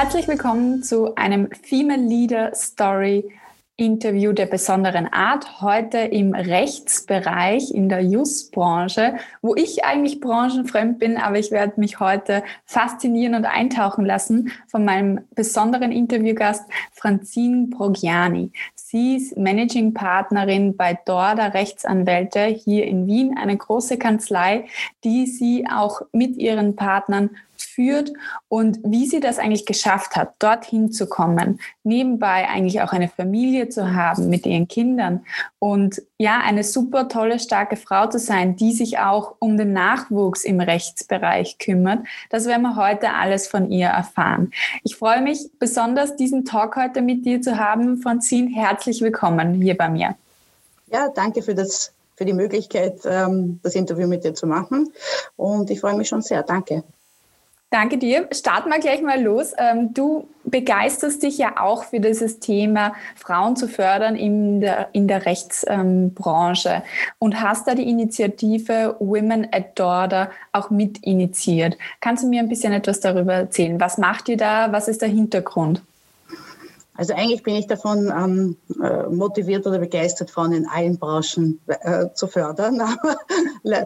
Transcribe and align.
Herzlich 0.00 0.28
willkommen 0.28 0.84
zu 0.84 1.16
einem 1.16 1.50
Female 1.50 2.00
Leader 2.00 2.54
Story 2.54 3.32
Interview 3.74 4.32
der 4.32 4.46
besonderen 4.46 5.12
Art, 5.12 5.60
heute 5.60 5.98
im 5.98 6.34
Rechtsbereich 6.34 7.72
in 7.72 7.88
der 7.88 8.02
Justbranche, 8.04 9.16
wo 9.42 9.56
ich 9.56 9.84
eigentlich 9.84 10.20
branchenfremd 10.20 11.00
bin, 11.00 11.16
aber 11.16 11.40
ich 11.40 11.50
werde 11.50 11.80
mich 11.80 11.98
heute 11.98 12.44
faszinieren 12.64 13.34
und 13.34 13.44
eintauchen 13.44 14.04
lassen 14.04 14.52
von 14.68 14.84
meinem 14.84 15.22
besonderen 15.34 15.90
Interviewgast 15.90 16.70
Franzine 16.92 17.66
Brogiani. 17.66 18.52
Sie 18.76 19.16
ist 19.16 19.36
Managing 19.36 19.94
Partnerin 19.94 20.76
bei 20.76 20.96
Dorda 21.06 21.48
Rechtsanwälte 21.48 22.44
hier 22.44 22.86
in 22.86 23.08
Wien, 23.08 23.36
eine 23.36 23.56
große 23.56 23.98
Kanzlei, 23.98 24.66
die 25.02 25.26
sie 25.26 25.66
auch 25.68 26.02
mit 26.12 26.36
ihren 26.36 26.76
Partnern 26.76 27.30
führt 27.78 28.12
und 28.48 28.80
wie 28.82 29.06
sie 29.06 29.20
das 29.20 29.38
eigentlich 29.38 29.64
geschafft 29.64 30.16
hat, 30.16 30.34
dorthin 30.40 30.90
zu 30.90 31.06
kommen, 31.08 31.60
nebenbei 31.84 32.48
eigentlich 32.48 32.82
auch 32.82 32.92
eine 32.92 33.08
Familie 33.08 33.68
zu 33.68 33.94
haben 33.94 34.28
mit 34.28 34.46
ihren 34.46 34.66
Kindern 34.66 35.24
und 35.60 36.02
ja, 36.18 36.40
eine 36.44 36.64
super 36.64 37.08
tolle, 37.08 37.38
starke 37.38 37.76
Frau 37.76 38.08
zu 38.08 38.18
sein, 38.18 38.56
die 38.56 38.72
sich 38.72 38.98
auch 38.98 39.36
um 39.38 39.56
den 39.56 39.72
Nachwuchs 39.72 40.42
im 40.42 40.58
Rechtsbereich 40.58 41.58
kümmert. 41.58 42.00
Das 42.30 42.46
werden 42.46 42.62
wir 42.62 42.74
heute 42.74 43.14
alles 43.14 43.46
von 43.46 43.70
ihr 43.70 43.86
erfahren. 43.86 44.50
Ich 44.82 44.96
freue 44.96 45.22
mich 45.22 45.48
besonders, 45.60 46.16
diesen 46.16 46.44
Talk 46.44 46.74
heute 46.74 47.00
mit 47.00 47.24
dir 47.24 47.40
zu 47.40 47.58
haben. 47.58 47.98
Franzin, 47.98 48.48
herzlich 48.48 49.02
willkommen 49.02 49.62
hier 49.62 49.76
bei 49.76 49.88
mir. 49.88 50.16
Ja, 50.90 51.10
danke 51.14 51.42
für 51.42 51.54
das 51.54 51.92
für 52.16 52.24
die 52.24 52.32
Möglichkeit, 52.32 52.98
ähm, 53.04 53.60
das 53.62 53.76
Interview 53.76 54.08
mit 54.08 54.24
dir 54.24 54.34
zu 54.34 54.48
machen. 54.48 54.92
Und 55.36 55.70
ich 55.70 55.78
freue 55.80 55.94
mich 55.94 56.08
schon 56.08 56.22
sehr. 56.22 56.42
Danke. 56.42 56.82
Danke 57.70 57.98
dir. 57.98 58.28
Starten 58.32 58.70
wir 58.70 58.78
gleich 58.78 59.02
mal 59.02 59.22
los. 59.22 59.52
Ähm, 59.58 59.92
du 59.92 60.26
begeisterst 60.44 61.22
dich 61.22 61.36
ja 61.36 61.60
auch 61.60 61.84
für 61.84 62.00
dieses 62.00 62.40
Thema, 62.40 62.94
Frauen 63.14 63.56
zu 63.56 63.68
fördern 63.68 64.16
in 64.16 64.62
der, 64.62 64.88
in 64.92 65.06
der 65.06 65.26
Rechtsbranche 65.26 66.82
und 67.18 67.42
hast 67.42 67.68
da 67.68 67.74
die 67.74 67.90
Initiative 67.90 68.96
Women 69.00 69.48
at 69.52 69.78
Dorder 69.78 70.30
auch 70.52 70.70
mit 70.70 71.04
initiiert. 71.04 71.76
Kannst 72.00 72.24
du 72.24 72.28
mir 72.28 72.40
ein 72.40 72.48
bisschen 72.48 72.72
etwas 72.72 73.00
darüber 73.00 73.34
erzählen? 73.34 73.78
Was 73.78 73.98
macht 73.98 74.30
ihr 74.30 74.38
da? 74.38 74.72
Was 74.72 74.88
ist 74.88 75.02
der 75.02 75.10
Hintergrund? 75.10 75.82
Also 76.98 77.14
eigentlich 77.14 77.44
bin 77.44 77.54
ich 77.54 77.68
davon 77.68 78.08
ähm, 78.08 78.56
äh, 78.82 79.04
motiviert 79.04 79.64
oder 79.68 79.78
begeistert, 79.78 80.32
Frauen 80.32 80.52
in 80.52 80.66
allen 80.66 80.98
Branchen 80.98 81.60
äh, 81.68 82.06
zu 82.12 82.26
fördern. 82.26 82.82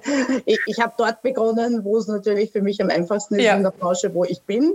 ich 0.46 0.58
ich 0.64 0.80
habe 0.80 0.94
dort 0.96 1.20
begonnen, 1.20 1.84
wo 1.84 1.98
es 1.98 2.08
natürlich 2.08 2.52
für 2.52 2.62
mich 2.62 2.80
am 2.80 2.88
einfachsten 2.88 3.34
ist, 3.34 3.44
ja. 3.44 3.54
in 3.54 3.64
der 3.64 3.70
Branche, 3.70 4.14
wo 4.14 4.24
ich 4.24 4.40
bin. 4.40 4.72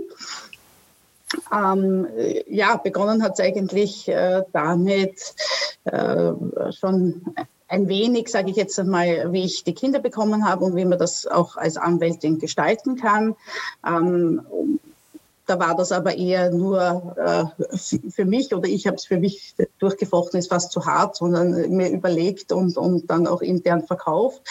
Ähm, 1.52 2.06
ja, 2.46 2.76
begonnen 2.76 3.24
hat 3.24 3.32
es 3.32 3.40
eigentlich 3.40 4.06
äh, 4.06 4.44
damit 4.52 5.34
äh, 5.82 6.32
schon 6.70 7.34
ein 7.66 7.88
wenig, 7.88 8.28
sage 8.28 8.52
ich 8.52 8.56
jetzt 8.56 8.78
einmal, 8.78 9.32
wie 9.32 9.44
ich 9.44 9.64
die 9.64 9.74
Kinder 9.74 9.98
bekommen 9.98 10.48
habe 10.48 10.64
und 10.64 10.76
wie 10.76 10.84
man 10.84 11.00
das 11.00 11.26
auch 11.26 11.56
als 11.56 11.76
Anwältin 11.76 12.38
gestalten 12.38 12.94
kann. 12.94 13.34
Ähm, 13.84 14.77
da 15.48 15.58
war 15.58 15.74
das 15.74 15.92
aber 15.92 16.16
eher 16.16 16.50
nur 16.50 17.16
äh, 17.16 17.76
für 18.10 18.26
mich 18.26 18.54
oder 18.54 18.68
ich 18.68 18.86
habe 18.86 18.96
es 18.96 19.06
für 19.06 19.16
mich 19.16 19.54
durchgefochten, 19.78 20.38
ist 20.38 20.50
fast 20.50 20.72
zu 20.72 20.84
hart, 20.84 21.16
sondern 21.16 21.70
mir 21.70 21.90
überlegt 21.90 22.52
und, 22.52 22.76
und 22.76 23.08
dann 23.10 23.26
auch 23.26 23.40
intern 23.40 23.82
verkauft. 23.82 24.42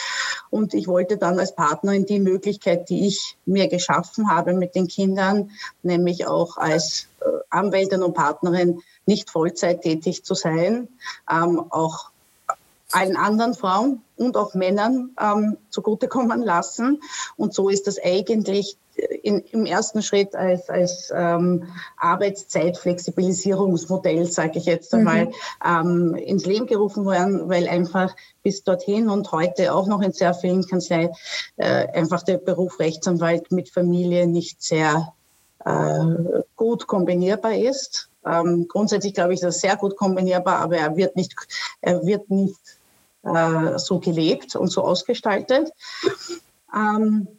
Und 0.50 0.74
ich 0.74 0.88
wollte 0.88 1.16
dann 1.16 1.38
als 1.38 1.54
Partnerin 1.54 2.04
die 2.04 2.18
Möglichkeit, 2.18 2.88
die 2.88 3.06
ich 3.06 3.36
mir 3.46 3.68
geschaffen 3.68 4.28
habe 4.28 4.54
mit 4.54 4.74
den 4.74 4.88
Kindern, 4.88 5.52
nämlich 5.84 6.26
auch 6.26 6.56
als 6.56 7.06
äh, 7.20 7.26
Anwältin 7.48 8.02
und 8.02 8.14
Partnerin 8.14 8.80
nicht 9.06 9.30
Vollzeit 9.30 9.82
tätig 9.82 10.24
zu 10.24 10.34
sein, 10.34 10.88
ähm, 11.30 11.62
auch 11.70 12.10
allen 12.90 13.16
anderen 13.16 13.54
Frauen 13.54 14.02
und 14.16 14.36
auch 14.36 14.54
Männern 14.54 15.10
ähm, 15.20 15.58
zugutekommen 15.70 16.42
lassen. 16.42 17.00
Und 17.36 17.54
so 17.54 17.68
ist 17.68 17.86
das 17.86 18.02
eigentlich 18.02 18.76
in, 19.22 19.40
im 19.40 19.66
ersten 19.66 20.02
Schritt 20.02 20.34
als, 20.34 20.68
als 20.68 21.12
ähm, 21.14 21.68
Arbeitszeitflexibilisierungsmodell, 21.96 24.26
sage 24.26 24.58
ich 24.58 24.64
jetzt 24.64 24.92
einmal, 24.94 25.26
mhm. 25.26 25.32
ähm, 25.64 26.14
ins 26.14 26.46
Leben 26.46 26.66
gerufen 26.66 27.04
worden, 27.04 27.48
weil 27.48 27.68
einfach 27.68 28.16
bis 28.42 28.64
dorthin 28.64 29.08
und 29.08 29.30
heute 29.32 29.74
auch 29.74 29.86
noch 29.86 30.02
in 30.02 30.12
sehr 30.12 30.34
vielen 30.34 30.66
Kanzleien 30.66 31.10
äh, 31.56 31.86
einfach 31.88 32.22
der 32.22 32.38
Beruf 32.38 32.80
Rechtsanwalt 32.80 33.52
mit 33.52 33.70
Familie 33.70 34.26
nicht 34.26 34.62
sehr 34.62 35.12
äh, 35.64 36.04
gut 36.56 36.86
kombinierbar 36.86 37.54
ist. 37.54 38.10
Ähm, 38.26 38.66
grundsätzlich 38.68 39.14
glaube 39.14 39.32
ich, 39.34 39.40
dass 39.40 39.56
er 39.56 39.70
sehr 39.70 39.76
gut 39.76 39.96
kombinierbar, 39.96 40.58
aber 40.58 40.76
er 40.76 40.96
wird 40.96 41.16
nicht, 41.16 41.34
er 41.80 42.04
wird 42.04 42.30
nicht 42.30 42.60
äh, 43.22 43.78
so 43.78 44.00
gelebt 44.00 44.56
und 44.56 44.68
so 44.68 44.82
ausgestaltet. 44.82 45.70
Ähm, 46.74 47.37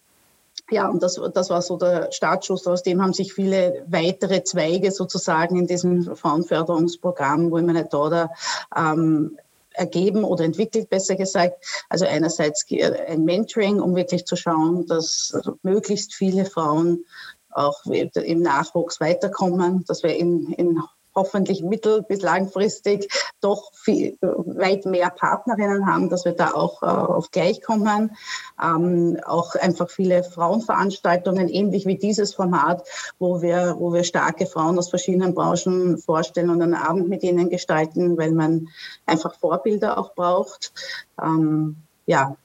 ja, 0.71 0.87
und 0.87 1.03
das, 1.03 1.19
das 1.33 1.49
war 1.49 1.61
so 1.61 1.77
der 1.77 2.11
Startschuss. 2.11 2.67
Aus 2.67 2.83
dem 2.83 3.01
haben 3.01 3.13
sich 3.13 3.33
viele 3.33 3.85
weitere 3.87 4.43
Zweige 4.43 4.91
sozusagen 4.91 5.57
in 5.57 5.67
diesem 5.67 6.15
Frauenförderungsprogramm 6.15 7.51
Women 7.51 7.77
at 7.77 7.93
Order 7.93 8.31
ähm, 8.75 9.37
ergeben 9.71 10.23
oder 10.23 10.43
entwickelt, 10.43 10.89
besser 10.89 11.15
gesagt. 11.15 11.65
Also 11.89 12.05
einerseits 12.05 12.65
ein 13.07 13.23
Mentoring, 13.23 13.79
um 13.79 13.95
wirklich 13.95 14.25
zu 14.25 14.35
schauen, 14.35 14.85
dass 14.87 15.33
möglichst 15.63 16.13
viele 16.13 16.45
Frauen 16.45 17.05
auch 17.51 17.85
im 17.85 18.41
Nachwuchs 18.41 18.99
weiterkommen, 18.99 19.83
dass 19.87 20.03
wir 20.03 20.15
in, 20.15 20.53
in 20.53 20.79
hoffentlich 21.15 21.63
mittel- 21.63 22.03
bis 22.03 22.21
langfristig 22.21 23.11
doch 23.41 23.71
viel, 23.73 24.17
weit 24.21 24.85
mehr 24.85 25.09
Partnerinnen 25.09 25.85
haben, 25.85 26.09
dass 26.09 26.25
wir 26.25 26.33
da 26.33 26.51
auch 26.51 26.83
äh, 26.83 26.85
auf 26.85 27.31
gleich 27.31 27.61
kommen. 27.61 28.15
Ähm, 28.61 29.17
auch 29.25 29.55
einfach 29.55 29.89
viele 29.89 30.23
Frauenveranstaltungen, 30.23 31.47
ähnlich 31.47 31.85
wie 31.85 31.97
dieses 31.97 32.33
Format, 32.33 32.87
wo 33.17 33.41
wir, 33.41 33.75
wo 33.79 33.93
wir 33.93 34.03
starke 34.03 34.45
Frauen 34.45 34.77
aus 34.77 34.89
verschiedenen 34.89 35.33
Branchen 35.33 35.97
vorstellen 35.97 36.49
und 36.49 36.61
einen 36.61 36.75
Abend 36.75 37.09
mit 37.09 37.23
ihnen 37.23 37.49
gestalten, 37.49 38.17
weil 38.17 38.31
man 38.31 38.67
einfach 39.05 39.35
Vorbilder 39.39 39.97
auch 39.97 40.13
braucht. 40.13 40.73
Ähm, 41.21 41.77
ja, 42.05 42.35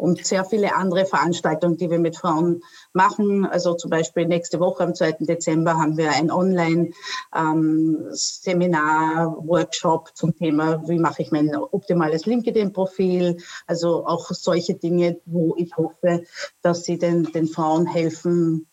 und 0.00 0.26
sehr 0.26 0.44
viele 0.44 0.74
andere 0.74 1.04
Veranstaltungen, 1.04 1.76
die 1.76 1.90
wir 1.90 1.98
mit 1.98 2.16
Frauen 2.16 2.62
machen. 2.92 3.44
Also 3.44 3.74
zum 3.74 3.90
Beispiel 3.90 4.26
nächste 4.26 4.58
Woche 4.58 4.82
am 4.82 4.94
2. 4.94 5.18
Dezember 5.20 5.74
haben 5.74 5.98
wir 5.98 6.12
ein 6.12 6.30
Online-Seminar, 6.30 9.26
ähm, 9.26 9.34
Workshop 9.46 10.12
zum 10.14 10.34
Thema, 10.36 10.82
wie 10.88 10.98
mache 10.98 11.20
ich 11.22 11.30
mein 11.30 11.54
optimales 11.54 12.24
LinkedIn-Profil. 12.26 13.36
Also 13.66 14.06
auch 14.06 14.30
solche 14.30 14.74
Dinge, 14.74 15.20
wo 15.26 15.54
ich 15.58 15.76
hoffe, 15.76 16.24
dass 16.62 16.84
sie 16.84 16.96
den, 16.98 17.24
den 17.24 17.46
Frauen 17.46 17.84
helfen, 17.86 18.66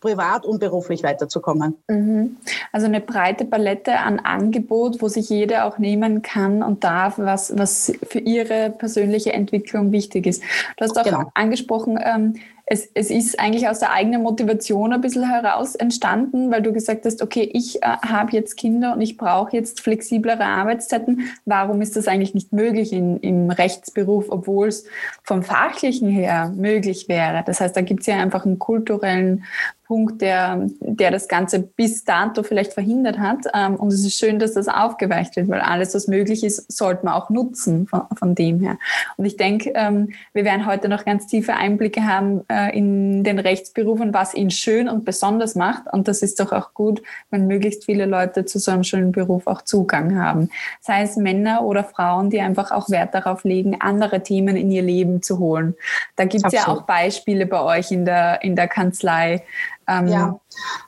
privat 0.00 0.44
und 0.46 0.60
beruflich 0.60 1.02
weiterzukommen. 1.02 1.76
Mhm. 1.88 2.36
Also 2.72 2.86
eine 2.86 3.00
breite 3.00 3.44
Palette 3.44 3.98
an 3.98 4.18
Angebot, 4.20 5.02
wo 5.02 5.08
sich 5.08 5.28
jeder 5.28 5.64
auch 5.64 5.78
nehmen 5.78 6.22
kann 6.22 6.62
und 6.62 6.84
darf, 6.84 7.18
was, 7.18 7.56
was 7.56 7.92
für 8.08 8.20
ihre 8.20 8.70
persönliche 8.70 9.32
Entwicklung 9.32 9.92
wichtig 9.92 10.26
ist. 10.26 10.42
Du 10.76 10.84
hast 10.84 10.98
auch 10.98 11.04
genau. 11.04 11.30
angesprochen, 11.34 11.98
ähm, 12.02 12.34
es, 12.70 12.88
es 12.92 13.10
ist 13.10 13.40
eigentlich 13.40 13.66
aus 13.66 13.78
der 13.78 13.92
eigenen 13.92 14.22
Motivation 14.22 14.92
ein 14.92 15.00
bisschen 15.00 15.28
heraus 15.28 15.74
entstanden, 15.74 16.50
weil 16.50 16.60
du 16.60 16.72
gesagt 16.72 17.06
hast, 17.06 17.22
okay, 17.22 17.48
ich 17.52 17.82
äh, 17.82 17.86
habe 17.86 18.32
jetzt 18.32 18.56
Kinder 18.56 18.92
und 18.92 19.00
ich 19.00 19.16
brauche 19.16 19.56
jetzt 19.56 19.80
flexiblere 19.80 20.44
Arbeitszeiten. 20.44 21.30
Warum 21.46 21.80
ist 21.80 21.96
das 21.96 22.08
eigentlich 22.08 22.34
nicht 22.34 22.52
möglich 22.52 22.92
in, 22.92 23.18
im 23.20 23.50
Rechtsberuf, 23.50 24.26
obwohl 24.28 24.68
es 24.68 24.84
vom 25.22 25.42
fachlichen 25.42 26.08
her 26.08 26.52
möglich 26.54 27.08
wäre? 27.08 27.42
Das 27.46 27.60
heißt, 27.60 27.74
da 27.74 27.80
gibt 27.80 28.00
es 28.00 28.06
ja 28.06 28.16
einfach 28.16 28.44
einen 28.44 28.58
kulturellen 28.58 29.44
Punkt, 29.88 30.20
der, 30.20 30.68
der 30.80 31.10
das 31.10 31.28
Ganze 31.28 31.60
bis 31.60 32.04
dato 32.04 32.42
vielleicht 32.42 32.74
verhindert 32.74 33.18
hat. 33.18 33.38
Ähm, 33.54 33.76
und 33.76 33.88
es 33.88 34.04
ist 34.04 34.18
schön, 34.18 34.38
dass 34.38 34.52
das 34.52 34.68
aufgeweicht 34.68 35.34
wird, 35.34 35.48
weil 35.48 35.60
alles, 35.60 35.94
was 35.94 36.08
möglich 36.08 36.44
ist, 36.44 36.70
sollte 36.70 37.06
man 37.06 37.14
auch 37.14 37.30
nutzen 37.30 37.86
von, 37.86 38.02
von 38.14 38.34
dem 38.34 38.60
her. 38.60 38.76
Und 39.16 39.24
ich 39.24 39.38
denke, 39.38 39.72
ähm, 39.74 40.10
wir 40.34 40.44
werden 40.44 40.66
heute 40.66 40.90
noch 40.90 41.06
ganz 41.06 41.26
tiefe 41.26 41.54
Einblicke 41.54 42.04
haben 42.04 42.42
äh, 42.50 42.76
in 42.76 43.24
den 43.24 43.38
Rechtsberuf 43.38 43.98
und 43.98 44.12
was 44.12 44.34
ihn 44.34 44.50
schön 44.50 44.90
und 44.90 45.06
besonders 45.06 45.54
macht. 45.54 45.84
Und 45.90 46.06
das 46.06 46.20
ist 46.20 46.38
doch 46.38 46.52
auch 46.52 46.74
gut, 46.74 47.02
wenn 47.30 47.46
möglichst 47.46 47.86
viele 47.86 48.04
Leute 48.04 48.44
zu 48.44 48.58
so 48.58 48.70
einem 48.70 48.84
schönen 48.84 49.12
Beruf 49.12 49.46
auch 49.46 49.62
Zugang 49.62 50.20
haben. 50.20 50.50
Sei 50.82 51.00
es 51.00 51.16
Männer 51.16 51.62
oder 51.62 51.82
Frauen, 51.82 52.28
die 52.28 52.42
einfach 52.42 52.72
auch 52.72 52.90
Wert 52.90 53.14
darauf 53.14 53.44
legen, 53.44 53.80
andere 53.80 54.22
Themen 54.22 54.54
in 54.54 54.70
ihr 54.70 54.82
Leben 54.82 55.22
zu 55.22 55.38
holen. 55.38 55.74
Da 56.16 56.26
gibt 56.26 56.44
es 56.44 56.52
ja 56.52 56.68
auch 56.68 56.82
Beispiele 56.82 57.46
bei 57.46 57.62
euch 57.62 57.90
in 57.90 58.04
der, 58.04 58.42
in 58.42 58.54
der 58.54 58.68
Kanzlei, 58.68 59.42
ähm, 59.88 60.06
ja, 60.06 60.40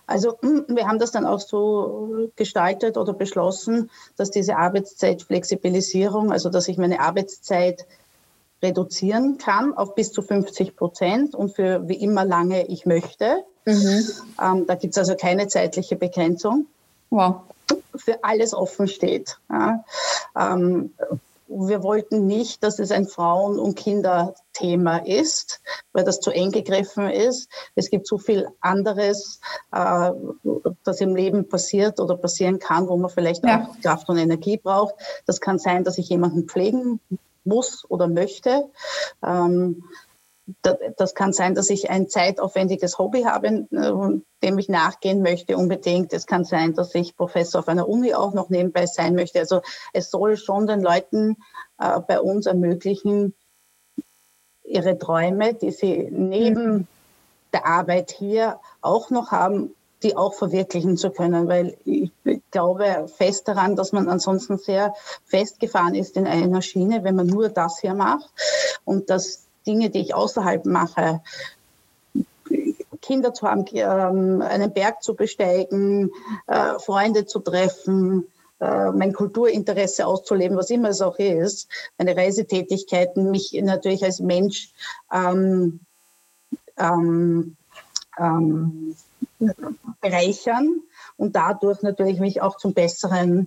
also 0.06 0.38
wir 0.42 0.86
haben 0.86 0.98
das 0.98 1.10
dann 1.10 1.24
auch 1.24 1.40
so 1.40 2.30
gestaltet 2.36 2.98
oder 2.98 3.14
beschlossen, 3.14 3.90
dass 4.16 4.30
diese 4.30 4.56
Arbeitszeitflexibilisierung, 4.56 6.30
also 6.30 6.50
dass 6.50 6.68
ich 6.68 6.76
meine 6.76 7.00
Arbeitszeit 7.00 7.86
reduzieren 8.62 9.38
kann 9.38 9.72
auf 9.74 9.94
bis 9.94 10.12
zu 10.12 10.20
50 10.20 10.76
Prozent 10.76 11.34
und 11.34 11.56
für 11.56 11.88
wie 11.88 11.94
immer 11.94 12.26
lange 12.26 12.66
ich 12.66 12.84
möchte. 12.84 13.42
Mhm. 13.64 14.06
Ähm, 14.40 14.66
da 14.66 14.74
gibt 14.74 14.92
es 14.92 14.98
also 14.98 15.16
keine 15.16 15.48
zeitliche 15.48 15.96
Begrenzung. 15.96 16.66
Wow. 17.08 17.36
Für 17.96 18.22
alles 18.22 18.52
offen 18.52 18.86
steht. 18.86 19.38
Ja. 19.48 19.82
Ähm, 20.36 20.92
wir 21.50 21.82
wollten 21.82 22.26
nicht, 22.26 22.62
dass 22.62 22.78
es 22.78 22.92
ein 22.92 23.06
Frauen- 23.06 23.58
und 23.58 23.76
Kinderthema 23.76 24.98
ist, 24.98 25.60
weil 25.92 26.04
das 26.04 26.20
zu 26.20 26.30
eng 26.30 26.52
gegriffen 26.52 27.10
ist. 27.10 27.50
Es 27.74 27.90
gibt 27.90 28.06
so 28.06 28.18
viel 28.18 28.48
anderes, 28.60 29.40
äh, 29.72 30.12
das 30.84 31.00
im 31.00 31.16
Leben 31.16 31.48
passiert 31.48 31.98
oder 31.98 32.16
passieren 32.16 32.60
kann, 32.60 32.88
wo 32.88 32.96
man 32.96 33.10
vielleicht 33.10 33.44
ja. 33.44 33.68
auch 33.68 33.80
Kraft 33.80 34.08
und 34.08 34.18
Energie 34.18 34.58
braucht. 34.58 34.94
Das 35.26 35.40
kann 35.40 35.58
sein, 35.58 35.82
dass 35.82 35.98
ich 35.98 36.08
jemanden 36.08 36.48
pflegen 36.48 37.00
muss 37.44 37.84
oder 37.88 38.06
möchte. 38.06 38.70
Ähm, 39.24 39.84
das 40.96 41.14
kann 41.14 41.32
sein, 41.32 41.54
dass 41.54 41.70
ich 41.70 41.90
ein 41.90 42.08
zeitaufwendiges 42.08 42.98
Hobby 42.98 43.22
habe, 43.22 43.66
äh, 43.70 44.20
dem 44.42 44.58
ich 44.58 44.68
nachgehen 44.68 45.22
möchte 45.22 45.56
unbedingt. 45.56 46.12
Es 46.12 46.26
kann 46.26 46.44
sein, 46.44 46.74
dass 46.74 46.94
ich 46.94 47.16
Professor 47.16 47.60
auf 47.60 47.68
einer 47.68 47.88
Uni 47.88 48.14
auch 48.14 48.32
noch 48.32 48.48
nebenbei 48.48 48.86
sein 48.86 49.14
möchte. 49.14 49.40
Also 49.40 49.62
es 49.92 50.10
soll 50.10 50.36
schon 50.36 50.66
den 50.66 50.80
Leuten 50.80 51.36
äh, 51.78 52.00
bei 52.00 52.20
uns 52.20 52.46
ermöglichen, 52.46 53.34
ihre 54.64 54.98
Träume, 54.98 55.54
die 55.54 55.72
sie 55.72 56.08
neben 56.10 56.72
mhm. 56.72 56.86
der 57.52 57.66
Arbeit 57.66 58.12
hier 58.12 58.60
auch 58.80 59.10
noch 59.10 59.32
haben, 59.32 59.74
die 60.02 60.16
auch 60.16 60.34
verwirklichen 60.34 60.96
zu 60.96 61.10
können, 61.10 61.48
weil 61.48 61.76
ich 61.84 62.10
glaube 62.50 63.06
fest 63.14 63.48
daran, 63.48 63.76
dass 63.76 63.92
man 63.92 64.08
ansonsten 64.08 64.56
sehr 64.56 64.94
festgefahren 65.24 65.94
ist 65.94 66.16
in 66.16 66.26
einer 66.26 66.62
Schiene, 66.62 67.04
wenn 67.04 67.16
man 67.16 67.26
nur 67.26 67.48
das 67.50 67.80
hier 67.80 67.94
macht 67.94 68.30
und 68.84 69.10
dass 69.10 69.46
Dinge, 69.66 69.90
die 69.90 70.00
ich 70.00 70.14
außerhalb 70.14 70.64
mache, 70.66 71.20
Kinder 73.02 73.32
zu 73.32 73.48
haben, 73.48 73.64
ähm, 73.72 74.42
einen 74.42 74.72
Berg 74.72 75.02
zu 75.02 75.14
besteigen, 75.14 76.10
äh, 76.46 76.78
Freunde 76.78 77.26
zu 77.26 77.40
treffen, 77.40 78.26
äh, 78.60 78.90
mein 78.90 79.12
Kulturinteresse 79.12 80.06
auszuleben, 80.06 80.56
was 80.56 80.70
immer 80.70 80.90
es 80.90 81.00
auch 81.00 81.18
ist, 81.18 81.68
meine 81.98 82.16
Reisetätigkeiten, 82.16 83.30
mich 83.30 83.52
natürlich 83.62 84.04
als 84.04 84.20
Mensch 84.20 84.70
ähm, 85.12 85.80
ähm, 86.76 87.56
ähm, 88.18 88.96
bereichern 90.00 90.82
und 91.16 91.36
dadurch 91.36 91.82
natürlich 91.82 92.20
mich 92.20 92.42
auch 92.42 92.58
zum 92.58 92.74
besseren 92.74 93.46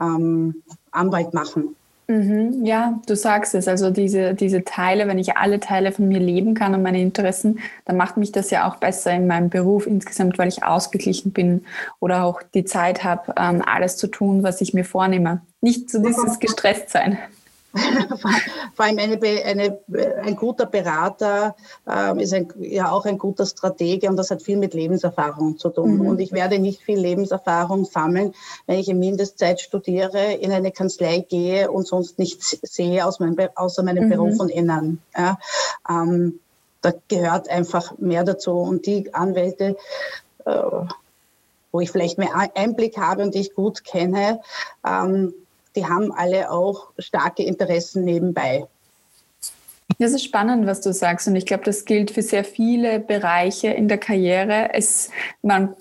ähm, 0.00 0.62
Anwalt 0.92 1.34
machen. 1.34 1.76
Mhm, 2.10 2.64
ja, 2.66 3.00
du 3.06 3.14
sagst 3.14 3.54
es. 3.54 3.68
Also 3.68 3.92
diese, 3.92 4.34
diese 4.34 4.64
Teile, 4.64 5.06
wenn 5.06 5.20
ich 5.20 5.36
alle 5.36 5.60
Teile 5.60 5.92
von 5.92 6.08
mir 6.08 6.18
leben 6.18 6.54
kann 6.54 6.74
und 6.74 6.82
meine 6.82 7.00
Interessen, 7.00 7.60
dann 7.84 7.96
macht 7.96 8.16
mich 8.16 8.32
das 8.32 8.50
ja 8.50 8.68
auch 8.68 8.78
besser 8.78 9.12
in 9.12 9.28
meinem 9.28 9.48
Beruf 9.48 9.86
insgesamt, 9.86 10.36
weil 10.36 10.48
ich 10.48 10.64
ausgeglichen 10.64 11.30
bin 11.30 11.64
oder 12.00 12.24
auch 12.24 12.42
die 12.52 12.64
Zeit 12.64 13.04
habe, 13.04 13.32
ähm, 13.38 13.62
alles 13.64 13.96
zu 13.96 14.08
tun, 14.08 14.42
was 14.42 14.60
ich 14.60 14.74
mir 14.74 14.84
vornehme. 14.84 15.42
Nicht 15.60 15.88
so 15.88 16.02
dieses 16.02 16.40
gestresst 16.40 16.90
sein. 16.90 17.16
Vor 18.74 18.84
allem 18.84 18.98
eine, 18.98 19.20
eine, 19.44 19.78
ein 20.24 20.34
guter 20.34 20.66
Berater 20.66 21.54
äh, 21.88 22.20
ist 22.20 22.34
ein, 22.34 22.48
ja 22.58 22.90
auch 22.90 23.04
ein 23.04 23.18
guter 23.18 23.46
Stratege 23.46 24.08
und 24.08 24.16
das 24.16 24.30
hat 24.30 24.42
viel 24.42 24.56
mit 24.56 24.74
Lebenserfahrung 24.74 25.56
zu 25.58 25.68
tun. 25.70 25.98
Mhm. 25.98 26.06
Und 26.06 26.20
ich 26.20 26.32
werde 26.32 26.58
nicht 26.58 26.82
viel 26.82 26.98
Lebenserfahrung 26.98 27.84
sammeln, 27.84 28.34
wenn 28.66 28.78
ich 28.78 28.88
in 28.88 28.98
Mindestzeit 28.98 29.60
studiere, 29.60 30.32
in 30.34 30.50
eine 30.50 30.72
Kanzlei 30.72 31.20
gehe 31.20 31.70
und 31.70 31.86
sonst 31.86 32.18
nichts 32.18 32.58
sehe 32.62 33.06
aus 33.06 33.20
meinem, 33.20 33.36
außer 33.54 33.84
meinem 33.84 34.06
mhm. 34.06 34.10
Beruf 34.10 34.36
von 34.36 34.48
innen. 34.48 35.00
Ja, 35.16 35.38
ähm, 35.88 36.40
da 36.82 36.92
gehört 37.08 37.48
einfach 37.48 37.98
mehr 37.98 38.24
dazu. 38.24 38.52
Und 38.52 38.86
die 38.86 39.14
Anwälte, 39.14 39.76
äh, 40.44 40.62
wo 41.72 41.80
ich 41.80 41.90
vielleicht 41.92 42.18
mehr 42.18 42.50
Einblick 42.54 42.98
habe 42.98 43.22
und 43.22 43.34
die 43.34 43.40
ich 43.40 43.54
gut 43.54 43.84
kenne, 43.84 44.40
ähm, 44.84 45.34
die 45.76 45.86
haben 45.86 46.12
alle 46.12 46.50
auch 46.50 46.88
starke 46.98 47.42
Interessen 47.42 48.04
nebenbei. 48.04 48.66
Das 49.98 50.12
ist 50.12 50.24
spannend, 50.24 50.66
was 50.66 50.80
du 50.80 50.92
sagst. 50.92 51.28
Und 51.28 51.36
ich 51.36 51.46
glaube, 51.46 51.64
das 51.64 51.84
gilt 51.84 52.10
für 52.10 52.22
sehr 52.22 52.44
viele 52.44 53.00
Bereiche 53.00 53.68
in 53.68 53.88
der 53.88 53.98
Karriere. 53.98 54.72
Es, 54.72 55.10
man, 55.42 55.74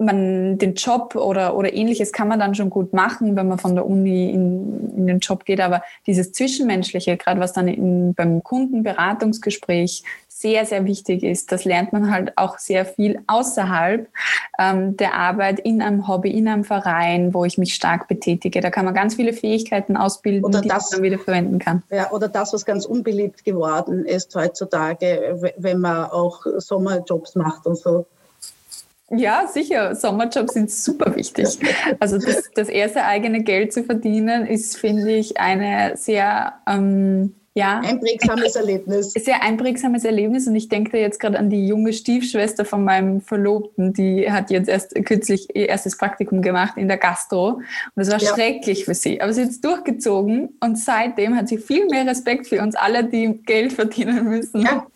man, 0.00 0.58
den 0.58 0.74
Job 0.74 1.14
oder, 1.14 1.56
oder 1.56 1.72
ähnliches 1.72 2.12
kann 2.12 2.28
man 2.28 2.38
dann 2.38 2.54
schon 2.54 2.70
gut 2.70 2.92
machen, 2.92 3.36
wenn 3.36 3.48
man 3.48 3.58
von 3.58 3.74
der 3.74 3.86
Uni 3.86 4.30
in, 4.30 4.90
in 4.96 5.06
den 5.06 5.18
Job 5.20 5.44
geht. 5.44 5.60
Aber 5.60 5.82
dieses 6.06 6.32
Zwischenmenschliche, 6.32 7.16
gerade 7.16 7.40
was 7.40 7.52
dann 7.52 7.68
in, 7.68 8.14
beim 8.14 8.42
Kundenberatungsgespräch 8.42 10.02
sehr, 10.40 10.64
sehr 10.64 10.86
wichtig 10.86 11.22
ist. 11.22 11.52
Das 11.52 11.66
lernt 11.66 11.92
man 11.92 12.10
halt 12.10 12.38
auch 12.38 12.58
sehr 12.58 12.86
viel 12.86 13.20
außerhalb 13.26 14.08
ähm, 14.58 14.96
der 14.96 15.14
Arbeit 15.14 15.60
in 15.60 15.82
einem 15.82 16.08
Hobby, 16.08 16.30
in 16.30 16.48
einem 16.48 16.64
Verein, 16.64 17.34
wo 17.34 17.44
ich 17.44 17.58
mich 17.58 17.74
stark 17.74 18.08
betätige. 18.08 18.62
Da 18.62 18.70
kann 18.70 18.86
man 18.86 18.94
ganz 18.94 19.16
viele 19.16 19.34
Fähigkeiten 19.34 19.98
ausbilden, 19.98 20.44
oder 20.44 20.62
die 20.62 20.68
das, 20.68 20.92
man 20.92 21.02
wieder 21.02 21.18
verwenden 21.18 21.58
kann. 21.58 21.82
Ja, 21.90 22.10
oder 22.10 22.28
das, 22.28 22.54
was 22.54 22.64
ganz 22.64 22.86
unbeliebt 22.86 23.44
geworden 23.44 24.06
ist 24.06 24.34
heutzutage, 24.34 25.52
wenn 25.58 25.78
man 25.78 26.06
auch 26.06 26.46
Sommerjobs 26.56 27.34
macht 27.34 27.66
und 27.66 27.76
so. 27.76 28.06
Ja, 29.10 29.48
sicher. 29.48 29.94
Sommerjobs 29.96 30.54
sind 30.54 30.70
super 30.70 31.16
wichtig. 31.16 31.58
Also 31.98 32.18
das, 32.18 32.50
das 32.54 32.68
erste 32.68 33.04
eigene 33.04 33.42
Geld 33.42 33.72
zu 33.72 33.82
verdienen, 33.82 34.46
ist, 34.46 34.76
finde 34.76 35.10
ich, 35.10 35.40
eine 35.40 35.96
sehr 35.96 36.54
ähm, 36.68 37.34
ja. 37.54 37.80
Einprägsames 37.80 38.54
Erlebnis. 38.54 39.12
Sehr 39.12 39.42
einprägsames 39.42 40.04
Erlebnis 40.04 40.46
und 40.46 40.54
ich 40.54 40.68
denke 40.68 40.92
da 40.92 40.98
jetzt 40.98 41.18
gerade 41.18 41.38
an 41.38 41.50
die 41.50 41.66
junge 41.66 41.92
Stiefschwester 41.92 42.64
von 42.64 42.84
meinem 42.84 43.20
Verlobten, 43.20 43.92
die 43.92 44.30
hat 44.30 44.50
jetzt 44.50 44.68
erst 44.68 44.94
kürzlich 45.04 45.48
ihr 45.54 45.68
erstes 45.68 45.98
Praktikum 45.98 46.42
gemacht 46.42 46.76
in 46.76 46.86
der 46.86 46.96
Gastro 46.96 47.60
und 47.94 48.02
es 48.02 48.10
war 48.10 48.20
ja. 48.20 48.32
schrecklich 48.32 48.84
für 48.84 48.94
sie. 48.94 49.20
Aber 49.20 49.32
sie 49.32 49.42
hat 49.42 49.50
es 49.50 49.60
durchgezogen 49.60 50.56
und 50.60 50.78
seitdem 50.78 51.36
hat 51.36 51.48
sie 51.48 51.58
viel 51.58 51.86
mehr 51.86 52.06
Respekt 52.06 52.46
für 52.46 52.62
uns 52.62 52.76
alle, 52.76 53.04
die 53.04 53.40
Geld 53.44 53.72
verdienen 53.72 54.28
müssen. 54.28 54.62
Ja. 54.62 54.86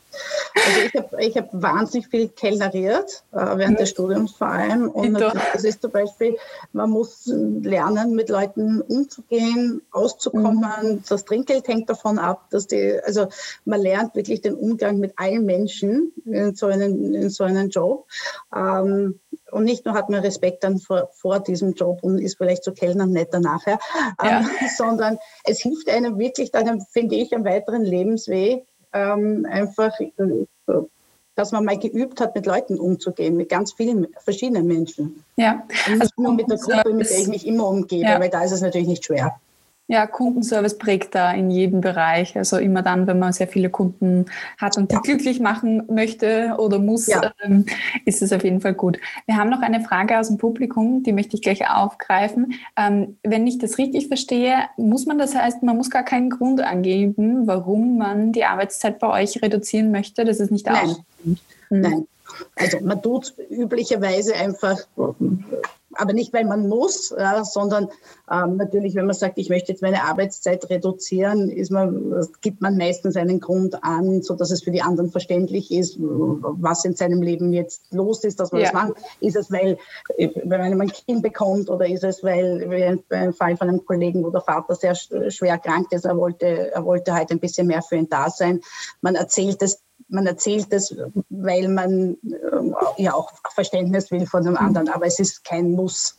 Also 0.54 0.80
ich 0.80 0.94
habe 0.94 1.24
ich 1.24 1.36
hab 1.36 1.48
wahnsinnig 1.52 2.08
viel 2.08 2.28
kellneriert, 2.28 3.24
äh, 3.32 3.56
während 3.56 3.80
des 3.80 3.90
Studiums 3.90 4.32
vor 4.32 4.48
allem. 4.48 4.88
Und 4.88 5.14
das 5.14 5.64
ist 5.64 5.82
zum 5.82 5.90
Beispiel, 5.90 6.36
man 6.72 6.90
muss 6.90 7.26
lernen, 7.26 8.14
mit 8.14 8.28
Leuten 8.28 8.80
umzugehen, 8.80 9.82
auszukommen. 9.90 10.64
Mhm. 10.82 11.02
Das 11.08 11.24
Trinkgeld 11.24 11.66
hängt 11.68 11.90
davon 11.90 12.18
ab, 12.18 12.46
dass 12.50 12.66
die, 12.66 12.98
also 13.04 13.28
man 13.64 13.80
lernt 13.80 14.14
wirklich 14.14 14.40
den 14.40 14.54
Umgang 14.54 14.98
mit 14.98 15.14
allen 15.16 15.44
Menschen 15.44 16.12
in 16.24 16.54
so 16.54 16.66
einem, 16.66 17.14
in 17.14 17.30
so 17.30 17.44
einem 17.44 17.68
Job. 17.68 18.06
Ähm, 18.54 19.20
und 19.50 19.64
nicht 19.64 19.84
nur 19.84 19.94
hat 19.94 20.10
man 20.10 20.20
Respekt 20.20 20.64
dann 20.64 20.78
vor, 20.78 21.10
vor 21.12 21.38
diesem 21.38 21.74
Job 21.74 22.00
und 22.02 22.18
ist 22.18 22.36
vielleicht 22.36 22.64
zu 22.64 22.72
Kellnern 22.72 23.10
netter 23.10 23.40
nachher, 23.40 23.78
ja. 24.22 24.40
ähm, 24.40 24.48
sondern 24.76 25.18
es 25.44 25.60
hilft 25.60 25.88
einem 25.88 26.18
wirklich 26.18 26.50
dann, 26.50 26.80
finde 26.90 27.14
ich, 27.14 27.34
am 27.34 27.44
weiteren 27.44 27.84
Lebensweg, 27.84 28.66
ähm, 28.94 29.46
einfach, 29.50 29.92
äh, 30.00 30.46
dass 31.34 31.52
man 31.52 31.64
mal 31.64 31.78
geübt 31.78 32.20
hat, 32.20 32.34
mit 32.34 32.46
Leuten 32.46 32.78
umzugehen, 32.78 33.36
mit 33.36 33.48
ganz 33.48 33.72
vielen 33.72 34.06
verschiedenen 34.20 34.66
Menschen. 34.66 35.24
Ja. 35.36 35.64
Und 35.86 35.92
nicht 35.94 36.02
also, 36.02 36.12
nur 36.16 36.32
mit 36.32 36.48
der 36.48 36.58
Gruppe, 36.58 36.94
mit 36.94 37.10
der 37.10 37.18
ich 37.18 37.28
mich 37.28 37.46
immer 37.46 37.68
umgebe, 37.68 38.04
ja. 38.04 38.20
weil 38.20 38.30
da 38.30 38.44
ist 38.44 38.52
es 38.52 38.60
natürlich 38.60 38.88
nicht 38.88 39.04
schwer. 39.04 39.38
Ja, 39.86 40.06
Kundenservice 40.06 40.78
prägt 40.78 41.14
da 41.14 41.32
in 41.32 41.50
jedem 41.50 41.82
Bereich. 41.82 42.36
Also 42.38 42.56
immer 42.56 42.80
dann, 42.80 43.06
wenn 43.06 43.18
man 43.18 43.34
sehr 43.34 43.48
viele 43.48 43.68
Kunden 43.68 44.26
hat 44.56 44.78
und 44.78 44.90
die 44.90 44.94
ja. 44.94 45.00
glücklich 45.02 45.40
machen 45.40 45.82
möchte 45.90 46.54
oder 46.58 46.78
muss, 46.78 47.06
ja. 47.06 47.32
ähm, 47.42 47.66
ist 48.06 48.22
es 48.22 48.32
auf 48.32 48.44
jeden 48.44 48.62
Fall 48.62 48.72
gut. 48.72 48.98
Wir 49.26 49.36
haben 49.36 49.50
noch 49.50 49.60
eine 49.60 49.82
Frage 49.82 50.18
aus 50.18 50.28
dem 50.28 50.38
Publikum, 50.38 51.02
die 51.02 51.12
möchte 51.12 51.36
ich 51.36 51.42
gleich 51.42 51.68
aufgreifen. 51.68 52.54
Ähm, 52.78 53.18
wenn 53.22 53.46
ich 53.46 53.58
das 53.58 53.76
richtig 53.76 54.08
verstehe, 54.08 54.56
muss 54.78 55.04
man 55.04 55.18
das 55.18 55.34
heißt, 55.34 55.62
man 55.62 55.76
muss 55.76 55.90
gar 55.90 56.04
keinen 56.04 56.30
Grund 56.30 56.62
angeben, 56.62 57.46
warum 57.46 57.98
man 57.98 58.32
die 58.32 58.44
Arbeitszeit 58.44 58.98
bei 58.98 59.22
euch 59.22 59.42
reduzieren 59.42 59.90
möchte. 59.90 60.24
Das 60.24 60.40
ist 60.40 60.50
nicht 60.50 60.66
Nein. 60.66 60.96
Nein. 61.68 62.06
Also 62.56 62.80
man 62.80 63.02
tut 63.02 63.34
üblicherweise 63.50 64.34
einfach 64.34 64.78
aber 65.96 66.12
nicht, 66.12 66.32
weil 66.32 66.44
man 66.44 66.68
muss, 66.68 67.14
ja, 67.16 67.44
sondern 67.44 67.88
ähm, 68.30 68.56
natürlich, 68.56 68.94
wenn 68.94 69.06
man 69.06 69.14
sagt, 69.14 69.38
ich 69.38 69.48
möchte 69.48 69.72
jetzt 69.72 69.82
meine 69.82 70.04
Arbeitszeit 70.04 70.68
reduzieren, 70.70 71.52
man, 71.70 72.26
gibt 72.40 72.60
man 72.60 72.76
meistens 72.76 73.16
einen 73.16 73.40
Grund 73.40 73.82
an, 73.82 74.22
so 74.22 74.34
dass 74.34 74.50
es 74.50 74.62
für 74.62 74.70
die 74.70 74.82
anderen 74.82 75.10
verständlich 75.10 75.70
ist, 75.70 75.96
was 75.98 76.84
in 76.84 76.94
seinem 76.94 77.22
Leben 77.22 77.52
jetzt 77.52 77.92
los 77.92 78.24
ist, 78.24 78.40
dass 78.40 78.52
man 78.52 78.62
ja. 78.62 78.70
das 78.70 78.74
macht. 78.74 78.92
Ist 79.20 79.36
es, 79.36 79.50
weil, 79.50 79.78
wenn 80.16 80.48
man 80.76 80.80
ein 80.80 80.92
Kind 80.92 81.22
bekommt 81.22 81.70
oder 81.70 81.86
ist 81.86 82.04
es, 82.04 82.22
weil, 82.22 82.70
wie 82.70 83.02
beim 83.08 83.32
Fall 83.32 83.56
von 83.56 83.68
einem 83.68 83.84
Kollegen, 83.84 84.24
wo 84.24 84.30
der 84.30 84.40
Vater 84.40 84.74
sehr 84.74 84.94
schwer 84.94 85.58
krank 85.58 85.92
ist, 85.92 86.04
er 86.04 86.16
wollte, 86.16 86.72
er 86.72 86.84
wollte 86.84 87.12
halt 87.12 87.30
ein 87.30 87.40
bisschen 87.40 87.66
mehr 87.66 87.82
für 87.82 87.96
ihn 87.96 88.08
da 88.08 88.30
sein. 88.30 88.60
Man 89.00 89.14
erzählt 89.14 89.62
es 89.62 89.83
man 90.08 90.26
erzählt 90.26 90.68
es, 90.70 90.94
weil 91.30 91.68
man 91.68 92.16
äh, 92.24 93.02
ja 93.02 93.14
auch 93.14 93.32
Verständnis 93.54 94.10
will 94.10 94.26
von 94.26 94.44
dem 94.44 94.56
anderen, 94.56 94.88
aber 94.88 95.06
es 95.06 95.18
ist 95.18 95.44
kein 95.44 95.72
Muss. 95.72 96.16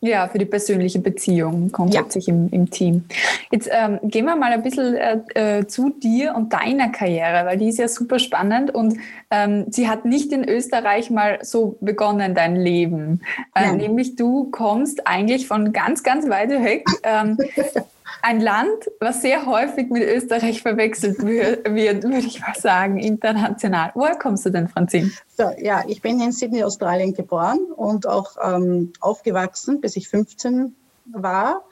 Ja, 0.00 0.28
für 0.28 0.38
die 0.38 0.44
persönliche 0.44 0.98
Beziehung 0.98 1.72
grundsätzlich 1.72 2.26
ja. 2.26 2.34
im, 2.34 2.48
im 2.50 2.70
Team. 2.70 3.04
Jetzt 3.50 3.68
ähm, 3.72 3.98
gehen 4.02 4.26
wir 4.26 4.36
mal 4.36 4.52
ein 4.52 4.62
bisschen 4.62 4.94
äh, 4.94 5.20
äh, 5.34 5.66
zu 5.66 5.90
dir 5.90 6.34
und 6.34 6.52
deiner 6.52 6.90
Karriere, 6.90 7.46
weil 7.46 7.58
die 7.58 7.68
ist 7.68 7.78
ja 7.78 7.88
super 7.88 8.18
spannend 8.18 8.74
und 8.74 8.98
ähm, 9.30 9.66
sie 9.70 9.88
hat 9.88 10.04
nicht 10.04 10.32
in 10.32 10.48
Österreich 10.48 11.10
mal 11.10 11.38
so 11.42 11.76
begonnen, 11.80 12.34
dein 12.34 12.56
Leben. 12.56 13.22
Äh, 13.54 13.72
nämlich 13.72 14.16
du 14.16 14.50
kommst 14.50 15.06
eigentlich 15.06 15.46
von 15.48 15.72
ganz, 15.72 16.02
ganz 16.02 16.28
weit 16.28 16.50
weg. 16.50 16.84
Ähm, 17.02 17.38
ein 18.26 18.40
Land, 18.40 18.90
was 18.98 19.22
sehr 19.22 19.46
häufig 19.46 19.88
mit 19.88 20.02
Österreich 20.02 20.60
verwechselt 20.60 21.24
wird, 21.24 21.64
würde 21.64 22.26
ich 22.26 22.40
mal 22.40 22.56
sagen, 22.56 22.98
international. 22.98 23.92
Woher 23.94 24.16
kommst 24.18 24.44
du 24.44 24.50
denn, 24.50 24.66
Franzin? 24.66 25.12
So, 25.36 25.44
ja, 25.58 25.84
ich 25.86 26.02
bin 26.02 26.20
in 26.20 26.32
Sydney, 26.32 26.64
Australien 26.64 27.14
geboren 27.14 27.60
und 27.76 28.08
auch 28.08 28.36
ähm, 28.42 28.92
aufgewachsen, 29.00 29.80
bis 29.80 29.94
ich 29.94 30.08
15 30.08 30.74
war. 31.12 31.62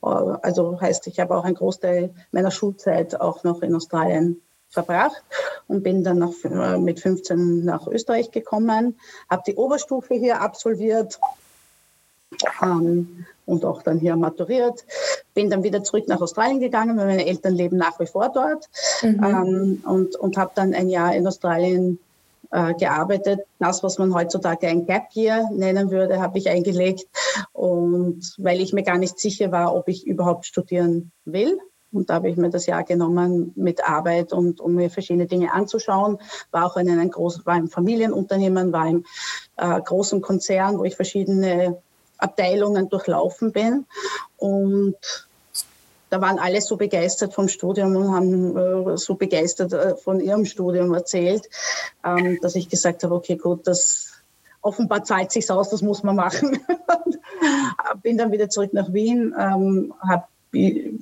Also 0.00 0.80
heißt, 0.80 1.06
ich 1.06 1.20
habe 1.20 1.36
auch 1.36 1.44
einen 1.44 1.54
Großteil 1.54 2.12
meiner 2.32 2.50
Schulzeit 2.50 3.20
auch 3.20 3.44
noch 3.44 3.62
in 3.62 3.72
Australien 3.72 4.42
verbracht 4.70 5.22
und 5.68 5.84
bin 5.84 6.02
dann 6.02 6.18
nach, 6.18 6.32
äh, 6.42 6.78
mit 6.78 6.98
15 6.98 7.64
nach 7.64 7.86
Österreich 7.86 8.32
gekommen, 8.32 8.98
habe 9.30 9.42
die 9.46 9.54
Oberstufe 9.54 10.14
hier 10.14 10.40
absolviert 10.40 11.20
ähm, 12.60 13.24
und 13.52 13.64
auch 13.64 13.82
dann 13.82 13.98
hier 13.98 14.16
maturiert. 14.16 14.84
Bin 15.34 15.50
dann 15.50 15.62
wieder 15.62 15.84
zurück 15.84 16.08
nach 16.08 16.20
Australien 16.20 16.58
gegangen, 16.58 16.96
weil 16.96 17.06
meine 17.06 17.26
Eltern 17.26 17.54
leben 17.54 17.76
nach 17.76 18.00
wie 18.00 18.06
vor 18.06 18.30
dort 18.34 18.68
mhm. 19.02 19.22
ähm, 19.22 19.82
und, 19.86 20.16
und 20.16 20.36
habe 20.36 20.52
dann 20.54 20.74
ein 20.74 20.88
Jahr 20.88 21.14
in 21.14 21.26
Australien 21.26 21.98
äh, 22.50 22.74
gearbeitet. 22.74 23.40
Das, 23.58 23.82
was 23.82 23.98
man 23.98 24.14
heutzutage 24.14 24.68
ein 24.68 24.86
Gap 24.86 25.14
Year 25.14 25.48
nennen 25.52 25.90
würde, 25.90 26.20
habe 26.20 26.38
ich 26.38 26.48
eingelegt. 26.48 27.06
Und 27.52 28.34
weil 28.38 28.60
ich 28.60 28.72
mir 28.72 28.82
gar 28.82 28.98
nicht 28.98 29.18
sicher 29.18 29.52
war, 29.52 29.74
ob 29.74 29.88
ich 29.88 30.06
überhaupt 30.06 30.46
studieren 30.46 31.12
will. 31.24 31.58
Und 31.92 32.08
da 32.08 32.14
habe 32.14 32.30
ich 32.30 32.38
mir 32.38 32.48
das 32.48 32.66
Jahr 32.66 32.84
genommen 32.84 33.52
mit 33.54 33.86
Arbeit 33.86 34.32
und 34.32 34.60
um 34.60 34.74
mir 34.74 34.88
verschiedene 34.88 35.26
Dinge 35.26 35.52
anzuschauen. 35.52 36.18
War 36.50 36.66
auch 36.66 36.76
in 36.78 36.88
einem 36.88 37.10
großen, 37.10 37.44
war 37.44 37.58
im 37.58 37.68
Familienunternehmen, 37.68 38.72
war 38.72 38.88
im 38.88 39.04
äh, 39.58 39.80
großen 39.80 40.22
Konzern, 40.22 40.78
wo 40.78 40.84
ich 40.84 40.96
verschiedene 40.96 41.82
Abteilungen 42.22 42.88
durchlaufen 42.88 43.52
bin. 43.52 43.86
Und 44.36 44.96
da 46.10 46.20
waren 46.20 46.38
alle 46.38 46.60
so 46.60 46.76
begeistert 46.76 47.32
vom 47.32 47.48
Studium 47.48 47.96
und 47.96 48.14
haben 48.14 48.56
äh, 48.56 48.98
so 48.98 49.14
begeistert 49.14 49.72
äh, 49.72 49.96
von 49.96 50.20
ihrem 50.20 50.44
Studium 50.44 50.92
erzählt, 50.92 51.48
ähm, 52.04 52.38
dass 52.42 52.54
ich 52.54 52.68
gesagt 52.68 53.02
habe, 53.02 53.14
okay, 53.14 53.36
gut, 53.36 53.66
das 53.66 54.10
offenbar 54.60 55.04
zahlt 55.04 55.32
sich 55.32 55.50
aus, 55.50 55.70
das 55.70 55.82
muss 55.82 56.02
man 56.02 56.16
machen. 56.16 56.60
bin 58.02 58.18
dann 58.18 58.30
wieder 58.30 58.48
zurück 58.48 58.72
nach 58.72 58.92
Wien, 58.92 59.34
ähm, 59.38 59.94
habe 60.06 60.24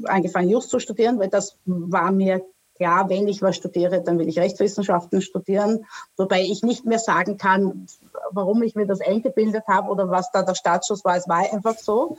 angefangen 0.05 0.49
Just 0.49 0.71
zu 0.71 0.79
studieren, 0.79 1.19
weil 1.19 1.29
das 1.29 1.57
war 1.67 2.13
mir 2.13 2.41
klar, 2.77 3.11
wenn 3.11 3.29
ich 3.29 3.43
was 3.43 3.57
studiere, 3.57 4.01
dann 4.03 4.19
will 4.19 4.29
ich 4.29 4.39
Rechtswissenschaften 4.39 5.21
studieren, 5.21 5.85
wobei 6.17 6.41
ich 6.43 6.63
nicht 6.63 6.87
mehr 6.87 6.99
sagen 6.99 7.37
kann, 7.37 7.87
warum 8.33 8.63
ich 8.63 8.75
mir 8.75 8.87
das 8.87 9.01
eingebildet 9.01 9.65
habe 9.69 9.91
oder 9.91 10.11
was 10.11 10.31
da 10.33 10.43
der 10.43 10.55
Startschuss 10.55 11.05
war. 11.05 11.17
Es 11.17 11.29
war 11.29 11.53
einfach 11.53 11.77
so. 11.79 12.17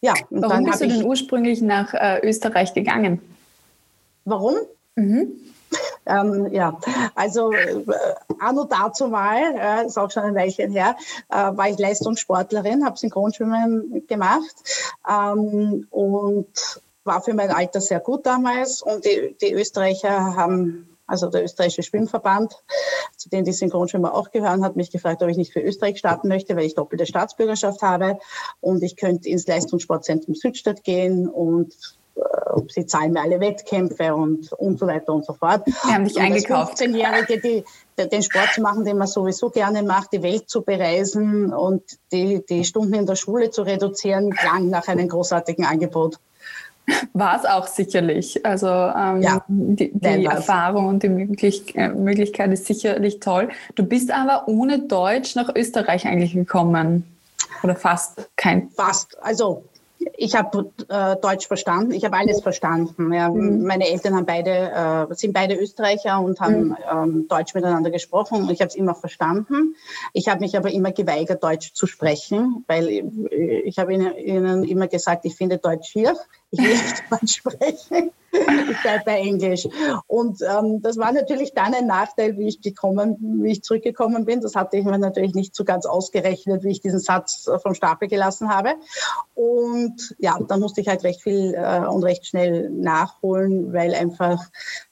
Ja, 0.00 0.14
und 0.30 0.42
warum 0.42 0.48
dann 0.50 0.64
bist 0.64 0.80
du 0.80 0.88
denn 0.88 1.04
ursprünglich 1.04 1.60
nach 1.60 1.92
äh, 1.92 2.20
Österreich 2.22 2.72
gegangen? 2.74 3.20
Warum? 4.24 4.54
Mhm. 4.96 5.32
Ähm, 6.06 6.52
ja, 6.52 6.76
also 7.14 7.52
äh, 7.52 7.84
anno 8.40 8.64
dazu 8.64 9.06
mal, 9.06 9.54
äh, 9.56 9.86
ist 9.86 9.98
auch 9.98 10.10
schon 10.10 10.24
ein 10.24 10.34
Weilchen 10.34 10.72
her, 10.72 10.96
äh, 11.28 11.36
war 11.36 11.68
ich 11.68 11.78
Leistungssportlerin, 11.78 12.84
habe 12.84 12.98
Synchronschwimmen 12.98 14.04
gemacht 14.08 14.56
ähm, 15.08 15.86
und 15.90 16.48
war 17.04 17.22
für 17.22 17.34
mein 17.34 17.50
Alter 17.50 17.80
sehr 17.80 18.00
gut 18.00 18.26
damals. 18.26 18.82
Und 18.82 19.04
die, 19.04 19.36
die 19.40 19.52
Österreicher 19.52 20.34
haben 20.34 20.88
also 21.10 21.28
der 21.28 21.44
österreichische 21.44 21.82
Schwimmverband, 21.82 22.54
zu 23.16 23.28
dem 23.28 23.44
die 23.44 23.52
Synchronschwimmer 23.52 24.14
auch 24.14 24.30
gehören, 24.30 24.64
hat 24.64 24.76
mich 24.76 24.90
gefragt, 24.90 25.22
ob 25.22 25.28
ich 25.28 25.36
nicht 25.36 25.52
für 25.52 25.60
Österreich 25.60 25.98
starten 25.98 26.28
möchte, 26.28 26.56
weil 26.56 26.64
ich 26.64 26.74
doppelte 26.74 27.06
Staatsbürgerschaft 27.06 27.82
habe 27.82 28.18
und 28.60 28.82
ich 28.82 28.96
könnte 28.96 29.28
ins 29.28 29.46
Leistungssportzentrum 29.46 30.34
Südstadt 30.34 30.84
gehen 30.84 31.28
und 31.28 31.74
äh, 32.14 32.20
sie 32.68 32.86
zahlen 32.86 33.12
mir 33.12 33.22
alle 33.22 33.40
Wettkämpfe 33.40 34.14
und, 34.14 34.52
und 34.52 34.78
so 34.78 34.86
weiter 34.86 35.12
und 35.12 35.26
so 35.26 35.32
fort. 35.32 35.66
Die 35.66 35.72
haben 35.72 36.04
dich 36.04 36.18
eingekauft. 36.18 36.80
15-Jährige, 36.80 37.40
die, 37.40 37.64
den 38.06 38.22
Sport 38.22 38.54
zu 38.54 38.62
machen, 38.62 38.84
den 38.84 38.96
man 38.96 39.08
sowieso 39.08 39.50
gerne 39.50 39.82
macht, 39.82 40.12
die 40.12 40.22
Welt 40.22 40.48
zu 40.48 40.62
bereisen 40.62 41.52
und 41.52 41.82
die, 42.12 42.44
die 42.46 42.64
Stunden 42.64 42.94
in 42.94 43.06
der 43.06 43.16
Schule 43.16 43.50
zu 43.50 43.62
reduzieren, 43.62 44.30
klang 44.30 44.70
nach 44.70 44.88
einem 44.88 45.08
großartigen 45.08 45.64
Angebot. 45.64 46.18
War 47.12 47.38
es 47.38 47.44
auch 47.44 47.66
sicherlich. 47.66 48.44
Also 48.44 48.66
ähm, 48.66 49.22
ja, 49.22 49.44
die, 49.48 49.92
die 49.92 50.24
Erfahrung 50.24 50.88
und 50.88 51.02
die 51.02 51.08
Möglich 51.08 51.76
äh, 51.76 51.88
Möglichkeit 51.88 52.52
ist 52.52 52.66
sicherlich 52.66 53.20
toll. 53.20 53.50
Du 53.74 53.84
bist 53.84 54.10
aber 54.10 54.48
ohne 54.48 54.80
Deutsch 54.80 55.36
nach 55.36 55.54
Österreich 55.54 56.06
eigentlich 56.06 56.34
gekommen. 56.34 57.04
Oder 57.62 57.76
fast 57.76 58.28
kein. 58.36 58.70
Fast. 58.70 59.22
Also 59.22 59.64
ich 60.16 60.34
habe 60.34 60.70
äh, 60.88 61.16
Deutsch 61.20 61.46
verstanden, 61.46 61.92
ich 61.92 62.04
habe 62.04 62.16
alles 62.16 62.40
verstanden. 62.40 63.12
Ja. 63.12 63.28
Mhm. 63.28 63.64
Meine 63.64 63.88
Eltern 63.88 64.14
haben 64.14 64.26
beide, 64.26 64.50
äh, 65.10 65.14
sind 65.14 65.34
beide 65.34 65.54
Österreicher 65.54 66.20
und 66.20 66.40
haben 66.40 66.68
mhm. 66.68 66.76
ähm, 66.90 67.28
Deutsch 67.28 67.54
miteinander 67.54 67.90
gesprochen 67.90 68.42
und 68.42 68.50
ich 68.50 68.60
habe 68.60 68.68
es 68.68 68.74
immer 68.74 68.94
verstanden. 68.94 69.74
Ich 70.12 70.28
habe 70.28 70.40
mich 70.40 70.56
aber 70.56 70.70
immer 70.70 70.92
geweigert, 70.92 71.42
Deutsch 71.42 71.74
zu 71.74 71.86
sprechen, 71.86 72.64
weil 72.66 72.88
ich, 72.88 73.04
ich 73.64 73.78
habe 73.78 73.92
ihnen, 73.92 74.16
ihnen, 74.16 74.64
immer 74.64 74.88
gesagt, 74.88 75.24
ich 75.24 75.36
finde 75.36 75.58
Deutsch 75.58 75.90
schier, 75.90 76.16
ich 76.50 76.60
nicht 76.60 77.04
Deutsch 77.10 77.36
sprechen 77.36 78.12
ich 78.32 78.82
bleibe 78.82 79.04
bei 79.04 79.18
Englisch. 79.20 79.66
Und 80.06 80.40
ähm, 80.42 80.80
das 80.82 80.96
war 80.96 81.12
natürlich 81.12 81.52
dann 81.54 81.74
ein 81.74 81.86
Nachteil, 81.86 82.36
wie 82.38 82.48
ich 82.48 82.60
gekommen, 82.60 83.16
wie 83.42 83.52
ich 83.52 83.62
zurückgekommen 83.62 84.24
bin. 84.24 84.40
Das 84.40 84.54
hatte 84.54 84.76
ich 84.76 84.84
mir 84.84 84.98
natürlich 84.98 85.34
nicht 85.34 85.54
so 85.54 85.64
ganz 85.64 85.86
ausgerechnet, 85.86 86.62
wie 86.64 86.70
ich 86.70 86.80
diesen 86.80 87.00
Satz 87.00 87.48
äh, 87.48 87.58
vom 87.58 87.74
Stapel 87.74 88.08
gelassen 88.08 88.48
habe. 88.48 88.74
Und 89.34 90.14
ja, 90.18 90.38
dann 90.46 90.60
musste 90.60 90.80
ich 90.80 90.88
halt 90.88 91.02
recht 91.04 91.22
viel 91.22 91.54
äh, 91.54 91.86
und 91.86 92.04
recht 92.04 92.26
schnell 92.26 92.70
nachholen, 92.70 93.72
weil 93.72 93.94
einfach 93.94 94.38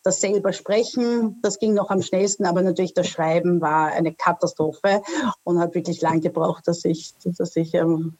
das 0.02 0.20
selber 0.20 0.52
sprechen, 0.52 1.38
das 1.42 1.58
ging 1.58 1.74
noch 1.74 1.90
am 1.90 2.02
schnellsten, 2.02 2.46
aber 2.46 2.62
natürlich 2.62 2.94
das 2.94 3.08
Schreiben 3.08 3.60
war 3.60 3.88
eine 3.88 4.12
Katastrophe 4.12 5.02
und 5.44 5.58
hat 5.58 5.74
wirklich 5.74 6.00
lang 6.00 6.20
gebraucht, 6.20 6.66
dass 6.66 6.84
ich, 6.84 7.14
dass 7.24 7.56
ich 7.56 7.74
ähm, 7.74 8.16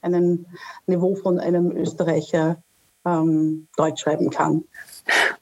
einen 0.00 0.46
Niveau 0.86 1.14
von 1.14 1.38
einem 1.38 1.70
Österreicher 1.72 2.62
ähm, 3.06 3.68
Deutsch 3.76 4.02
schreiben 4.02 4.30
kann. 4.30 4.64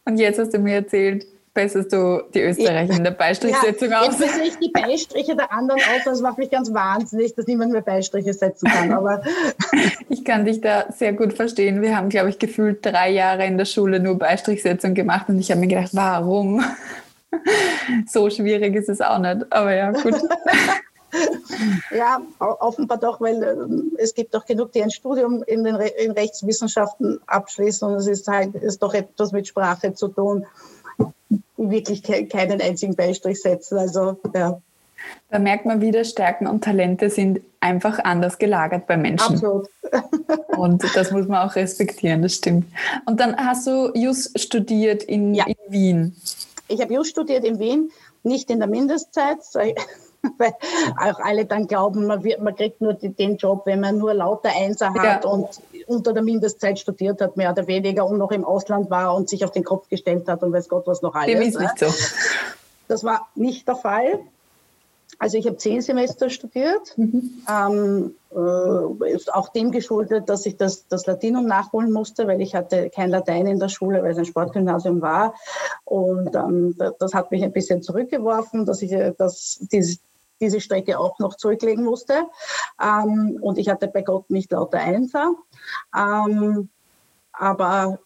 Und 0.04 0.18
jetzt 0.18 0.38
hast 0.38 0.54
du 0.54 0.58
mir 0.58 0.76
erzählt, 0.76 1.26
bessest 1.52 1.92
du 1.92 2.22
die 2.32 2.40
Österreicher 2.40 2.96
in 2.96 3.04
der 3.04 3.10
Beistrichsetzung 3.10 3.90
ja, 3.90 4.00
aus. 4.00 4.18
Jetzt 4.18 4.20
bessere 4.20 4.44
ich 4.44 4.58
die 4.58 4.70
Beistriche 4.70 5.36
der 5.36 5.52
anderen 5.52 5.80
aus. 5.80 6.04
Das 6.04 6.20
macht 6.20 6.38
mich 6.38 6.50
ganz 6.50 6.72
wahnsinnig, 6.72 7.34
dass 7.34 7.46
niemand 7.46 7.72
mehr 7.72 7.82
Beistriche 7.82 8.32
setzen 8.32 8.68
kann. 8.68 8.92
Aber 8.96 9.22
ich 10.08 10.24
kann 10.24 10.44
dich 10.44 10.60
da 10.60 10.86
sehr 10.90 11.12
gut 11.12 11.32
verstehen. 11.32 11.82
Wir 11.82 11.96
haben, 11.96 12.08
glaube 12.08 12.30
ich, 12.30 12.38
gefühlt 12.38 12.84
drei 12.84 13.10
Jahre 13.10 13.46
in 13.46 13.58
der 13.58 13.64
Schule 13.64 14.00
nur 14.00 14.18
Beistrichsetzung 14.18 14.94
gemacht 14.94 15.28
und 15.28 15.38
ich 15.38 15.50
habe 15.50 15.60
mir 15.60 15.68
gedacht, 15.68 15.90
warum? 15.92 16.64
So 18.08 18.28
schwierig 18.28 18.74
ist 18.74 18.88
es 18.88 19.00
auch 19.00 19.20
nicht. 19.20 19.46
Aber 19.50 19.72
ja, 19.72 19.92
gut. 19.92 20.14
Ja, 21.90 22.20
offenbar 22.38 22.98
doch, 22.98 23.20
weil 23.20 23.42
ähm, 23.42 23.92
es 23.98 24.14
gibt 24.14 24.34
doch 24.34 24.46
genug, 24.46 24.72
die 24.72 24.82
ein 24.82 24.90
Studium 24.90 25.42
in 25.42 25.64
den 25.64 25.74
Re 25.74 25.88
in 25.88 26.12
Rechtswissenschaften 26.12 27.20
abschließen 27.26 27.88
und 27.88 27.94
es 27.94 28.06
ist 28.06 28.28
halt 28.28 28.54
ist 28.54 28.82
doch 28.82 28.94
etwas 28.94 29.32
mit 29.32 29.48
Sprache 29.48 29.92
zu 29.94 30.08
tun, 30.08 30.46
wirklich 31.56 32.02
ke 32.02 32.26
keinen 32.26 32.60
einzigen 32.60 32.94
Beistrich 32.94 33.40
setzen. 33.40 33.78
Also 33.78 34.18
ja. 34.34 34.60
Da 35.30 35.38
merkt 35.38 35.64
man 35.64 35.80
wieder, 35.80 36.04
Stärken 36.04 36.46
und 36.46 36.62
Talente 36.62 37.08
sind 37.08 37.40
einfach 37.60 37.98
anders 38.00 38.38
gelagert 38.38 38.86
bei 38.86 38.96
Menschen. 38.96 39.34
Absolut. 39.34 39.68
und 40.56 40.84
das 40.94 41.10
muss 41.10 41.26
man 41.26 41.48
auch 41.48 41.56
respektieren, 41.56 42.22
das 42.22 42.34
stimmt. 42.34 42.66
Und 43.06 43.20
dann 43.20 43.36
hast 43.36 43.66
du 43.66 43.90
Jus 43.94 44.32
studiert 44.36 45.02
in, 45.02 45.34
ja. 45.34 45.46
in 45.46 45.56
Wien. 45.68 46.16
Ich 46.68 46.80
habe 46.80 46.92
Jus 46.94 47.08
studiert 47.08 47.44
in 47.44 47.58
Wien, 47.58 47.90
nicht 48.22 48.50
in 48.50 48.58
der 48.58 48.68
Mindestzeit, 48.68 49.38
weil 50.38 50.52
auch 50.98 51.18
alle 51.20 51.46
dann 51.46 51.66
glauben, 51.66 52.06
man, 52.06 52.22
wird, 52.24 52.40
man 52.40 52.54
kriegt 52.54 52.80
nur 52.80 52.94
den 52.94 53.36
Job, 53.36 53.62
wenn 53.64 53.80
man 53.80 53.98
nur 53.98 54.14
lauter 54.14 54.50
Einser 54.54 54.92
hat 54.94 55.24
ja. 55.24 55.30
und 55.30 55.48
unter 55.86 56.12
der 56.12 56.22
Mindestzeit 56.22 56.78
studiert 56.78 57.20
hat, 57.20 57.36
mehr 57.36 57.50
oder 57.50 57.66
weniger, 57.66 58.06
und 58.06 58.18
noch 58.18 58.30
im 58.30 58.44
Ausland 58.44 58.90
war 58.90 59.14
und 59.14 59.28
sich 59.28 59.44
auf 59.44 59.50
den 59.50 59.64
Kopf 59.64 59.88
gestellt 59.88 60.28
hat 60.28 60.42
und 60.42 60.52
weiß 60.52 60.68
Gott 60.68 60.86
was 60.86 61.02
noch 61.02 61.14
alles. 61.14 61.34
Dem 61.34 61.42
ist 61.42 61.58
nicht 61.58 61.78
so. 61.78 61.86
Das 62.88 63.04
war 63.04 63.28
nicht 63.34 63.68
der 63.68 63.76
Fall. 63.76 64.20
Also 65.18 65.36
ich 65.36 65.46
habe 65.46 65.58
zehn 65.58 65.82
Semester 65.82 66.30
studiert, 66.30 66.96
mhm. 66.96 67.42
ähm, 67.46 68.14
äh, 68.34 69.12
ist 69.12 69.34
auch 69.34 69.50
dem 69.50 69.70
geschuldet, 69.70 70.30
dass 70.30 70.46
ich 70.46 70.56
das, 70.56 70.88
das 70.88 71.04
Latinum 71.06 71.46
nachholen 71.46 71.92
musste, 71.92 72.26
weil 72.26 72.40
ich 72.40 72.54
hatte 72.54 72.88
kein 72.88 73.10
Latein 73.10 73.46
in 73.46 73.58
der 73.58 73.68
Schule, 73.68 74.02
weil 74.02 74.12
es 74.12 74.18
ein 74.18 74.24
Sportgymnasium 74.24 75.02
war. 75.02 75.34
Und 75.84 76.34
ähm, 76.34 76.74
das 76.98 77.12
hat 77.12 77.30
mich 77.32 77.42
ein 77.42 77.52
bisschen 77.52 77.82
zurückgeworfen, 77.82 78.64
dass 78.64 78.80
ich 78.80 78.92
äh, 78.92 79.12
das, 79.16 79.58
dieses, 79.70 80.00
diese 80.40 80.60
Strecke 80.60 80.98
auch 80.98 81.18
noch 81.18 81.36
zurücklegen 81.36 81.84
musste. 81.84 82.26
Ähm, 82.82 83.38
und 83.40 83.58
ich 83.58 83.68
hatte 83.68 83.88
bei 83.88 84.02
Gott 84.02 84.30
nicht 84.30 84.52
lauter 84.52 84.78
Einser. 84.78 85.34
Ähm, 85.96 86.68
aber 87.32 87.98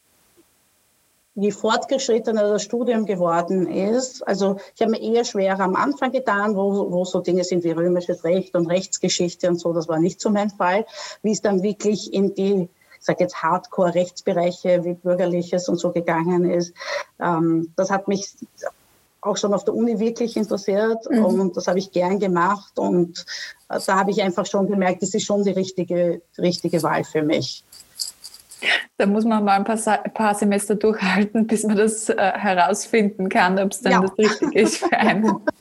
je 1.34 1.50
fortgeschrittener 1.50 2.48
das 2.48 2.62
Studium 2.62 3.06
geworden 3.06 3.66
ist, 3.66 4.26
also 4.26 4.56
ich 4.74 4.82
habe 4.82 4.92
mir 4.92 5.02
eher 5.02 5.24
schwerer 5.24 5.60
am 5.60 5.74
Anfang 5.74 6.12
getan, 6.12 6.54
wo, 6.54 6.90
wo 6.92 7.04
so 7.04 7.20
Dinge 7.20 7.42
sind 7.42 7.64
wie 7.64 7.72
römisches 7.72 8.22
Recht 8.22 8.54
und 8.54 8.66
Rechtsgeschichte 8.66 9.48
und 9.48 9.58
so, 9.58 9.72
das 9.72 9.88
war 9.88 9.98
nicht 9.98 10.20
so 10.20 10.30
mein 10.30 10.50
Fall, 10.50 10.86
wie 11.22 11.32
es 11.32 11.42
dann 11.42 11.62
wirklich 11.62 12.12
in 12.12 12.34
die 12.34 12.68
ich 13.04 13.06
sage 13.06 13.24
jetzt 13.24 13.42
Hardcore-Rechtsbereiche 13.42 14.82
wie 14.82 14.94
Bürgerliches 14.94 15.68
und 15.68 15.76
so 15.76 15.92
gegangen 15.92 16.48
ist. 16.48 16.72
Ähm, 17.20 17.70
das 17.76 17.90
hat 17.90 18.08
mich 18.08 18.34
auch 19.24 19.36
schon 19.36 19.54
auf 19.54 19.64
der 19.64 19.74
Uni 19.74 19.98
wirklich 19.98 20.36
interessiert 20.36 21.10
mhm. 21.10 21.24
und 21.24 21.56
das 21.56 21.66
habe 21.66 21.78
ich 21.78 21.92
gern 21.92 22.18
gemacht 22.18 22.78
und 22.78 23.24
da 23.68 23.98
habe 23.98 24.10
ich 24.10 24.22
einfach 24.22 24.46
schon 24.46 24.68
gemerkt, 24.68 25.02
das 25.02 25.14
ist 25.14 25.24
schon 25.24 25.42
die 25.42 25.50
richtige, 25.50 26.22
richtige 26.38 26.82
Wahl 26.82 27.04
für 27.04 27.22
mich. 27.22 27.64
Da 28.96 29.06
muss 29.06 29.24
man 29.24 29.44
mal 29.44 29.56
ein 29.56 29.64
paar, 29.64 29.76
paar 30.14 30.34
Semester 30.34 30.74
durchhalten, 30.74 31.46
bis 31.46 31.64
man 31.64 31.76
das 31.76 32.08
äh, 32.08 32.14
herausfinden 32.16 33.28
kann, 33.28 33.58
ob 33.58 33.72
es 33.72 33.80
dann 33.80 33.92
ja. 33.92 34.00
das 34.00 34.16
Richtige 34.16 34.58
ist 34.58 34.78
für 34.78 34.92
einen. 34.92 35.40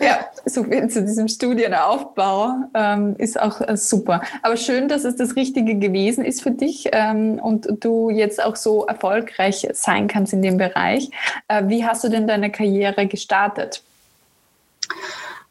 ja, 0.00 0.26
so 0.44 0.64
viel 0.64 0.88
zu 0.88 1.02
diesem 1.02 1.28
Studienaufbau 1.28 2.54
ähm, 2.74 3.16
ist 3.18 3.40
auch 3.40 3.60
äh, 3.60 3.76
super. 3.76 4.22
Aber 4.42 4.56
schön, 4.56 4.88
dass 4.88 5.04
es 5.04 5.16
das 5.16 5.36
Richtige 5.36 5.76
gewesen 5.76 6.24
ist 6.24 6.42
für 6.42 6.50
dich 6.50 6.88
ähm, 6.92 7.38
und 7.42 7.68
du 7.80 8.10
jetzt 8.10 8.42
auch 8.42 8.56
so 8.56 8.86
erfolgreich 8.86 9.68
sein 9.72 10.08
kannst 10.08 10.32
in 10.32 10.42
dem 10.42 10.56
Bereich. 10.56 11.10
Äh, 11.48 11.64
wie 11.66 11.84
hast 11.84 12.04
du 12.04 12.08
denn 12.08 12.26
deine 12.26 12.50
Karriere 12.50 13.06
gestartet? 13.06 13.82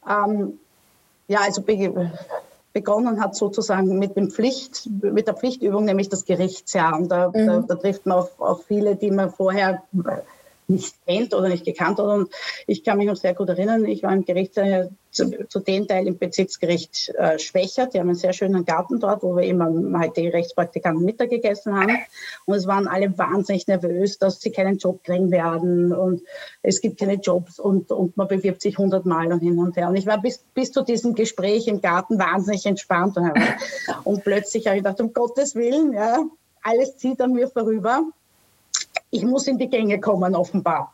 Ähm, 0.07 0.59
ja, 1.27 1.39
also 1.45 1.63
begonnen 2.73 3.21
hat 3.21 3.35
sozusagen 3.35 3.99
mit, 3.99 4.15
dem 4.15 4.31
Pflicht, 4.31 4.89
mit 5.01 5.27
der 5.27 5.35
Pflichtübung, 5.35 5.85
nämlich 5.85 6.09
das 6.09 6.25
Gerichtsjahr. 6.25 6.97
Und 6.97 7.09
da, 7.09 7.29
mhm. 7.29 7.47
da, 7.47 7.59
da 7.67 7.75
trifft 7.75 8.05
man 8.05 8.19
auf, 8.19 8.39
auf 8.39 8.65
viele, 8.65 8.95
die 8.95 9.11
man 9.11 9.31
vorher 9.31 9.83
nicht 10.71 10.95
kennt 11.05 11.33
oder 11.33 11.49
nicht 11.49 11.65
gekannt 11.65 11.99
hat. 11.99 12.05
Und 12.05 12.29
ich 12.67 12.83
kann 12.83 12.97
mich 12.97 13.07
noch 13.07 13.15
sehr 13.15 13.33
gut 13.33 13.49
erinnern, 13.49 13.85
ich 13.85 14.03
war 14.03 14.13
im 14.13 14.25
Gericht 14.25 14.57
äh, 14.57 14.89
zu, 15.11 15.47
zu 15.47 15.59
dem 15.59 15.87
Teil 15.87 16.07
im 16.07 16.17
Bezirksgericht 16.17 17.09
äh, 17.17 17.37
Schwächert. 17.37 17.93
Die 17.93 17.99
haben 17.99 18.07
einen 18.07 18.15
sehr 18.15 18.33
schönen 18.33 18.65
Garten 18.65 18.99
dort, 18.99 19.23
wo 19.23 19.35
wir 19.35 19.43
immer 19.43 19.69
halt 19.99 20.15
die 20.17 20.27
Rechtspraktikanten 20.27 21.05
Mittag 21.05 21.29
gegessen 21.29 21.77
haben. 21.77 21.97
Und 22.45 22.55
es 22.55 22.65
waren 22.65 22.87
alle 22.87 23.17
wahnsinnig 23.17 23.67
nervös, 23.67 24.17
dass 24.17 24.39
sie 24.39 24.51
keinen 24.51 24.77
Job 24.77 25.03
kriegen 25.03 25.31
werden 25.31 25.93
und 25.93 26.21
es 26.61 26.81
gibt 26.81 26.99
keine 26.99 27.15
Jobs 27.15 27.59
und, 27.59 27.91
und 27.91 28.15
man 28.17 28.27
bewirbt 28.27 28.61
sich 28.61 28.77
hundertmal 28.77 29.31
und 29.31 29.39
hin 29.41 29.59
und 29.59 29.75
her. 29.75 29.89
Und 29.89 29.97
ich 29.97 30.05
war 30.05 30.21
bis, 30.21 30.39
bis 30.53 30.71
zu 30.71 30.83
diesem 30.83 31.13
Gespräch 31.13 31.67
im 31.67 31.81
Garten 31.81 32.17
wahnsinnig 32.17 32.65
entspannt. 32.65 33.17
Und, 33.17 33.33
und 34.05 34.23
plötzlich 34.23 34.67
habe 34.67 34.77
ich 34.77 34.83
gedacht, 34.83 35.01
um 35.01 35.13
Gottes 35.13 35.55
Willen, 35.55 35.93
ja, 35.93 36.23
alles 36.63 36.97
zieht 36.97 37.21
an 37.21 37.33
mir 37.33 37.47
vorüber 37.47 38.05
ich 39.11 39.23
muss 39.23 39.47
in 39.47 39.57
die 39.57 39.69
Gänge 39.69 39.99
kommen, 39.99 40.35
offenbar. 40.35 40.93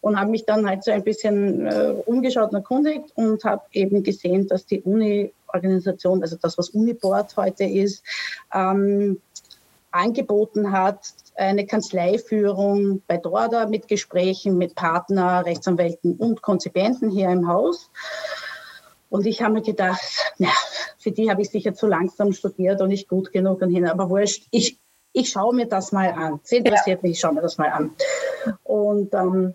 Und 0.00 0.18
habe 0.18 0.30
mich 0.30 0.44
dann 0.46 0.66
halt 0.66 0.82
so 0.82 0.90
ein 0.90 1.04
bisschen 1.04 1.66
äh, 1.66 1.94
umgeschaut 2.06 2.50
und 2.50 2.56
erkundigt 2.56 3.12
und 3.14 3.44
habe 3.44 3.62
eben 3.72 4.02
gesehen, 4.02 4.48
dass 4.48 4.66
die 4.66 4.82
Uni-Organisation, 4.82 6.22
also 6.22 6.36
das, 6.40 6.58
was 6.58 6.70
Uniboard 6.70 7.36
heute 7.36 7.64
ist, 7.64 8.02
ähm, 8.52 9.20
angeboten 9.92 10.72
hat, 10.72 11.12
eine 11.36 11.66
Kanzleiführung 11.66 13.02
bei 13.06 13.18
Dorda 13.18 13.66
mit 13.66 13.88
Gesprächen 13.88 14.58
mit 14.58 14.74
Partner, 14.74 15.44
Rechtsanwälten 15.44 16.16
und 16.16 16.42
Konzipienten 16.42 17.10
hier 17.10 17.30
im 17.30 17.46
Haus. 17.46 17.90
Und 19.08 19.26
ich 19.26 19.42
habe 19.42 19.54
mir 19.54 19.62
gedacht, 19.62 20.00
na, 20.38 20.48
für 20.98 21.12
die 21.12 21.30
habe 21.30 21.42
ich 21.42 21.50
sicher 21.50 21.74
zu 21.74 21.86
langsam 21.86 22.32
studiert 22.32 22.80
und 22.80 22.88
nicht 22.88 23.08
gut 23.08 23.32
genug 23.32 23.60
und 23.60 23.70
hin. 23.70 23.86
Aber 23.86 24.08
wurscht, 24.08 24.46
ich, 24.50 24.78
ich 25.12 25.30
schaue 25.30 25.54
mir 25.54 25.66
das 25.66 25.92
mal 25.92 26.10
an. 26.10 26.40
Es 26.42 26.52
interessiert 26.52 27.00
ja. 27.02 27.02
mich, 27.02 27.12
ich 27.12 27.20
schaue 27.20 27.34
mir 27.34 27.42
das 27.42 27.58
mal 27.58 27.68
an. 27.68 27.90
Und 28.64 29.12
ähm, 29.14 29.54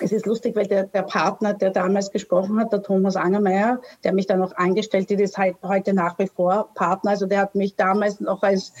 es 0.00 0.12
ist 0.12 0.26
lustig, 0.26 0.54
weil 0.54 0.66
der, 0.66 0.84
der, 0.84 1.02
Partner, 1.02 1.54
der 1.54 1.70
damals 1.70 2.10
gesprochen 2.10 2.58
hat, 2.60 2.72
der 2.72 2.82
Thomas 2.82 3.16
Angermeier, 3.16 3.80
der 4.04 4.12
mich 4.12 4.26
dann 4.26 4.40
noch 4.40 4.56
angestellt 4.56 5.10
hat, 5.10 5.20
ist 5.20 5.38
halt 5.38 5.56
heute 5.62 5.92
nach 5.92 6.18
wie 6.18 6.28
vor 6.28 6.70
Partner. 6.74 7.12
Also 7.12 7.26
der 7.26 7.40
hat 7.40 7.54
mich 7.54 7.74
damals 7.76 8.20
noch 8.20 8.42
als 8.42 8.72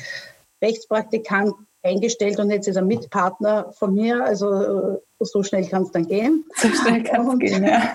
Rechtspraktikant 0.62 1.54
eingestellt 1.82 2.38
und 2.38 2.50
jetzt 2.50 2.68
ist 2.68 2.76
er 2.76 2.82
Mitpartner 2.82 3.72
von 3.72 3.94
mir. 3.94 4.24
Also 4.24 5.00
so 5.20 5.42
schnell 5.42 5.66
kann 5.66 5.82
es 5.82 5.92
dann 5.92 6.06
gehen. 6.06 6.44
So 6.56 6.68
schnell 6.68 7.02
kann 7.04 7.28
es 7.28 7.38
gehen, 7.38 7.64
ja. 7.64 7.92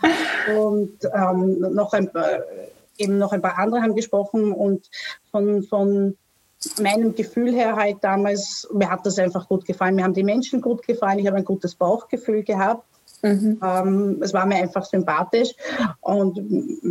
Und 0.56 0.96
ähm, 1.12 1.58
noch 1.74 1.92
ein, 1.92 2.08
eben 2.96 3.18
noch 3.18 3.32
ein 3.32 3.42
paar 3.42 3.58
andere 3.58 3.82
haben 3.82 3.96
gesprochen 3.96 4.52
und 4.52 4.88
von, 5.30 5.64
von 5.64 6.16
meinem 6.80 7.14
Gefühl 7.14 7.54
her 7.54 7.76
halt 7.76 7.98
damals, 8.02 8.68
mir 8.72 8.90
hat 8.90 9.06
das 9.06 9.18
einfach 9.18 9.48
gut 9.48 9.64
gefallen. 9.64 9.94
Mir 9.94 10.04
haben 10.04 10.14
die 10.14 10.24
Menschen 10.24 10.60
gut 10.60 10.86
gefallen. 10.86 11.18
Ich 11.18 11.26
habe 11.26 11.36
ein 11.36 11.44
gutes 11.44 11.74
Bauchgefühl 11.74 12.42
gehabt. 12.42 12.84
Mhm. 13.22 13.58
Ähm, 13.62 14.22
es 14.22 14.32
war 14.32 14.46
mir 14.46 14.56
einfach 14.56 14.84
sympathisch 14.84 15.50
und 16.00 16.38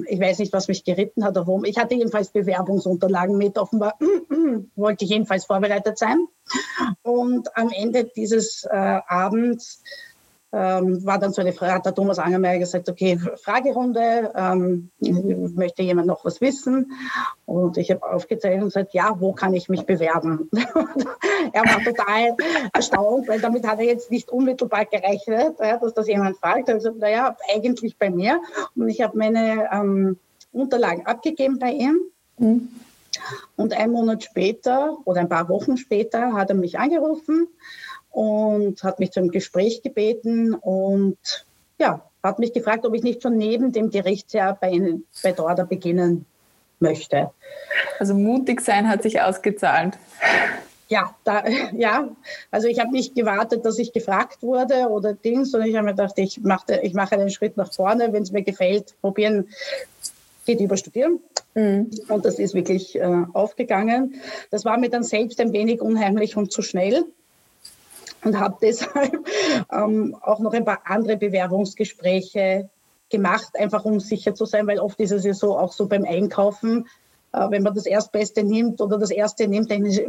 ich 0.08 0.19
weiß 0.19 0.39
nicht, 0.39 0.51
was 0.51 0.67
mich 0.67 0.84
geritten 0.84 1.23
hat. 1.23 1.36
Warum. 1.36 1.63
Ich 1.63 1.77
hatte 1.77 1.95
jedenfalls 1.95 2.30
Bewerbungsunterlagen 2.30 3.38
mit. 3.38 3.58
Offenbar 3.58 3.97
wollte 4.75 5.06
ich 5.06 5.12
jedenfalls 5.12 5.45
vorbereitet 5.45 5.97
sein. 5.97 6.27
Und 7.01 7.56
am 7.56 7.69
Ende 7.69 8.06
dieses 8.15 8.65
äh, 8.65 8.99
Abends 9.08 9.82
ähm, 10.54 11.06
war 11.06 11.20
dann 11.20 11.34
so 11.34 11.42
eine 11.42 11.52
Frage, 11.52 11.74
hat 11.74 11.86
der 11.86 11.94
Thomas 11.94 12.20
Angermeier 12.20 12.60
gesagt, 12.60 12.88
okay, 12.88 13.20
Fragerunde, 13.44 14.32
ähm, 14.34 14.90
möchte 15.00 15.84
jemand 15.84 16.08
noch 16.08 16.24
was 16.24 16.40
wissen? 16.40 16.94
Und 17.46 17.78
ich 17.78 17.92
habe 17.92 18.10
aufgezeichnet 18.10 18.62
und 18.62 18.70
gesagt, 18.70 18.94
ja, 18.94 19.16
wo 19.20 19.34
kann 19.34 19.54
ich 19.54 19.68
mich 19.68 19.86
bewerben? 19.86 20.50
er 21.54 21.64
war 21.64 21.84
total 21.84 22.36
erstaunt, 22.74 23.28
weil 23.28 23.42
damit 23.42 23.68
hat 23.68 23.80
er 23.80 23.86
jetzt 23.86 24.10
nicht 24.10 24.30
unmittelbar 24.30 24.86
gerechnet, 24.86 25.58
ja, 25.60 25.78
dass 25.78 25.94
das 25.94 26.08
jemand 26.08 26.38
fragt. 26.38 26.70
Er 26.70 26.76
gesagt, 26.76 26.98
naja, 26.98 27.36
eigentlich 27.54 27.98
bei 27.98 28.10
mir. 28.10 28.40
Und 28.76 28.88
ich 28.88 29.02
habe 29.02 29.18
meine 29.18 29.68
ähm, 29.72 30.18
Unterlagen 30.54 31.06
abgegeben 31.06 31.60
bei 31.60 31.72
ihm. 31.72 32.00
Mhm. 32.38 32.70
Und 33.56 33.74
ein 33.74 33.92
Monat 33.92 34.24
später 34.24 34.98
oder 35.04 35.22
ein 35.22 35.30
paar 35.30 35.50
Wochen 35.50 35.76
später 35.76 36.34
hat 36.34 36.50
er 36.50 36.56
mich 36.56 36.80
angerufen 36.80 37.48
und 38.17 38.82
hat 38.82 38.99
mich 38.99 39.12
zum 39.12 39.30
Gespräch 39.30 39.84
gebeten 39.84 40.56
und 40.56 41.19
ja, 41.77 42.01
hat 42.23 42.39
mich 42.39 42.51
gefragt, 42.51 42.84
ob 42.84 42.95
ich 42.95 43.03
nicht 43.03 43.21
schon 43.21 43.38
neben 43.38 43.71
dem 43.71 43.91
Gerichtsjahr 43.91 44.58
bei, 44.60 44.73
bei 45.21 45.34
Dorda 45.34 45.65
beginnen 45.65 46.25
möchte. 46.80 47.30
Also 47.99 48.15
mutig 48.15 48.62
sein 48.62 48.89
hat 48.89 49.03
sich 49.03 49.21
ausgezahlt. 49.21 49.99
Ja, 50.88 51.15
da, 51.25 51.43
ja, 51.73 52.10
also 52.49 52.67
ich 52.67 52.80
habe 52.80 52.89
nicht 52.89 53.13
gewartet, 53.13 53.63
dass 53.63 53.77
ich 53.77 53.93
gefragt 53.93 54.41
wurde 54.41 54.89
oder 54.89 55.13
Dings, 55.13 55.51
sondern 55.51 55.69
ich 55.69 55.75
habe 55.75 55.86
mir 55.86 55.91
gedacht, 55.91 56.17
ich 56.17 56.41
mache, 56.41 56.80
ich 56.82 56.95
mache 56.95 57.13
einen 57.13 57.30
Schritt 57.30 57.56
nach 57.56 57.71
vorne, 57.71 58.13
wenn 58.13 58.23
es 58.23 58.32
mir 58.32 58.41
gefällt, 58.41 58.95
probieren, 58.99 59.47
geht 60.47 60.60
über 60.60 60.75
studieren. 60.75 61.19
Mhm. 61.53 61.91
Und 62.08 62.25
das 62.25 62.39
ist 62.39 62.56
wirklich 62.56 62.95
äh, 62.95 63.25
aufgegangen. 63.34 64.15
Das 64.49 64.65
war 64.65 64.80
mir 64.80 64.89
dann 64.89 65.03
selbst 65.03 65.39
ein 65.39 65.53
wenig 65.53 65.82
unheimlich 65.82 66.36
und 66.36 66.51
zu 66.51 66.63
schnell 66.63 67.06
und 68.23 68.39
habe 68.39 68.58
deshalb 68.62 69.27
ähm, 69.71 70.15
auch 70.21 70.39
noch 70.39 70.53
ein 70.53 70.65
paar 70.65 70.82
andere 70.86 71.17
Bewerbungsgespräche 71.17 72.69
gemacht, 73.10 73.49
einfach 73.58 73.86
um 73.86 73.99
sicher 73.99 74.36
zu 74.36 74.45
sein, 74.45 74.67
weil 74.67 74.80
oft 74.80 74.99
ist 74.99 75.12
es 75.12 75.23
ja 75.23 75.34
so, 75.34 75.58
auch 75.58 75.71
so 75.71 75.88
beim 75.88 76.03
Einkaufen, 76.03 76.88
äh, 77.34 77.49
wenn 77.49 77.63
man 77.63 77.73
das 77.73 77.86
Erstbeste 77.86 78.43
nimmt 78.43 78.82
oder 78.82 78.97
das 78.97 79.12
Erste 79.12 79.47
nimmt, 79.47 79.69
denke 79.69 79.89
ich, 79.89 80.08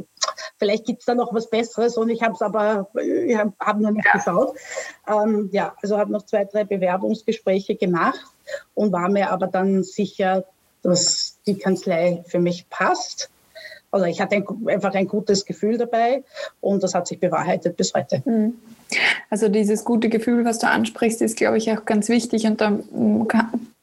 vielleicht 0.58 0.84
gibt 0.86 1.00
es 1.00 1.06
da 1.06 1.14
noch 1.14 1.32
was 1.32 1.50
Besseres 1.50 1.96
und 1.96 2.10
ich 2.10 2.22
habe 2.22 2.34
es 2.34 2.42
aber, 2.42 2.88
ich 2.94 3.36
habe 3.36 3.52
hab 3.60 3.78
noch 3.78 3.90
nicht 3.90 4.06
ja. 4.06 4.12
geschaut. 4.12 4.56
Ähm, 5.06 5.48
ja, 5.52 5.74
also 5.82 5.98
habe 5.98 6.12
noch 6.12 6.24
zwei, 6.24 6.44
drei 6.44 6.64
Bewerbungsgespräche 6.64 7.76
gemacht 7.76 8.24
und 8.74 8.92
war 8.92 9.08
mir 9.08 9.30
aber 9.30 9.46
dann 9.46 9.82
sicher, 9.82 10.44
dass 10.82 11.38
die 11.46 11.58
Kanzlei 11.58 12.24
für 12.26 12.38
mich 12.38 12.68
passt. 12.70 13.30
Also 13.90 14.07
ich 14.07 14.20
hatte 14.20 14.37
ein, 14.37 14.46
einfach 14.66 14.94
ein 14.94 15.07
gutes 15.07 15.44
Gefühl 15.44 15.79
dabei 15.79 16.22
und 16.61 16.83
das 16.83 16.94
hat 16.94 17.07
sich 17.07 17.20
bewahrheitet 17.20 17.77
bis 17.77 17.94
heute. 17.94 18.22
Mhm. 18.24 18.55
Also 19.31 19.48
dieses 19.48 19.85
gute 19.85 20.09
Gefühl, 20.09 20.44
was 20.44 20.59
du 20.59 20.68
ansprichst, 20.68 21.20
ist, 21.22 21.37
glaube 21.37 21.59
ich, 21.59 21.70
auch 21.72 21.85
ganz 21.85 22.09
wichtig 22.09 22.46
und 22.46 22.61
da 22.61 22.79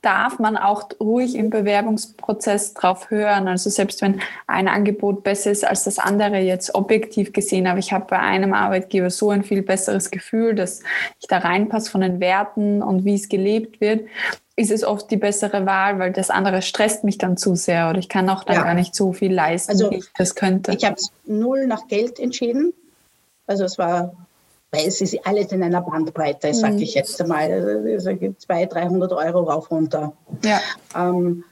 darf 0.06 0.38
man 0.38 0.56
auch 0.56 0.89
ruhig 1.00 1.36
im 1.36 1.50
Bewerbungsprozess 1.50 2.76
drauf 2.76 3.10
hören. 3.10 3.48
Also 3.48 3.72
selbst 3.72 4.04
wenn 4.04 4.22
ein 4.46 4.68
Angebot 4.68 5.24
besser 5.24 5.50
ist 5.50 5.65
als 5.65 5.84
das 5.84 5.98
andere 5.98 6.38
jetzt 6.38 6.76
objektiv 6.76 7.34
gesehen, 7.34 7.65
aber 7.65 7.80
ich 7.80 7.91
habe 7.91 8.06
bei 8.08 8.20
einem 8.20 8.54
Arbeitgeber 8.54 9.10
so 9.10 9.32
ein 9.32 9.44
viel 9.44 9.63
besseres 9.63 10.12
Gefühl, 10.12 10.54
dass 10.54 10.82
ich 11.20 11.28
da 11.28 11.39
reinpasse 11.39 11.89
von 11.89 12.02
den 12.02 12.20
Werten 12.20 12.84
und 12.84 13.04
wie 13.04 13.15
es 13.15 13.30
gelebt 13.30 13.82
wird, 13.82 14.08
ist 14.56 14.72
es 14.72 14.84
oft 14.84 15.12
die 15.12 15.18
bessere 15.18 15.65
Wahl, 15.65 16.00
weil 16.00 16.13
das 16.13 16.30
andere 16.30 16.62
stresst 16.62 17.04
mich 17.04 17.18
dann 17.18 17.38
zu 17.38 17.56
sehr 17.56 17.89
oder 17.89 18.00
ich 18.00 18.10
kann 18.10 18.30
auch 18.30 18.44
dann 18.44 18.56
ja. 18.56 18.63
gar 18.63 18.74
nicht 18.74 18.96
so 18.96 19.12
viel 19.12 19.34
leisten, 19.34 19.72
also, 19.72 19.91
wie 19.91 19.98
ich 19.98 20.06
das 20.18 20.36
könnte. 20.36 20.74
Ich 20.74 20.86
habe 20.86 20.96
null 21.26 21.68
nach 21.68 21.88
Geld 21.88 22.20
entschieden. 22.20 22.74
Also 23.48 23.65
es 23.65 23.78
war 23.78 24.13
weil 24.76 24.88
es 24.88 25.02
ist 25.02 25.26
alles 25.26 25.52
in 25.52 25.63
einer 25.63 25.82
Bandbreite, 25.82 26.54
sage 26.54 26.76
mhm. 26.76 26.82
ich 26.82 26.96
jetzt 26.96 27.22
einmal. 27.22 27.52
Also 27.52 28.10
200, 28.10 28.74
300 28.74 29.12
Euro 29.13 29.44
rauf 29.44 29.72
runter. 29.72 30.13
Ja. 30.44 30.60
Ähm, 30.96 31.44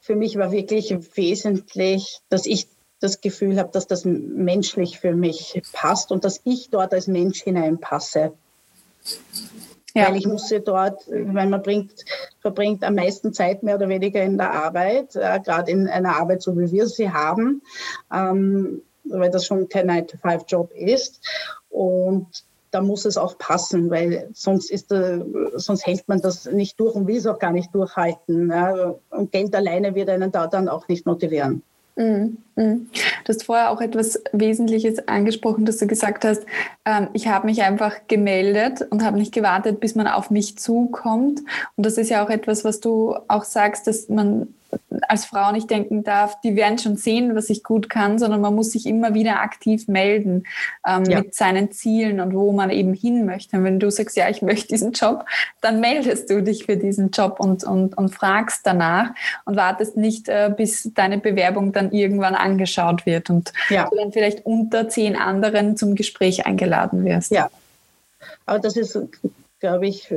für 0.00 0.16
mich 0.16 0.36
war 0.36 0.52
wirklich 0.52 0.94
wesentlich, 1.14 2.20
dass 2.28 2.46
ich 2.46 2.66
das 3.00 3.20
Gefühl 3.20 3.58
habe, 3.58 3.70
dass 3.72 3.86
das 3.86 4.04
menschlich 4.04 5.00
für 5.00 5.14
mich 5.14 5.62
passt 5.72 6.12
und 6.12 6.24
dass 6.24 6.40
ich 6.44 6.68
dort 6.70 6.92
als 6.92 7.06
Mensch 7.06 7.42
hineinpasse. 7.42 8.32
Ja. 9.94 10.08
Weil 10.08 10.16
ich 10.16 10.26
musste 10.26 10.60
dort, 10.60 11.08
weil 11.08 11.48
man 11.48 11.62
bringt, 11.62 12.04
verbringt 12.40 12.84
am 12.84 12.94
meisten 12.94 13.32
Zeit 13.32 13.62
mehr 13.62 13.76
oder 13.76 13.88
weniger 13.88 14.22
in 14.22 14.38
der 14.38 14.52
Arbeit, 14.52 15.16
äh, 15.16 15.40
gerade 15.40 15.70
in 15.70 15.88
einer 15.88 16.16
Arbeit, 16.16 16.42
so 16.42 16.56
wie 16.56 16.70
wir 16.70 16.86
sie 16.86 17.10
haben, 17.10 17.62
ähm, 18.12 18.82
weil 19.04 19.30
das 19.30 19.46
schon 19.46 19.68
kein 19.68 19.90
9-to-5-Job 19.90 20.72
ist. 20.72 21.20
Und 21.70 22.44
da 22.70 22.80
muss 22.80 23.04
es 23.04 23.16
auch 23.16 23.36
passen, 23.38 23.90
weil 23.90 24.28
sonst, 24.32 24.70
ist 24.70 24.90
der, 24.90 25.24
sonst 25.54 25.86
hält 25.86 26.06
man 26.08 26.20
das 26.20 26.46
nicht 26.46 26.78
durch 26.78 26.94
und 26.94 27.06
will 27.06 27.16
es 27.16 27.26
auch 27.26 27.38
gar 27.38 27.52
nicht 27.52 27.74
durchhalten. 27.74 28.50
Ja. 28.50 28.94
Und 29.10 29.32
Geld 29.32 29.54
alleine 29.54 29.94
wird 29.94 30.08
einen 30.08 30.30
da 30.30 30.46
dann 30.46 30.68
auch 30.68 30.86
nicht 30.86 31.06
motivieren. 31.06 31.62
Mhm, 32.00 32.38
mhm. 32.56 32.90
Du 33.24 33.28
hast 33.28 33.44
vorher 33.44 33.70
auch 33.70 33.82
etwas 33.82 34.22
Wesentliches 34.32 35.06
angesprochen, 35.06 35.66
dass 35.66 35.76
du 35.76 35.86
gesagt 35.86 36.24
hast, 36.24 36.46
ähm, 36.86 37.08
ich 37.12 37.28
habe 37.28 37.46
mich 37.46 37.62
einfach 37.62 37.94
gemeldet 38.08 38.86
und 38.88 39.04
habe 39.04 39.18
nicht 39.18 39.34
gewartet, 39.34 39.80
bis 39.80 39.94
man 39.94 40.06
auf 40.06 40.30
mich 40.30 40.56
zukommt. 40.56 41.40
Und 41.76 41.84
das 41.84 41.98
ist 41.98 42.08
ja 42.08 42.24
auch 42.24 42.30
etwas, 42.30 42.64
was 42.64 42.80
du 42.80 43.16
auch 43.28 43.44
sagst, 43.44 43.86
dass 43.86 44.08
man 44.08 44.54
als 45.08 45.24
Frau 45.24 45.52
nicht 45.52 45.70
denken 45.70 46.04
darf, 46.04 46.40
die 46.40 46.56
werden 46.56 46.78
schon 46.78 46.96
sehen, 46.96 47.34
was 47.34 47.50
ich 47.50 47.62
gut 47.62 47.88
kann, 47.88 48.18
sondern 48.18 48.40
man 48.40 48.54
muss 48.54 48.72
sich 48.72 48.86
immer 48.86 49.14
wieder 49.14 49.40
aktiv 49.40 49.88
melden 49.88 50.44
ähm, 50.86 51.04
ja. 51.04 51.18
mit 51.18 51.34
seinen 51.34 51.72
Zielen 51.72 52.20
und 52.20 52.34
wo 52.34 52.52
man 52.52 52.70
eben 52.70 52.94
hin 52.94 53.26
möchte. 53.26 53.56
Und 53.56 53.64
wenn 53.64 53.80
du 53.80 53.90
sagst, 53.90 54.16
ja, 54.16 54.28
ich 54.28 54.42
möchte 54.42 54.68
diesen 54.68 54.92
Job, 54.92 55.24
dann 55.60 55.80
meldest 55.80 56.30
du 56.30 56.42
dich 56.42 56.66
für 56.66 56.76
diesen 56.76 57.10
Job 57.10 57.40
und, 57.40 57.64
und, 57.64 57.96
und 57.96 58.14
fragst 58.14 58.66
danach 58.66 59.10
und 59.44 59.56
wartest 59.56 59.96
nicht, 59.96 60.28
äh, 60.28 60.52
bis 60.54 60.90
deine 60.94 61.18
Bewerbung 61.18 61.72
dann 61.72 61.92
irgendwann 61.92 62.34
angeschaut 62.34 63.06
wird 63.06 63.30
und 63.30 63.52
ja. 63.68 63.88
du 63.88 63.96
dann 63.96 64.12
vielleicht 64.12 64.46
unter 64.46 64.88
zehn 64.88 65.16
anderen 65.16 65.76
zum 65.76 65.94
Gespräch 65.94 66.46
eingeladen 66.46 67.04
wirst. 67.04 67.30
Ja, 67.30 67.50
aber 68.46 68.58
das 68.58 68.76
ist, 68.76 68.98
glaube 69.60 69.86
ich, 69.86 70.12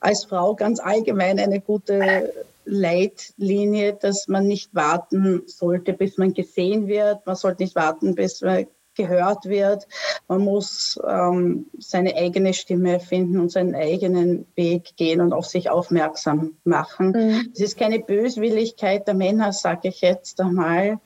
als 0.00 0.24
Frau 0.24 0.54
ganz 0.54 0.80
allgemein 0.80 1.38
eine 1.38 1.60
gute 1.60 2.32
Leitlinie, 2.64 3.94
dass 3.94 4.28
man 4.28 4.46
nicht 4.46 4.74
warten 4.74 5.42
sollte, 5.46 5.92
bis 5.92 6.18
man 6.18 6.34
gesehen 6.34 6.86
wird. 6.86 7.26
Man 7.26 7.36
sollte 7.36 7.62
nicht 7.62 7.74
warten, 7.74 8.14
bis 8.14 8.40
man 8.40 8.66
gehört 8.94 9.46
wird. 9.46 9.86
Man 10.28 10.42
muss 10.42 11.00
ähm, 11.06 11.66
seine 11.78 12.14
eigene 12.14 12.54
Stimme 12.54 13.00
finden 13.00 13.40
und 13.40 13.50
seinen 13.50 13.74
eigenen 13.74 14.46
Weg 14.54 14.96
gehen 14.96 15.20
und 15.20 15.32
auf 15.32 15.46
sich 15.46 15.70
aufmerksam 15.70 16.56
machen. 16.64 17.12
Mhm. 17.12 17.50
Es 17.54 17.60
ist 17.60 17.78
keine 17.78 18.00
Böswilligkeit 18.00 19.06
der 19.06 19.14
Männer, 19.14 19.52
sage 19.52 19.88
ich 19.88 20.00
jetzt 20.02 20.40
einmal, 20.40 21.00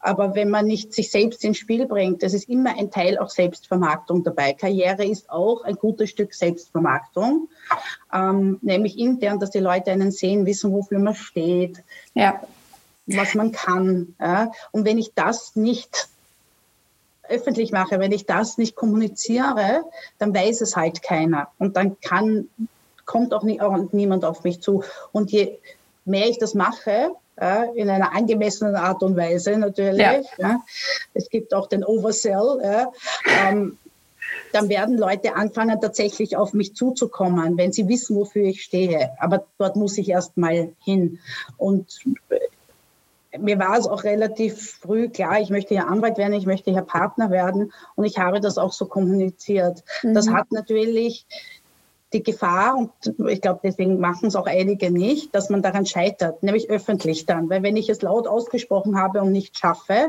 aber 0.00 0.34
wenn 0.34 0.50
man 0.50 0.66
nicht 0.66 0.92
sich 0.92 1.10
selbst 1.10 1.44
ins 1.44 1.58
Spiel 1.58 1.86
bringt, 1.86 2.22
das 2.22 2.32
ist 2.32 2.48
immer 2.48 2.76
ein 2.78 2.90
Teil 2.90 3.18
auch 3.18 3.30
Selbstvermarktung 3.30 4.22
dabei. 4.22 4.52
Karriere 4.52 5.04
ist 5.04 5.28
auch 5.28 5.62
ein 5.64 5.74
gutes 5.74 6.10
Stück 6.10 6.34
Selbstvermarktung, 6.34 7.48
ähm, 8.12 8.58
nämlich 8.62 8.98
intern, 8.98 9.40
dass 9.40 9.50
die 9.50 9.58
Leute 9.58 9.90
einen 9.90 10.12
sehen, 10.12 10.46
wissen, 10.46 10.72
wofür 10.72 10.98
man 11.00 11.14
steht, 11.14 11.82
ja. 12.14 12.40
was 13.06 13.34
man 13.34 13.50
kann. 13.50 14.14
Ja. 14.20 14.52
Und 14.70 14.84
wenn 14.84 14.98
ich 14.98 15.14
das 15.14 15.56
nicht 15.56 16.08
öffentlich 17.28 17.72
mache, 17.72 17.98
wenn 17.98 18.12
ich 18.12 18.24
das 18.24 18.56
nicht 18.56 18.74
kommuniziere, 18.74 19.84
dann 20.18 20.34
weiß 20.34 20.60
es 20.60 20.76
halt 20.76 21.02
keiner. 21.02 21.48
Und 21.58 21.76
dann 21.76 22.00
kann, 22.00 22.48
kommt 23.04 23.34
auch, 23.34 23.42
nie, 23.42 23.60
auch 23.60 23.76
niemand 23.92 24.24
auf 24.24 24.44
mich 24.44 24.60
zu. 24.60 24.82
Und 25.12 25.30
je 25.30 25.58
mehr 26.04 26.28
ich 26.28 26.38
das 26.38 26.54
mache, 26.54 27.10
ja, 27.40 27.64
in 27.74 27.88
einer 27.88 28.14
angemessenen 28.14 28.76
Art 28.76 29.02
und 29.02 29.16
Weise 29.16 29.56
natürlich. 29.56 30.00
Ja. 30.00 30.20
Ja. 30.38 30.60
Es 31.14 31.28
gibt 31.28 31.54
auch 31.54 31.68
den 31.68 31.84
Oversell. 31.84 32.58
Ähm, 33.26 33.78
dann 34.52 34.68
werden 34.68 34.96
Leute 34.96 35.36
anfangen, 35.36 35.80
tatsächlich 35.80 36.36
auf 36.36 36.52
mich 36.52 36.74
zuzukommen, 36.74 37.56
wenn 37.56 37.72
sie 37.72 37.88
wissen, 37.88 38.16
wofür 38.16 38.44
ich 38.44 38.62
stehe. 38.62 39.10
Aber 39.18 39.44
dort 39.58 39.76
muss 39.76 39.98
ich 39.98 40.08
erst 40.08 40.36
mal 40.36 40.72
hin. 40.84 41.18
Und 41.56 42.00
äh, 42.30 43.38
mir 43.38 43.58
war 43.58 43.78
es 43.78 43.86
auch 43.86 44.04
relativ 44.04 44.78
früh 44.80 45.08
klar, 45.08 45.40
ich 45.40 45.50
möchte 45.50 45.74
ja 45.74 45.84
Anwalt 45.84 46.18
werden, 46.18 46.32
ich 46.32 46.46
möchte 46.46 46.70
ja 46.70 46.82
Partner 46.82 47.30
werden. 47.30 47.72
Und 47.94 48.04
ich 48.04 48.18
habe 48.18 48.40
das 48.40 48.58
auch 48.58 48.72
so 48.72 48.86
kommuniziert. 48.86 49.84
Mhm. 50.02 50.14
Das 50.14 50.28
hat 50.28 50.50
natürlich 50.50 51.26
die 52.12 52.22
Gefahr, 52.22 52.76
und 52.76 52.90
ich 53.28 53.42
glaube, 53.42 53.60
deswegen 53.62 54.00
machen 54.00 54.28
es 54.28 54.36
auch 54.36 54.46
einige 54.46 54.90
nicht, 54.90 55.34
dass 55.34 55.50
man 55.50 55.60
daran 55.60 55.84
scheitert, 55.84 56.42
nämlich 56.42 56.70
öffentlich 56.70 57.26
dann. 57.26 57.50
Weil 57.50 57.62
wenn 57.62 57.76
ich 57.76 57.90
es 57.90 58.00
laut 58.00 58.26
ausgesprochen 58.26 58.98
habe 58.98 59.20
und 59.20 59.32
nicht 59.32 59.58
schaffe, 59.58 60.08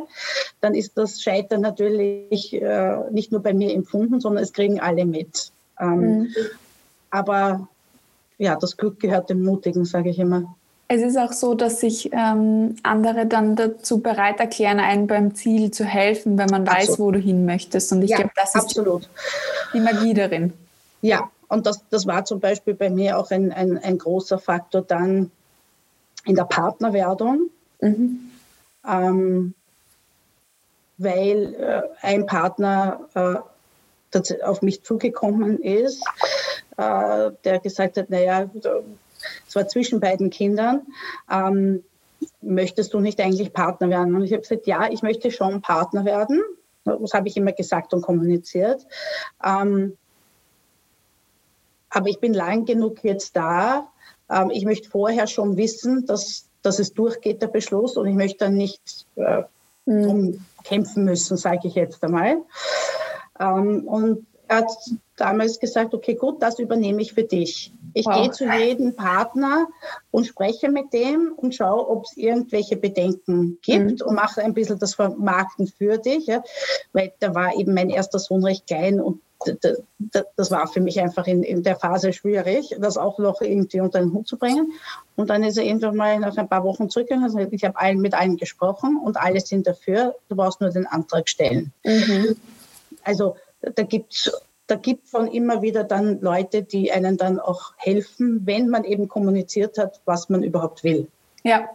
dann 0.61 0.75
ist 0.75 0.97
das 0.97 1.21
Scheitern 1.21 1.61
natürlich 1.61 2.53
äh, 2.53 2.97
nicht 3.11 3.31
nur 3.31 3.41
bei 3.41 3.53
mir 3.53 3.73
empfunden, 3.73 4.21
sondern 4.21 4.43
es 4.43 4.53
kriegen 4.53 4.79
alle 4.79 5.05
mit. 5.05 5.51
Ähm, 5.79 6.19
mhm. 6.19 6.35
Aber 7.09 7.67
ja, 8.37 8.55
das 8.55 8.77
Glück 8.77 8.99
gehört 8.99 9.29
dem 9.29 9.43
Mutigen, 9.43 9.83
sage 9.83 10.09
ich 10.09 10.19
immer. 10.19 10.55
Es 10.87 11.01
ist 11.01 11.17
auch 11.17 11.33
so, 11.33 11.53
dass 11.53 11.81
sich 11.81 12.09
ähm, 12.13 12.77
andere 12.81 13.27
dann 13.27 13.55
dazu 13.55 13.99
bereit 13.99 14.39
erklären, 14.39 14.79
einem 14.79 15.05
beim 15.05 15.35
Ziel 15.35 15.69
zu 15.69 15.83
helfen, 15.83 16.37
wenn 16.37 16.49
man 16.49 16.67
absolut. 16.67 16.89
weiß, 16.89 16.99
wo 16.99 17.11
du 17.11 17.19
hin 17.19 17.45
möchtest. 17.45 17.91
Und 17.91 18.01
ich 18.01 18.11
ja, 18.11 18.17
glaube, 18.17 18.31
das 18.35 18.55
ist 18.55 18.61
absolut. 18.61 19.07
die 19.73 19.81
Magie 19.81 20.13
darin. 20.15 20.53
Ja, 21.01 21.29
und 21.49 21.65
das, 21.65 21.83
das 21.89 22.07
war 22.07 22.23
zum 22.25 22.39
Beispiel 22.39 22.75
bei 22.75 22.89
mir 22.89 23.17
auch 23.17 23.31
ein, 23.31 23.51
ein, 23.51 23.77
ein 23.77 23.97
großer 23.97 24.37
Faktor 24.37 24.83
dann 24.83 25.31
in 26.25 26.35
der 26.35 26.45
Partnerwerdung, 26.45 27.49
mhm. 27.81 28.31
ähm, 28.87 29.53
weil 30.97 31.55
äh, 31.55 31.81
ein 32.01 32.25
Partner 32.25 33.01
äh, 33.15 33.35
auf 34.43 34.61
mich 34.61 34.83
zugekommen 34.83 35.59
ist, 35.59 36.03
äh, 36.77 37.31
der 37.43 37.59
gesagt 37.59 37.97
hat, 37.97 38.09
naja, 38.09 38.49
es 39.47 39.55
war 39.55 39.67
zwischen 39.67 39.99
beiden 39.99 40.29
Kindern, 40.29 40.81
ähm, 41.31 41.83
möchtest 42.41 42.93
du 42.93 42.99
nicht 42.99 43.19
eigentlich 43.19 43.53
Partner 43.53 43.89
werden? 43.89 44.15
Und 44.15 44.23
ich 44.23 44.33
habe 44.33 44.41
gesagt, 44.41 44.67
ja, 44.67 44.89
ich 44.89 45.01
möchte 45.01 45.31
schon 45.31 45.61
Partner 45.61 46.05
werden. 46.05 46.41
Das 46.85 47.13
habe 47.13 47.27
ich 47.27 47.37
immer 47.37 47.51
gesagt 47.51 47.93
und 47.93 48.01
kommuniziert. 48.01 48.85
Ähm, 49.43 49.97
aber 51.89 52.07
ich 52.07 52.19
bin 52.19 52.33
lang 52.33 52.65
genug 52.65 53.03
jetzt 53.03 53.35
da. 53.35 53.89
Ähm, 54.29 54.51
ich 54.51 54.65
möchte 54.65 54.89
vorher 54.89 55.27
schon 55.27 55.57
wissen, 55.57 56.05
dass, 56.05 56.47
dass 56.61 56.79
es 56.79 56.93
durchgeht, 56.93 57.41
der 57.41 57.47
Beschluss, 57.47 57.97
und 57.97 58.07
ich 58.07 58.15
möchte 58.15 58.45
dann 58.45 58.55
nicht 58.55 59.05
äh, 59.15 59.43
mhm. 59.85 60.43
kämpfen 60.63 61.05
müssen, 61.05 61.37
sage 61.37 61.67
ich 61.67 61.75
jetzt 61.75 62.03
einmal. 62.03 62.37
Ähm, 63.39 63.87
und 63.87 64.25
er 64.47 64.57
hat 64.57 64.71
damals 65.15 65.59
gesagt, 65.59 65.93
okay, 65.93 66.15
gut, 66.15 66.41
das 66.41 66.57
übernehme 66.57 67.01
ich 67.01 67.13
für 67.13 67.23
dich. 67.23 67.71
Ich 67.93 68.05
wow. 68.05 68.15
gehe 68.15 68.31
zu 68.31 68.45
jedem 68.51 68.95
Partner 68.95 69.67
und 70.11 70.25
spreche 70.25 70.69
mit 70.69 70.91
dem 70.91 71.33
und 71.35 71.53
schaue, 71.53 71.87
ob 71.87 72.05
es 72.05 72.17
irgendwelche 72.17 72.75
Bedenken 72.75 73.59
gibt 73.61 74.01
mhm. 74.01 74.07
und 74.07 74.15
mache 74.15 74.41
ein 74.41 74.55
bisschen 74.55 74.79
das 74.79 74.95
Vermarkten 74.95 75.67
für 75.67 75.97
dich. 75.97 76.25
Ja. 76.25 76.43
Weil 76.93 77.13
da 77.19 77.35
war 77.35 77.55
eben 77.55 77.73
mein 77.75 77.91
erster 77.91 78.17
Sohn 78.17 78.43
recht 78.43 78.65
klein 78.65 78.99
und 78.99 79.21
das 80.35 80.51
war 80.51 80.67
für 80.67 80.81
mich 80.81 80.99
einfach 80.99 81.25
in, 81.25 81.43
in, 81.43 81.63
der 81.63 81.77
Phase 81.77 82.11
schwierig, 82.11 82.75
das 82.79 82.97
auch 82.97 83.19
noch 83.19 83.41
irgendwie 83.41 83.79
unter 83.79 83.99
den 83.99 84.11
Hut 84.13 84.27
zu 84.27 84.37
bringen. 84.37 84.73
Und 85.15 85.29
dann 85.29 85.43
ist 85.43 85.57
er 85.57 85.63
irgendwann 85.63 85.95
mal 85.95 86.19
nach 86.19 86.35
ein 86.35 86.49
paar 86.49 86.63
Wochen 86.63 86.89
zurückgegangen. 86.89 87.23
Also 87.23 87.39
ich 87.39 87.63
habe 87.63 87.95
mit 87.95 88.13
allen 88.13 88.37
gesprochen 88.37 88.99
und 89.03 89.17
alle 89.17 89.39
sind 89.39 89.65
dafür. 89.65 90.15
Du 90.27 90.35
brauchst 90.35 90.59
nur 90.59 90.71
den 90.71 90.87
Antrag 90.87 91.29
stellen. 91.29 91.71
Mhm. 91.83 92.35
Also 93.03 93.37
da 93.61 93.83
gibt's 93.83 94.29
da 94.69 94.75
gibt 94.75 95.07
von 95.07 95.27
immer 95.27 95.63
wieder 95.63 95.83
dann 95.83 96.21
Leute, 96.21 96.61
die 96.61 96.91
einen 96.91 97.17
dann 97.17 97.39
auch 97.39 97.73
helfen, 97.77 98.45
wenn 98.45 98.69
man 98.69 98.83
eben 98.83 99.07
kommuniziert 99.07 99.79
hat, 99.79 99.99
was 100.05 100.29
man 100.29 100.43
überhaupt 100.43 100.83
will. 100.83 101.07
Ja, 101.43 101.69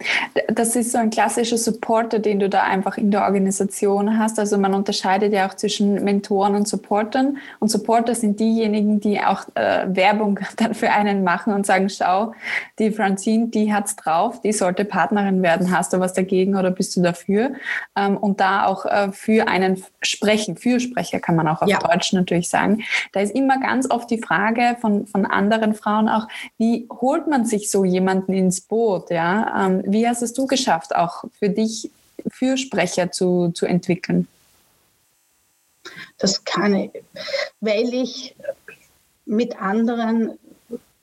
das 0.48 0.76
ist 0.76 0.92
so 0.92 0.98
ein 0.98 1.08
klassischer 1.08 1.56
Supporter, 1.56 2.18
den 2.18 2.38
du 2.38 2.50
da 2.50 2.64
einfach 2.64 2.98
in 2.98 3.10
der 3.10 3.22
Organisation 3.22 4.18
hast. 4.18 4.38
Also 4.38 4.58
man 4.58 4.74
unterscheidet 4.74 5.32
ja 5.32 5.48
auch 5.48 5.54
zwischen 5.54 6.04
Mentoren 6.04 6.54
und 6.54 6.68
Supportern. 6.68 7.38
Und 7.60 7.70
Supporter 7.70 8.14
sind 8.14 8.38
diejenigen, 8.40 9.00
die 9.00 9.20
auch 9.20 9.44
äh, 9.54 9.86
Werbung 9.88 10.38
dann 10.56 10.74
für 10.74 10.90
einen 10.90 11.24
machen 11.24 11.54
und 11.54 11.64
sagen, 11.64 11.88
schau, 11.88 12.34
die 12.78 12.90
Francine, 12.90 13.48
die 13.48 13.72
hat's 13.72 13.96
drauf, 13.96 14.42
die 14.42 14.52
sollte 14.52 14.84
Partnerin 14.84 15.42
werden. 15.42 15.70
Hast 15.70 15.94
du 15.94 16.00
was 16.00 16.12
dagegen 16.12 16.56
oder 16.56 16.70
bist 16.70 16.94
du 16.96 17.00
dafür? 17.00 17.52
Ähm, 17.96 18.18
und 18.18 18.40
da 18.40 18.66
auch 18.66 18.84
äh, 18.84 19.12
für 19.12 19.48
einen 19.48 19.82
sprechen, 20.02 20.58
Fürsprecher 20.58 21.20
kann 21.20 21.36
man 21.36 21.48
auch 21.48 21.62
auf 21.62 21.70
ja. 21.70 21.78
Deutsch 21.78 22.12
natürlich 22.12 22.50
sagen. 22.50 22.82
Da 23.12 23.20
ist 23.20 23.34
immer 23.34 23.58
ganz 23.60 23.90
oft 23.90 24.10
die 24.10 24.20
Frage 24.20 24.76
von, 24.82 25.06
von 25.06 25.24
anderen 25.24 25.72
Frauen 25.72 26.10
auch, 26.10 26.28
wie 26.58 26.86
holt 26.90 27.28
man 27.28 27.46
sich 27.46 27.70
so 27.70 27.86
jemanden 27.86 28.34
ins 28.34 28.60
Boot, 28.60 29.08
ja? 29.08 29.53
Ähm, 29.54 29.82
wie 29.86 30.06
hast 30.06 30.22
es 30.22 30.32
du 30.32 30.46
geschafft, 30.46 30.94
auch 30.94 31.24
für 31.38 31.48
dich 31.48 31.90
Fürsprecher 32.28 33.10
zu, 33.12 33.50
zu 33.52 33.66
entwickeln? 33.66 34.28
Das 36.18 36.44
kann 36.44 36.74
ich, 36.74 36.90
weil 37.60 37.92
ich 37.92 38.34
mit 39.26 39.60
anderen 39.60 40.38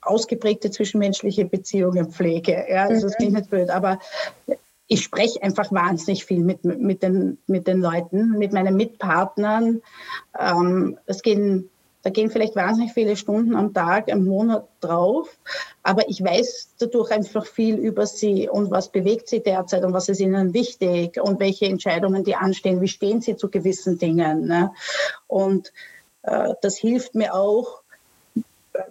ausgeprägte 0.01 0.71
zwischenmenschliche 0.71 1.45
Beziehungen 1.45 2.11
pflege. 2.11 2.65
Ja, 2.69 2.87
also 2.87 3.07
das 3.07 3.17
klingt 3.17 3.33
nicht 3.33 3.49
blöd, 3.49 3.69
aber 3.69 3.99
ich 4.87 5.03
spreche 5.03 5.41
einfach 5.41 5.71
wahnsinnig 5.71 6.25
viel 6.25 6.39
mit, 6.39 6.65
mit, 6.65 7.01
den, 7.01 7.37
mit 7.47 7.67
den 7.67 7.79
Leuten, 7.79 8.37
mit 8.37 8.51
meinen 8.51 8.75
Mitpartnern. 8.75 9.81
Ähm, 10.37 10.97
es 11.05 11.21
gehen, 11.21 11.69
da 12.03 12.09
gehen 12.09 12.29
vielleicht 12.29 12.55
wahnsinnig 12.55 12.93
viele 12.93 13.15
Stunden 13.15 13.55
am 13.55 13.73
Tag, 13.73 14.07
im 14.07 14.25
Monat 14.25 14.67
drauf, 14.79 15.37
aber 15.83 16.09
ich 16.09 16.23
weiß 16.23 16.75
dadurch 16.79 17.11
einfach 17.11 17.45
viel 17.45 17.75
über 17.75 18.05
sie 18.05 18.49
und 18.49 18.71
was 18.71 18.91
bewegt 18.91 19.27
sie 19.27 19.41
derzeit 19.41 19.83
und 19.83 19.93
was 19.93 20.09
ist 20.09 20.19
ihnen 20.19 20.53
wichtig 20.53 21.21
und 21.21 21.39
welche 21.39 21.65
Entscheidungen 21.65 22.23
die 22.23 22.35
anstehen, 22.35 22.81
wie 22.81 22.87
stehen 22.87 23.21
sie 23.21 23.35
zu 23.35 23.49
gewissen 23.49 23.97
Dingen. 23.97 24.47
Ne? 24.47 24.71
Und 25.27 25.71
äh, 26.23 26.53
das 26.61 26.77
hilft 26.77 27.15
mir 27.15 27.35
auch, 27.35 27.81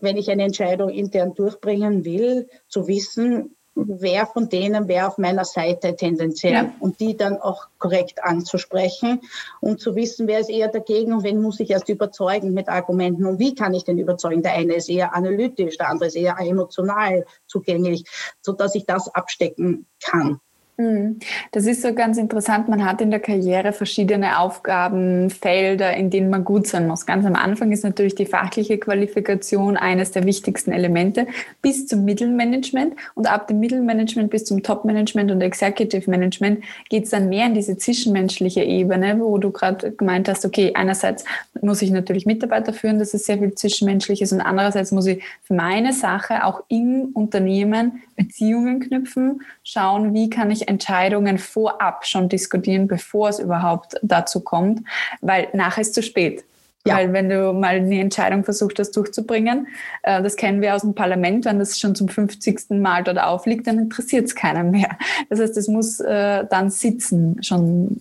wenn 0.00 0.16
ich 0.16 0.30
eine 0.30 0.44
Entscheidung 0.44 0.90
intern 0.90 1.34
durchbringen 1.34 2.04
will, 2.04 2.48
zu 2.68 2.86
wissen, 2.86 3.56
wer 3.74 4.26
von 4.26 4.48
denen 4.48 4.88
wäre 4.88 5.06
auf 5.06 5.18
meiner 5.18 5.44
Seite 5.44 5.96
tendenziell 5.96 6.52
ja. 6.52 6.72
und 6.80 7.00
die 7.00 7.16
dann 7.16 7.38
auch 7.38 7.68
korrekt 7.78 8.22
anzusprechen 8.22 9.20
und 9.60 9.80
zu 9.80 9.94
wissen, 9.94 10.26
wer 10.26 10.40
ist 10.40 10.50
eher 10.50 10.68
dagegen 10.68 11.12
und 11.12 11.22
wen 11.22 11.40
muss 11.40 11.60
ich 11.60 11.70
erst 11.70 11.88
überzeugen 11.88 12.52
mit 12.52 12.68
Argumenten 12.68 13.26
und 13.26 13.38
wie 13.38 13.54
kann 13.54 13.74
ich 13.74 13.84
den 13.84 13.98
überzeugen. 13.98 14.42
Der 14.42 14.54
eine 14.54 14.74
ist 14.74 14.88
eher 14.88 15.14
analytisch, 15.14 15.78
der 15.78 15.88
andere 15.88 16.08
ist 16.08 16.16
eher 16.16 16.36
emotional 16.38 17.24
zugänglich, 17.46 18.04
sodass 18.40 18.74
ich 18.74 18.86
das 18.86 19.08
abstecken 19.14 19.86
kann. 20.02 20.40
Mhm. 20.80 21.18
Das 21.52 21.66
ist 21.66 21.82
so 21.82 21.92
ganz 21.92 22.16
interessant. 22.16 22.68
Man 22.68 22.84
hat 22.86 23.00
in 23.02 23.10
der 23.10 23.20
Karriere 23.20 23.72
verschiedene 23.72 24.38
Aufgabenfelder, 24.38 25.94
in 25.94 26.08
denen 26.08 26.30
man 26.30 26.42
gut 26.42 26.66
sein 26.66 26.86
muss. 26.86 27.04
Ganz 27.04 27.26
am 27.26 27.34
Anfang 27.34 27.70
ist 27.70 27.84
natürlich 27.84 28.14
die 28.14 28.24
fachliche 28.24 28.78
Qualifikation 28.78 29.76
eines 29.76 30.12
der 30.12 30.24
wichtigsten 30.24 30.72
Elemente 30.72 31.26
bis 31.60 31.86
zum 31.86 32.04
Mittelmanagement. 32.04 32.94
Und 33.14 33.30
ab 33.30 33.48
dem 33.48 33.60
Mittelmanagement 33.60 34.30
bis 34.30 34.46
zum 34.46 34.62
Topmanagement 34.62 35.30
und 35.30 35.42
Executive 35.42 36.10
Management 36.10 36.64
geht 36.88 37.04
es 37.04 37.10
dann 37.10 37.28
mehr 37.28 37.46
in 37.46 37.54
diese 37.54 37.76
zwischenmenschliche 37.76 38.62
Ebene, 38.62 39.20
wo 39.20 39.36
du 39.36 39.50
gerade 39.50 39.92
gemeint 39.92 40.28
hast, 40.28 40.46
okay, 40.46 40.72
einerseits 40.74 41.24
muss 41.60 41.82
ich 41.82 41.90
natürlich 41.90 42.24
Mitarbeiter 42.24 42.72
führen, 42.72 42.98
das 42.98 43.12
ist 43.12 43.26
sehr 43.26 43.38
viel 43.38 43.54
Zwischenmenschliches 43.54 44.32
und 44.32 44.40
andererseits 44.40 44.92
muss 44.92 45.06
ich 45.06 45.22
für 45.42 45.54
meine 45.54 45.92
Sache 45.92 46.44
auch 46.44 46.62
im 46.68 47.10
Unternehmen 47.12 48.02
Beziehungen 48.16 48.80
knüpfen, 48.80 49.42
schauen, 49.62 50.14
wie 50.14 50.30
kann 50.30 50.50
ich 50.50 50.68
Entscheidungen 50.70 51.38
vorab 51.38 52.06
schon 52.06 52.28
diskutieren, 52.28 52.88
bevor 52.88 53.28
es 53.28 53.38
überhaupt 53.38 53.96
dazu 54.02 54.40
kommt, 54.40 54.80
weil 55.20 55.48
nachher 55.52 55.82
ist 55.82 55.94
zu 55.94 56.02
spät. 56.02 56.44
Ja. 56.86 56.96
Weil 56.96 57.12
wenn 57.12 57.28
du 57.28 57.52
mal 57.52 57.74
eine 57.74 58.00
Entscheidung 58.00 58.42
versucht 58.42 58.78
hast 58.78 58.92
durchzubringen, 58.92 59.66
äh, 60.02 60.22
das 60.22 60.36
kennen 60.36 60.62
wir 60.62 60.74
aus 60.74 60.80
dem 60.80 60.94
Parlament, 60.94 61.44
wenn 61.44 61.58
das 61.58 61.78
schon 61.78 61.94
zum 61.94 62.08
50. 62.08 62.70
Mal 62.70 63.04
dort 63.04 63.18
aufliegt, 63.18 63.66
dann 63.66 63.78
interessiert 63.78 64.26
es 64.26 64.34
keinen 64.34 64.70
mehr. 64.70 64.96
Das 65.28 65.40
heißt, 65.40 65.58
es 65.58 65.68
muss 65.68 66.00
äh, 66.00 66.46
dann 66.48 66.70
sitzen, 66.70 67.42
schon 67.42 68.00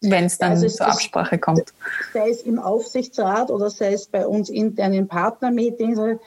wenn 0.00 0.24
es 0.24 0.38
dann 0.38 0.52
also 0.52 0.66
zur 0.66 0.88
Absprache 0.88 1.38
kommt. 1.38 1.72
Sei 2.12 2.28
es 2.28 2.42
im 2.42 2.58
Aufsichtsrat 2.58 3.50
oder 3.50 3.70
sei 3.70 3.92
es 3.92 4.06
bei 4.06 4.26
uns 4.26 4.50
internen 4.50 5.06
Partnermeetings, 5.06 6.18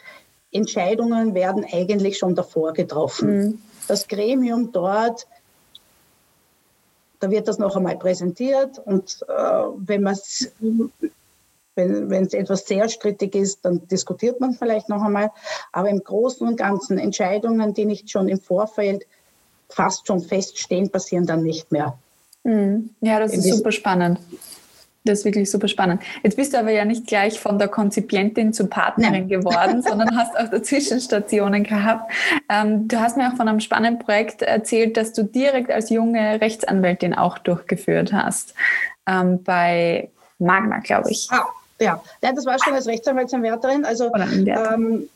Entscheidungen 0.52 1.36
werden 1.36 1.66
eigentlich 1.72 2.18
schon 2.18 2.34
davor 2.34 2.74
getroffen. 2.74 3.38
Mhm. 3.38 3.62
Das 3.88 4.08
Gremium 4.08 4.72
dort 4.72 5.28
da 7.20 7.32
wird 7.32 7.48
das 7.48 7.58
noch 7.58 7.76
einmal 7.76 7.98
präsentiert 7.98 8.80
und 8.80 9.26
äh, 9.28 9.34
wenn 9.78 10.04
man 10.04 10.18
wenn 11.78 12.26
es 12.26 12.34
etwas 12.34 12.66
sehr 12.66 12.90
strittig 12.90 13.36
ist, 13.36 13.64
dann 13.64 13.88
diskutiert 13.88 14.40
man 14.40 14.54
vielleicht 14.54 14.90
noch 14.90 15.04
einmal. 15.04 15.30
Aber 15.72 15.90
im 15.90 16.04
Großen 16.04 16.48
und 16.48 16.58
Ganzen 16.58 16.98
Entscheidungen, 16.98 17.76
die 17.76 17.86
nicht 17.86 18.10
schon 18.10 18.28
im 18.30 18.40
Vorfeld 18.40 19.06
fast 19.70 20.08
schon 20.08 20.22
feststehen, 20.22 20.90
passieren 20.90 21.28
dann 21.28 21.44
nicht 21.44 21.72
mehr. 21.72 21.98
Mhm. 22.44 22.90
Ja, 23.02 23.20
das 23.20 23.34
ist 23.34 23.54
super 23.54 23.72
spannend. 23.72 24.20
Das 25.08 25.20
ist 25.20 25.26
wirklich 25.26 25.50
super 25.50 25.68
spannend. 25.68 26.02
Jetzt 26.24 26.38
bist 26.38 26.54
du 26.54 26.60
aber 26.60 26.72
ja 26.72 26.86
nicht 26.86 27.08
gleich 27.08 27.40
von 27.40 27.58
der 27.58 27.68
Konzipientin 27.68 28.54
zur 28.54 28.70
Partnerin 28.70 29.28
Nein. 29.28 29.30
geworden, 29.30 29.82
sondern 29.88 30.18
hast 30.18 30.38
auch 30.38 30.62
Zwischenstationen 30.62 31.64
gehabt. 31.64 32.12
Ähm, 32.50 32.88
du 32.88 33.00
hast 33.00 33.18
mir 33.18 33.30
auch 33.30 33.36
von 33.36 33.48
einem 33.48 33.60
spannenden 33.60 34.00
Projekt 34.00 34.42
erzählt, 34.42 34.98
das 34.98 35.14
du 35.14 35.24
direkt 35.24 35.72
als 35.72 35.90
junge 35.90 36.42
Rechtsanwältin 36.42 37.14
auch 37.14 37.38
durchgeführt 37.38 38.14
hast. 38.14 38.54
Ähm, 39.08 39.44
bei 39.44 40.10
Magna, 40.40 40.80
glaube 40.80 41.10
ich. 41.12 41.28
Ah, 41.32 41.46
ja. 41.80 42.02
ja, 42.22 42.32
das 42.34 42.46
war 42.46 42.58
schon 42.64 42.74
als 42.74 42.88
Rechtsanwaltsanwärterin. 42.88 43.86
Also 43.86 44.12
ähm, 44.14 45.10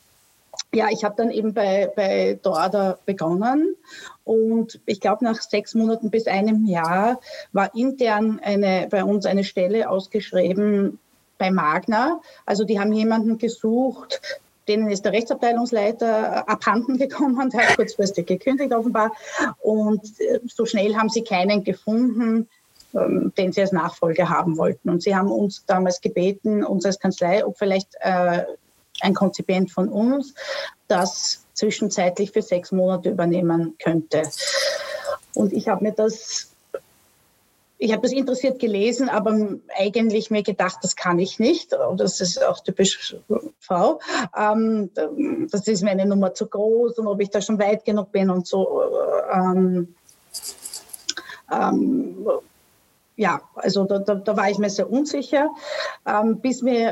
ja, 0.73 0.87
ich 0.89 1.03
habe 1.03 1.15
dann 1.17 1.31
eben 1.31 1.53
bei, 1.53 1.91
bei 1.95 2.39
Dorda 2.41 2.97
begonnen 3.05 3.75
und 4.23 4.79
ich 4.85 4.99
glaube, 4.99 5.23
nach 5.23 5.41
sechs 5.41 5.73
Monaten 5.73 6.11
bis 6.11 6.27
einem 6.27 6.65
Jahr 6.65 7.19
war 7.51 7.73
intern 7.75 8.39
eine, 8.43 8.87
bei 8.89 9.03
uns 9.03 9.25
eine 9.25 9.43
Stelle 9.43 9.89
ausgeschrieben 9.89 10.99
bei 11.37 11.51
Magna. 11.51 12.21
Also 12.45 12.63
die 12.63 12.79
haben 12.79 12.93
jemanden 12.93 13.37
gesucht, 13.37 14.21
denen 14.67 14.89
ist 14.89 15.05
der 15.05 15.11
Rechtsabteilungsleiter 15.11 16.47
abhanden 16.47 16.97
gekommen, 16.97 17.49
der 17.53 17.67
hat 17.67 17.75
kurzfristig 17.77 18.27
gekündigt 18.27 18.73
offenbar. 18.73 19.11
Und 19.61 20.03
äh, 20.19 20.39
so 20.45 20.65
schnell 20.65 20.95
haben 20.95 21.09
sie 21.09 21.23
keinen 21.23 21.63
gefunden, 21.63 22.47
ähm, 22.93 23.33
den 23.37 23.51
sie 23.51 23.61
als 23.61 23.71
Nachfolger 23.71 24.29
haben 24.29 24.57
wollten. 24.57 24.89
Und 24.89 25.01
sie 25.01 25.15
haben 25.15 25.31
uns 25.31 25.65
damals 25.65 25.99
gebeten, 26.01 26.63
uns 26.63 26.85
als 26.85 26.99
Kanzlei, 26.99 27.45
ob 27.45 27.57
vielleicht 27.57 27.95
äh, 28.01 28.43
ein 29.01 29.13
Konzipient 29.13 29.71
von 29.71 29.89
uns, 29.89 30.35
das 30.87 31.40
zwischenzeitlich 31.53 32.31
für 32.31 32.41
sechs 32.41 32.71
Monate 32.71 33.09
übernehmen 33.09 33.75
könnte. 33.81 34.23
Und 35.33 35.53
ich 35.53 35.67
habe 35.67 35.83
mir 35.83 35.93
das 35.93 36.51
ich 37.83 37.91
habe 37.91 38.03
das 38.03 38.11
interessiert 38.11 38.59
gelesen, 38.59 39.09
aber 39.09 39.57
eigentlich 39.75 40.29
mir 40.29 40.43
gedacht, 40.43 40.77
das 40.83 40.95
kann 40.95 41.17
ich 41.17 41.39
nicht. 41.39 41.73
Und 41.73 41.99
das 41.99 42.21
ist 42.21 42.43
auch 42.43 42.59
typisch 42.59 43.15
Frau. 43.59 43.99
Ähm, 44.37 44.91
das 45.49 45.67
ist 45.67 45.81
mir 45.81 45.89
eine 45.89 46.05
Nummer 46.05 46.35
zu 46.35 46.45
groß 46.45 46.99
und 46.99 47.07
ob 47.07 47.19
ich 47.21 47.31
da 47.31 47.41
schon 47.41 47.57
weit 47.57 47.83
genug 47.83 48.11
bin 48.11 48.29
und 48.29 48.45
so. 48.45 48.83
Ähm, 49.33 49.95
ähm, 51.51 52.27
ja, 53.15 53.41
also 53.55 53.85
da, 53.85 53.97
da, 53.97 54.13
da, 54.13 54.37
war 54.37 54.51
ich 54.51 54.59
mir 54.59 54.69
sehr 54.69 54.89
unsicher, 54.89 55.49
ähm, 56.05 56.39
bis 56.39 56.61
mir 56.61 56.91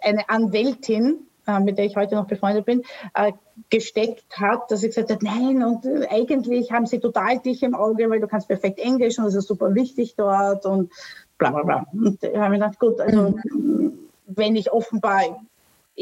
eine 0.00 0.28
Anwältin 0.28 1.26
mit 1.58 1.78
der 1.78 1.86
ich 1.86 1.96
heute 1.96 2.14
noch 2.14 2.26
befreundet 2.26 2.66
bin, 2.66 2.82
äh, 3.14 3.32
gesteckt 3.70 4.38
hat, 4.38 4.70
dass 4.70 4.80
sie 4.80 4.88
gesagt 4.88 5.10
hat, 5.10 5.22
nein, 5.22 5.62
und 5.62 5.84
äh, 5.84 6.06
eigentlich 6.08 6.70
haben 6.70 6.86
sie 6.86 7.00
total 7.00 7.38
dich 7.38 7.62
im 7.62 7.74
Auge, 7.74 8.08
weil 8.08 8.20
du 8.20 8.28
kannst 8.28 8.48
perfekt 8.48 8.78
Englisch 8.78 9.18
und 9.18 9.24
das 9.24 9.34
ist 9.34 9.48
super 9.48 9.74
wichtig 9.74 10.14
dort 10.16 10.66
und 10.66 10.92
bla 11.38 11.50
bla 11.50 11.62
bla. 11.62 11.86
Und 11.92 12.22
ich 12.22 12.36
habe 12.36 12.50
mir 12.50 12.58
gedacht, 12.58 12.78
gut, 12.78 13.00
also 13.00 13.34
mhm. 13.52 13.98
wenn 14.26 14.54
ich 14.54 14.72
offenbar 14.72 15.40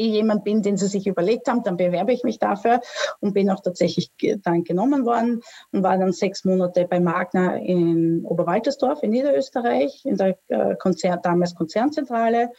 jemand 0.07 0.43
bin, 0.43 0.61
den 0.61 0.77
sie 0.77 0.87
sich 0.87 1.07
überlegt 1.07 1.47
haben, 1.47 1.63
dann 1.63 1.77
bewerbe 1.77 2.13
ich 2.13 2.23
mich 2.23 2.39
dafür 2.39 2.81
und 3.19 3.33
bin 3.33 3.49
auch 3.49 3.61
tatsächlich 3.61 4.11
dann 4.43 4.63
genommen 4.63 5.05
worden 5.05 5.41
und 5.71 5.83
war 5.83 5.97
dann 5.97 6.11
sechs 6.11 6.45
Monate 6.45 6.85
bei 6.89 6.99
Magna 6.99 7.57
in 7.57 8.23
Oberwaltersdorf 8.25 9.03
in 9.03 9.11
Niederösterreich, 9.11 10.05
in 10.05 10.17
der 10.17 10.37
äh, 10.47 10.75
Konzern, 10.75 11.19
damals 11.23 11.55
Konzernzentrale. 11.55 12.51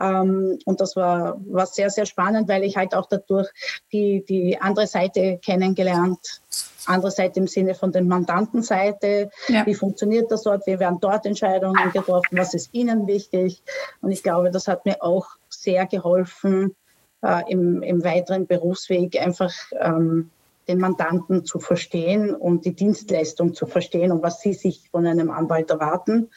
Ähm, 0.00 0.58
und 0.64 0.80
das 0.80 0.96
war, 0.96 1.40
war 1.46 1.66
sehr, 1.66 1.90
sehr 1.90 2.06
spannend, 2.06 2.48
weil 2.48 2.64
ich 2.64 2.76
halt 2.76 2.94
auch 2.94 3.06
dadurch 3.06 3.48
die, 3.92 4.24
die 4.24 4.60
andere 4.60 4.86
Seite 4.86 5.38
kennengelernt 5.42 6.42
andere 6.86 7.10
Seite 7.10 7.40
im 7.40 7.46
Sinne 7.46 7.74
von 7.74 7.92
der 7.92 8.02
Mandantenseite. 8.02 9.30
Ja. 9.48 9.66
Wie 9.66 9.74
funktioniert 9.74 10.30
das 10.30 10.42
dort? 10.42 10.66
Wie 10.66 10.78
werden 10.78 10.98
dort 11.00 11.26
Entscheidungen 11.26 11.92
getroffen? 11.92 12.38
Was 12.38 12.54
ist 12.54 12.70
Ihnen 12.72 13.06
wichtig? 13.06 13.62
Und 14.00 14.10
ich 14.10 14.22
glaube, 14.22 14.50
das 14.50 14.68
hat 14.68 14.84
mir 14.84 15.02
auch 15.02 15.26
sehr 15.48 15.86
geholfen, 15.86 16.74
äh, 17.22 17.42
im, 17.48 17.82
im 17.82 18.04
weiteren 18.04 18.46
Berufsweg 18.46 19.20
einfach 19.20 19.52
ähm, 19.80 20.30
den 20.68 20.78
Mandanten 20.78 21.44
zu 21.44 21.58
verstehen 21.58 22.34
und 22.34 22.64
die 22.64 22.74
Dienstleistung 22.74 23.54
zu 23.54 23.66
verstehen 23.66 24.12
und 24.12 24.22
was 24.22 24.40
sie 24.40 24.54
sich 24.54 24.88
von 24.90 25.06
einem 25.06 25.30
Anwalt 25.30 25.70
erwarten. 25.70 26.30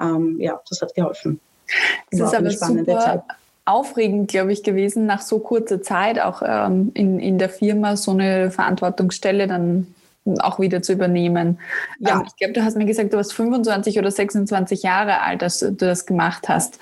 Ähm, 0.00 0.40
ja, 0.40 0.60
das 0.68 0.80
hat 0.80 0.94
geholfen. 0.94 1.40
Das, 2.10 2.30
das 2.30 2.54
ist 2.54 2.62
aber 2.62 2.78
super 2.78 2.98
Zeit. 2.98 3.22
aufregend, 3.66 4.30
glaube 4.30 4.52
ich, 4.52 4.62
gewesen, 4.62 5.04
nach 5.04 5.20
so 5.20 5.38
kurzer 5.38 5.82
Zeit 5.82 6.18
auch 6.20 6.42
ähm, 6.44 6.92
in, 6.94 7.18
in 7.18 7.38
der 7.38 7.50
Firma 7.50 7.96
so 7.96 8.12
eine 8.12 8.50
Verantwortungsstelle 8.50 9.46
dann 9.46 9.94
auch 10.40 10.60
wieder 10.60 10.82
zu 10.82 10.92
übernehmen. 10.92 11.58
Ja. 11.98 12.16
Ähm, 12.16 12.24
ich 12.26 12.36
glaube, 12.36 12.54
du 12.54 12.64
hast 12.64 12.76
mir 12.76 12.86
gesagt, 12.86 13.12
du 13.12 13.18
warst 13.18 13.34
25 13.34 13.98
oder 13.98 14.10
26 14.10 14.82
Jahre 14.82 15.20
alt, 15.20 15.42
als 15.42 15.60
du 15.60 15.72
das 15.72 16.06
gemacht 16.06 16.48
hast. 16.48 16.78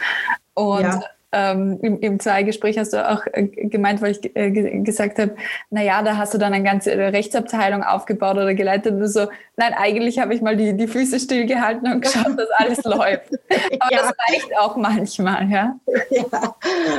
Und 0.54 0.82
ja 0.82 1.02
ähm, 1.33 1.79
im, 1.83 2.01
im 2.01 2.21
Zweigespräch 2.21 2.79
hast 2.79 2.93
du 2.93 3.11
auch 3.11 3.23
äh, 3.33 3.45
gemeint, 3.45 4.01
weil 4.01 4.12
ich 4.12 4.37
äh, 4.37 4.51
gesagt 4.51 5.19
habe, 5.19 5.37
naja, 5.71 6.03
da 6.03 6.17
hast 6.17 6.35
du 6.35 6.39
dann 6.39 6.53
eine 6.55 6.65
ganze 6.65 6.97
Rechtsabteilung 6.97 7.83
aufgebaut 7.83 8.37
oder 8.37 8.55
geleitet 8.55 8.93
und 8.95 9.09
so, 9.09 9.27
nein, 9.57 9.75
eigentlich 9.77 10.19
habe 10.19 10.35
ich 10.35 10.41
mal 10.41 10.57
die, 10.57 10.77
die 10.77 10.87
Füße 10.87 11.19
stillgehalten 11.19 11.93
und 11.93 12.03
geschaut, 12.03 12.39
dass 12.39 12.49
alles 12.57 12.85
läuft. 12.85 13.33
Aber 13.81 13.93
ja. 13.93 13.99
das 13.99 14.12
reicht 14.29 14.57
auch 14.59 14.77
manchmal, 14.77 15.51
ja. 15.51 15.77
Ja, 16.11 16.57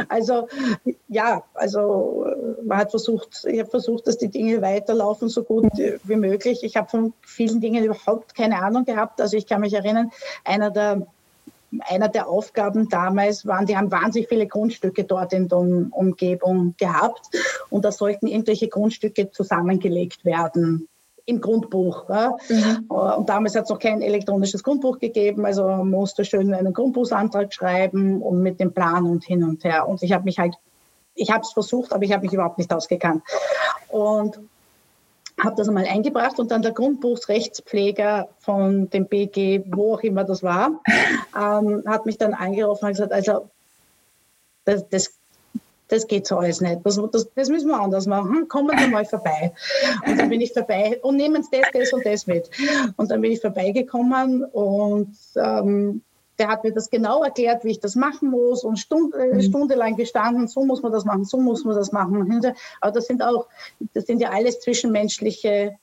also 0.09 0.47
ja, 1.07 1.43
also 1.53 2.25
man 2.65 2.79
hat 2.79 2.91
versucht, 2.91 3.45
ich 3.47 3.59
habe 3.59 3.69
versucht, 3.69 4.07
dass 4.07 4.17
die 4.17 4.29
Dinge 4.29 4.61
weiterlaufen 4.61 5.29
so 5.29 5.43
gut 5.43 5.71
wie 6.03 6.15
möglich. 6.15 6.63
Ich 6.63 6.75
habe 6.75 6.89
von 6.89 7.13
vielen 7.21 7.61
Dingen 7.61 7.83
überhaupt 7.83 8.35
keine 8.35 8.61
Ahnung 8.61 8.85
gehabt. 8.85 9.21
Also 9.21 9.37
ich 9.37 9.47
kann 9.47 9.61
mich 9.61 9.73
erinnern, 9.73 10.11
einer 10.43 10.69
der 10.69 11.07
einer 11.81 12.07
der 12.07 12.29
Aufgaben 12.29 12.87
damals 12.89 13.45
waren, 13.45 13.65
die 13.65 13.75
haben 13.75 13.91
wahnsinnig 13.91 14.29
viele 14.29 14.47
Grundstücke 14.47 15.03
dort 15.03 15.33
in 15.33 15.47
der 15.47 15.57
Umgebung 15.57 16.75
gehabt 16.77 17.29
und 17.69 17.83
da 17.83 17.91
sollten 17.91 18.27
irgendwelche 18.27 18.69
Grundstücke 18.69 19.31
zusammengelegt 19.31 20.23
werden 20.23 20.87
im 21.25 21.41
Grundbuch. 21.41 22.09
Ja. 22.09 22.37
Mhm. 22.47 22.85
Und 22.87 23.29
damals 23.29 23.55
hat 23.55 23.65
es 23.65 23.69
noch 23.69 23.79
kein 23.79 24.01
elektronisches 24.01 24.63
Grundbuch 24.63 24.97
gegeben, 24.99 25.45
also 25.45 25.67
man 25.67 25.89
musste 25.89 26.23
schön 26.23 26.53
einen 26.53 26.73
Grundbuchsantrag 26.73 27.53
schreiben 27.53 28.21
und 28.21 28.41
mit 28.41 28.59
dem 28.59 28.73
Plan 28.73 29.05
und 29.05 29.25
hin 29.25 29.43
und 29.43 29.63
her. 29.63 29.87
Und 29.87 30.01
ich 30.03 30.13
habe 30.13 30.23
mich 30.23 30.39
halt, 30.39 30.55
ich 31.15 31.31
habe 31.31 31.41
es 31.41 31.51
versucht, 31.51 31.91
aber 31.91 32.03
ich 32.03 32.13
habe 32.13 32.23
mich 32.23 32.33
überhaupt 32.33 32.57
nicht 32.57 32.71
ausgekannt. 32.73 33.23
Und 33.89 34.39
habe 35.39 35.55
das 35.55 35.67
einmal 35.67 35.85
eingebracht 35.85 36.39
und 36.39 36.51
dann 36.51 36.61
der 36.61 36.71
Grundbuchsrechtspfleger 36.71 38.29
von 38.39 38.89
dem 38.89 39.05
BG, 39.05 39.63
wo 39.67 39.93
auch 39.93 40.01
immer 40.01 40.23
das 40.23 40.41
war, 40.41 40.81
ähm, 41.35 41.83
hat 41.85 42.05
mich 42.05 42.17
dann 42.17 42.33
angerufen 42.33 42.85
und 42.85 42.91
gesagt, 42.91 43.13
also 43.13 43.49
das, 44.65 44.87
das, 44.89 45.13
das 45.87 46.07
geht 46.07 46.27
so 46.27 46.37
alles 46.37 46.59
nicht. 46.59 46.81
Das, 46.83 46.99
das, 47.11 47.29
das, 47.35 47.49
müssen 47.49 47.69
wir 47.69 47.79
anders 47.79 48.07
machen. 48.07 48.47
Kommen 48.47 48.77
Sie 48.77 48.87
mal 48.87 49.05
vorbei. 49.05 49.53
Und 50.05 50.19
dann 50.19 50.29
bin 50.29 50.41
ich 50.41 50.51
vorbei 50.51 50.99
und 51.01 51.15
nehmen 51.15 51.43
Sie 51.43 51.49
das, 51.51 51.69
das 51.71 51.93
und 51.93 52.05
das 52.05 52.27
mit. 52.27 52.49
Und 52.97 53.11
dann 53.11 53.21
bin 53.21 53.31
ich 53.31 53.39
vorbeigekommen 53.39 54.43
und 54.43 55.15
ähm, 55.35 56.01
der 56.39 56.47
hat 56.47 56.63
mir 56.63 56.71
das 56.71 56.89
genau 56.89 57.23
erklärt, 57.23 57.63
wie 57.63 57.71
ich 57.71 57.79
das 57.79 57.95
machen 57.95 58.29
muss 58.29 58.63
und 58.63 58.77
Stund, 58.77 59.13
äh, 59.15 59.35
mhm. 59.35 59.41
stundenlang 59.41 59.95
gestanden, 59.95 60.47
so 60.47 60.63
muss 60.63 60.81
man 60.81 60.91
das 60.91 61.05
machen, 61.05 61.25
so 61.25 61.37
muss 61.39 61.65
man 61.65 61.75
das 61.75 61.91
machen. 61.91 62.41
Aber 62.81 62.91
das 62.91 63.07
sind 63.07 63.23
auch, 63.23 63.47
das 63.93 64.05
sind 64.05 64.21
ja 64.21 64.29
alles 64.29 64.59
zwischenmenschliche 64.59 65.77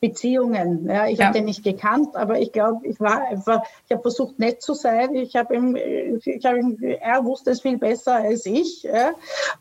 Beziehungen. 0.00 0.86
Ja, 0.86 1.06
ich 1.06 1.18
ja. 1.18 1.26
habe 1.26 1.38
den 1.38 1.46
nicht 1.46 1.64
gekannt, 1.64 2.14
aber 2.14 2.38
ich 2.38 2.52
glaube, 2.52 2.86
ich 2.86 3.00
war 3.00 3.26
einfach, 3.26 3.62
ich 3.86 3.92
habe 3.92 4.02
versucht, 4.02 4.38
nett 4.38 4.62
zu 4.62 4.74
sein. 4.74 5.14
Ich 5.14 5.36
habe 5.36 5.54
ihm, 5.54 5.76
ich 5.76 6.44
habe 6.44 6.58
ihm, 6.58 6.78
er 6.82 7.24
wusste 7.24 7.50
es 7.50 7.62
viel 7.62 7.78
besser 7.78 8.16
als 8.16 8.44
ich. 8.44 8.82
Ja, 8.82 9.12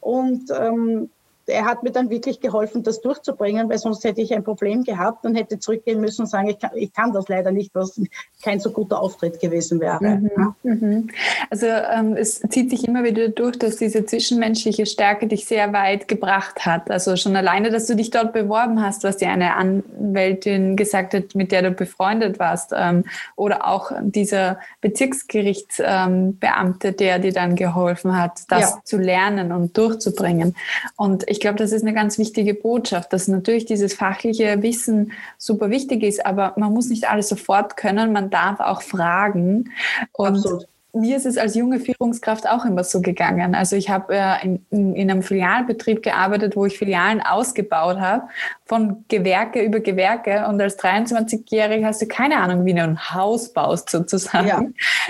und 0.01 0.51
ähm, 0.51 1.09
er 1.47 1.65
hat 1.65 1.83
mir 1.83 1.91
dann 1.91 2.09
wirklich 2.09 2.39
geholfen, 2.39 2.83
das 2.83 3.01
durchzubringen, 3.01 3.69
weil 3.69 3.77
sonst 3.77 4.03
hätte 4.03 4.21
ich 4.21 4.33
ein 4.33 4.43
Problem 4.43 4.83
gehabt 4.83 5.25
und 5.25 5.35
hätte 5.35 5.59
zurückgehen 5.59 6.01
müssen 6.01 6.23
und 6.23 6.27
sagen, 6.27 6.49
ich 6.49 6.59
kann, 6.59 6.71
ich 6.75 6.93
kann 6.93 7.13
das 7.13 7.27
leider 7.27 7.51
nicht, 7.51 7.73
was 7.75 8.01
kein 8.43 8.59
so 8.59 8.71
guter 8.71 8.99
Auftritt 8.99 9.39
gewesen 9.39 9.79
wäre. 9.79 10.03
Mhm, 10.03 10.55
mhm. 10.63 11.09
Also 11.49 11.67
ähm, 11.67 12.15
es 12.15 12.41
zieht 12.49 12.69
sich 12.69 12.87
immer 12.87 13.03
wieder 13.03 13.29
durch, 13.29 13.59
dass 13.59 13.77
diese 13.77 14.05
zwischenmenschliche 14.05 14.85
Stärke 14.85 15.27
dich 15.27 15.45
sehr 15.45 15.73
weit 15.73 16.07
gebracht 16.07 16.65
hat. 16.65 16.89
Also 16.89 17.15
schon 17.15 17.35
alleine, 17.35 17.69
dass 17.69 17.85
du 17.85 17.95
dich 17.95 18.09
dort 18.09 18.33
beworben 18.33 18.81
hast, 18.81 19.03
was 19.03 19.17
dir 19.17 19.29
eine 19.29 19.55
Anwältin 19.55 20.75
gesagt 20.75 21.13
hat, 21.13 21.35
mit 21.35 21.51
der 21.51 21.61
du 21.61 21.71
befreundet 21.71 22.39
warst, 22.39 22.73
ähm, 22.75 23.03
oder 23.35 23.67
auch 23.67 23.91
dieser 24.01 24.59
Bezirksgerichtsbeamte, 24.81 26.87
ähm, 26.87 26.97
der 26.97 27.19
dir 27.19 27.33
dann 27.33 27.55
geholfen 27.55 28.17
hat, 28.17 28.41
das 28.49 28.61
ja. 28.61 28.79
zu 28.83 28.97
lernen 28.97 29.51
und 29.51 29.77
durchzubringen. 29.77 30.55
Und 30.95 31.23
ich 31.34 31.34
glaube, 31.39 31.57
das 31.57 31.71
ist 31.71 31.83
eine 31.83 31.93
ganz 31.93 32.17
wichtige 32.17 32.53
Botschaft, 32.53 33.13
dass 33.13 33.27
natürlich 33.27 33.65
dieses 33.65 33.93
fachliche 33.93 34.61
Wissen 34.61 35.11
super 35.37 35.69
wichtig 35.69 36.03
ist, 36.03 36.25
aber 36.25 36.53
man 36.57 36.73
muss 36.73 36.89
nicht 36.89 37.09
alles 37.09 37.29
sofort 37.29 37.77
können, 37.77 38.13
man 38.13 38.29
darf 38.29 38.59
auch 38.59 38.81
fragen. 38.81 39.71
Und 40.13 40.37
Absolut 40.37 40.67
mir 40.95 41.17
ist 41.17 41.25
es 41.25 41.37
als 41.37 41.55
junge 41.55 41.79
Führungskraft 41.79 42.47
auch 42.47 42.65
immer 42.65 42.83
so 42.83 43.01
gegangen. 43.01 43.53
Also 43.53 43.75
ich 43.75 43.89
habe 43.89 44.15
äh, 44.15 44.43
in, 44.43 44.65
in, 44.71 44.95
in, 44.95 45.11
einem 45.11 45.21
Filialbetrieb 45.21 46.01
gearbeitet, 46.01 46.55
wo 46.55 46.65
ich 46.65 46.77
Filialen 46.77 47.21
ausgebaut 47.21 47.99
habe, 47.99 48.29
von 48.65 49.05
Gewerke 49.07 49.61
über 49.61 49.79
Gewerke. 49.81 50.47
Und 50.47 50.61
als 50.61 50.79
23-Jährige 50.79 51.85
hast 51.85 52.01
du 52.01 52.07
keine 52.07 52.37
Ahnung, 52.37 52.65
wie 52.65 52.73
du 52.73 52.81
ein 52.81 53.13
Haus 53.13 53.53
baust 53.53 53.89
sozusagen. 53.89 54.47
Ja. 54.47 54.63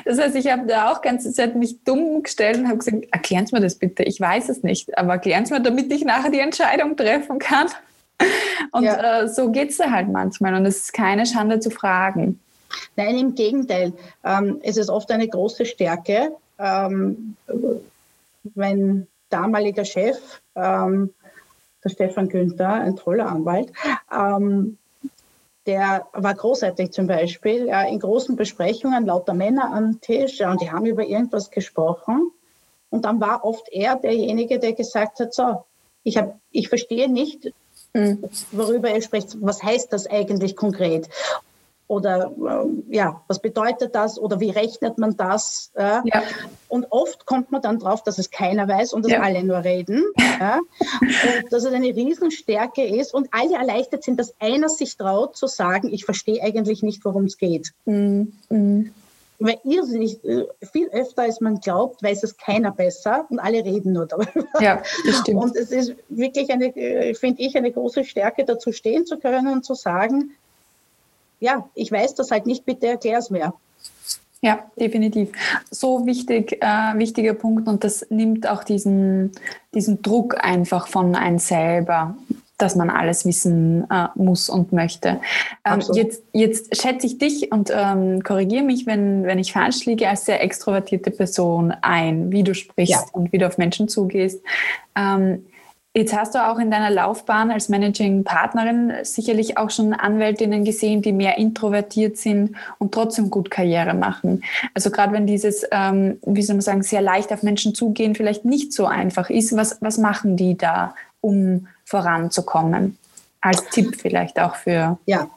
Das 0.03 0.19
heißt, 0.19 0.35
ich 0.35 0.51
habe 0.51 0.65
da 0.67 0.91
auch 0.91 1.01
ganze 1.01 1.31
Zeit 1.31 1.55
mich 1.55 1.83
dumm 1.83 2.23
gestellt 2.23 2.57
und 2.57 2.67
habe 2.67 2.79
gesagt, 2.79 3.05
erklären 3.11 3.45
Sie 3.45 3.55
mir 3.55 3.61
das 3.61 3.75
bitte. 3.75 4.03
Ich 4.03 4.19
weiß 4.19 4.49
es 4.49 4.63
nicht, 4.63 4.97
aber 4.97 5.13
erklären 5.13 5.45
Sie 5.45 5.53
mir, 5.53 5.61
damit 5.61 5.91
ich 5.93 6.03
nachher 6.03 6.31
die 6.31 6.39
Entscheidung 6.39 6.97
treffen 6.97 7.39
kann. 7.39 7.67
Und 8.71 8.83
ja. 8.83 9.21
äh, 9.21 9.27
so 9.27 9.51
geht 9.51 9.69
es 9.69 9.77
da 9.77 9.91
halt 9.91 10.09
manchmal. 10.09 10.55
Und 10.55 10.65
es 10.65 10.77
ist 10.77 10.93
keine 10.93 11.25
Schande 11.25 11.59
zu 11.59 11.69
fragen. 11.69 12.39
Nein, 12.95 13.17
im 13.17 13.35
Gegenteil. 13.35 13.93
Ähm, 14.23 14.59
es 14.63 14.77
ist 14.77 14.89
oft 14.89 15.11
eine 15.11 15.27
große 15.27 15.65
Stärke. 15.65 16.35
Ähm, 16.57 17.35
mein 18.53 19.07
damaliger 19.29 19.85
Chef, 19.85 20.17
ähm, 20.55 21.13
der 21.83 21.89
Stefan 21.89 22.29
Günther, 22.29 22.73
ein 22.73 22.95
toller 22.95 23.27
Anwalt, 23.27 23.71
ähm, 24.11 24.77
der 25.65 26.05
war 26.13 26.35
großartig 26.35 26.91
zum 26.91 27.07
Beispiel 27.07 27.67
ja, 27.67 27.81
in 27.83 27.99
großen 27.99 28.35
Besprechungen, 28.35 29.05
lauter 29.05 29.33
Männer 29.33 29.73
am 29.73 29.99
Tisch, 29.99 30.39
ja, 30.39 30.51
und 30.51 30.61
die 30.61 30.71
haben 30.71 30.85
über 30.85 31.03
irgendwas 31.03 31.49
gesprochen. 31.49 32.31
Und 32.91 33.05
dann 33.05 33.19
war 33.19 33.43
oft 33.43 33.67
er 33.71 33.95
derjenige, 33.95 34.59
der 34.59 34.73
gesagt 34.73 35.19
hat, 35.19 35.33
so, 35.33 35.65
ich, 36.03 36.17
hab, 36.17 36.39
ich 36.51 36.69
verstehe 36.69 37.11
nicht, 37.11 37.51
hm. 37.93 38.23
worüber 38.51 38.89
er 38.89 39.01
spricht. 39.01 39.37
Was 39.41 39.63
heißt 39.63 39.91
das 39.91 40.07
eigentlich 40.07 40.55
konkret? 40.55 41.09
Oder 41.87 42.31
äh, 42.37 42.95
ja, 42.95 43.21
was 43.27 43.39
bedeutet 43.39 43.93
das 43.93 44.17
oder 44.17 44.39
wie 44.39 44.49
rechnet 44.49 44.97
man 44.97 45.15
das? 45.15 45.71
Äh? 45.75 45.99
Ja. 46.05 46.23
Und 46.67 46.87
oft 46.89 47.25
kommt 47.25 47.51
man 47.51 47.61
dann 47.61 47.79
drauf, 47.79 48.03
dass 48.03 48.17
es 48.17 48.31
keiner 48.31 48.67
weiß 48.67 48.93
und 48.93 49.05
dass 49.05 49.11
ja. 49.11 49.21
alle 49.21 49.43
nur 49.43 49.63
reden. 49.63 50.03
Ja? 50.39 50.59
Und 51.01 51.53
dass 51.53 51.63
es 51.63 51.71
eine 51.73 51.95
Riesenstärke 51.95 52.83
ist 52.83 53.13
und 53.13 53.29
alle 53.31 53.55
erleichtert 53.55 54.03
sind, 54.03 54.19
dass 54.19 54.33
einer 54.39 54.69
sich 54.69 54.97
traut 54.97 55.37
zu 55.37 55.47
sagen, 55.47 55.93
ich 55.93 56.05
verstehe 56.05 56.41
eigentlich 56.41 56.83
nicht, 56.83 57.05
worum 57.05 57.25
es 57.25 57.37
geht. 57.37 57.71
Mhm. 57.85 58.33
Mhm. 58.49 58.91
Weil 59.37 59.59
irrsinnig, 59.65 60.23
äh, 60.23 60.45
viel 60.71 60.87
öfter 60.89 61.23
als 61.23 61.41
man 61.41 61.59
glaubt, 61.59 62.01
weiß 62.01 62.23
es 62.23 62.37
keiner 62.37 62.71
besser 62.71 63.25
und 63.29 63.39
alle 63.39 63.63
reden 63.65 63.93
nur 63.93 64.05
darüber. 64.05 64.45
Ja, 64.61 64.81
das 65.05 65.19
stimmt. 65.19 65.43
Und 65.43 65.55
es 65.55 65.71
ist 65.71 65.95
wirklich 66.09 66.49
eine, 66.51 66.75
äh, 66.75 67.13
finde 67.13 67.41
ich, 67.41 67.55
eine 67.57 67.71
große 67.71 68.05
Stärke, 68.05 68.45
dazu 68.45 68.71
stehen 68.71 69.05
zu 69.05 69.17
können 69.19 69.47
und 69.49 69.65
zu 69.65 69.73
sagen, 69.73 70.31
ja, 71.45 71.69
ich 71.75 71.91
weiß 71.91 72.15
das 72.15 72.31
halt 72.31 72.47
nicht, 72.47 72.65
bitte 72.65 72.87
erklär 72.87 73.19
es 73.19 73.29
mir. 73.29 73.53
Ja, 74.41 74.59
definitiv. 74.79 75.31
So 75.71 76.05
wichtig, 76.05 76.57
äh, 76.61 76.97
wichtiger 76.97 77.33
Punkt 77.33 77.67
und 77.67 77.83
das 77.83 78.05
nimmt 78.09 78.47
auch 78.47 78.63
diesen, 78.63 79.31
diesen 79.73 80.01
Druck 80.01 80.35
einfach 80.43 80.87
von 80.87 81.15
einem 81.15 81.39
selber, 81.39 82.15
dass 82.57 82.75
man 82.75 82.89
alles 82.89 83.25
wissen 83.25 83.85
äh, 83.89 84.07
muss 84.15 84.49
und 84.49 84.71
möchte. 84.71 85.19
Ähm, 85.65 85.81
jetzt, 85.93 86.23
jetzt 86.31 86.79
schätze 86.79 87.05
ich 87.07 87.17
dich 87.17 87.51
und 87.51 87.71
ähm, 87.73 88.23
korrigiere 88.23 88.63
mich, 88.63 88.85
wenn, 88.85 89.23
wenn 89.23 89.39
ich 89.39 89.51
falsch 89.53 89.85
liege, 89.85 90.07
als 90.09 90.25
sehr 90.25 90.41
extrovertierte 90.43 91.11
Person 91.11 91.73
ein, 91.81 92.31
wie 92.31 92.43
du 92.43 92.53
sprichst 92.53 92.91
ja. 92.91 93.13
und 93.13 93.31
wie 93.33 93.37
du 93.37 93.47
auf 93.47 93.57
Menschen 93.57 93.87
zugehst. 93.87 94.41
Ähm, 94.95 95.45
Jetzt 95.97 96.13
hast 96.13 96.35
du 96.35 96.45
auch 96.45 96.59
in 96.59 96.69
deiner 96.69 96.91
Laufbahn 96.91 97.51
als 97.51 97.69
Managing 97.69 98.25
Partnerin 98.25 98.91
sicherlich 99.03 99.57
auch 99.57 99.69
schon 99.69 99.93
Anwältinnen 99.93 100.65
gesehen, 100.65 101.01
die 101.01 101.13
mehr 101.13 101.37
introvertiert 101.37 102.17
sind 102.17 102.57
und 102.79 102.93
trotzdem 102.93 103.29
gut 103.29 103.49
Karriere 103.49 103.93
machen. 103.93 104.43
Also 104.73 104.91
gerade 104.91 105.13
wenn 105.13 105.25
dieses, 105.25 105.65
ähm, 105.71 106.19
wie 106.25 106.41
soll 106.41 106.57
man 106.57 106.61
sagen, 106.61 106.83
sehr 106.83 107.01
leicht 107.01 107.31
auf 107.31 107.43
Menschen 107.43 107.73
zugehen 107.73 108.13
vielleicht 108.13 108.43
nicht 108.43 108.73
so 108.73 108.87
einfach 108.87 109.29
ist, 109.29 109.55
was, 109.55 109.77
was 109.79 109.97
machen 109.97 110.35
die 110.35 110.57
da, 110.57 110.95
um 111.21 111.67
voranzukommen? 111.85 112.97
Als 113.39 113.63
Tipp 113.69 113.95
vielleicht 113.97 114.37
auch 114.37 114.57
für. 114.57 114.99
Ja, 115.05 115.29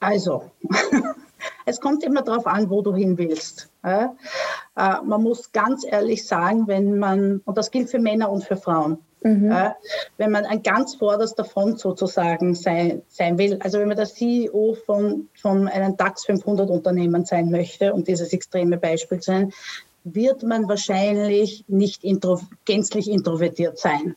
also 0.00 0.50
es 1.66 1.78
kommt 1.82 2.02
immer 2.02 2.22
darauf 2.22 2.46
an, 2.46 2.70
wo 2.70 2.80
du 2.80 2.94
hin 2.94 3.18
willst. 3.18 3.68
Äh, 3.82 4.06
man 4.74 5.22
muss 5.22 5.52
ganz 5.52 5.84
ehrlich 5.84 6.26
sagen, 6.26 6.66
wenn 6.66 6.98
man, 6.98 7.42
und 7.44 7.58
das 7.58 7.70
gilt 7.70 7.90
für 7.90 7.98
Männer 7.98 8.30
und 8.30 8.42
für 8.42 8.56
Frauen, 8.56 8.96
Mhm. 9.22 9.50
Äh, 9.50 9.70
wenn 10.16 10.30
man 10.30 10.44
ein 10.44 10.62
ganz 10.62 10.96
vorderster 10.96 11.44
Front 11.44 11.78
sozusagen 11.78 12.54
sein, 12.54 13.02
sein 13.08 13.38
will, 13.38 13.58
also 13.60 13.78
wenn 13.78 13.88
man 13.88 13.96
der 13.96 14.06
CEO 14.06 14.76
von, 14.86 15.28
von 15.34 15.68
einem 15.68 15.96
DAX 15.96 16.24
500 16.24 16.70
Unternehmen 16.70 17.24
sein 17.24 17.50
möchte, 17.50 17.92
um 17.92 18.04
dieses 18.04 18.32
extreme 18.32 18.78
Beispiel 18.78 19.20
zu 19.20 19.30
sein, 19.30 19.52
wird 20.04 20.42
man 20.42 20.68
wahrscheinlich 20.68 21.64
nicht 21.68 22.02
intro, 22.02 22.40
gänzlich 22.64 23.08
introvertiert 23.08 23.78
sein, 23.78 24.16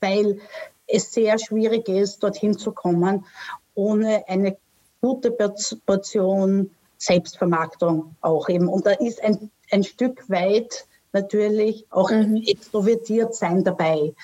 weil 0.00 0.38
es 0.86 1.12
sehr 1.12 1.38
schwierig 1.38 1.88
ist, 1.88 2.22
dorthin 2.22 2.56
zu 2.56 2.72
kommen, 2.72 3.26
ohne 3.74 4.26
eine 4.28 4.56
gute 5.02 5.30
Portion 5.30 6.70
Selbstvermarktung 6.96 8.16
auch 8.20 8.48
eben. 8.48 8.68
Und 8.68 8.86
da 8.86 8.92
ist 8.92 9.22
ein, 9.22 9.50
ein 9.70 9.84
Stück 9.84 10.28
weit 10.28 10.86
natürlich 11.12 11.86
auch 11.90 12.10
mhm. 12.10 12.42
extrovertiert 12.46 13.34
sein 13.34 13.64
dabei. 13.64 14.14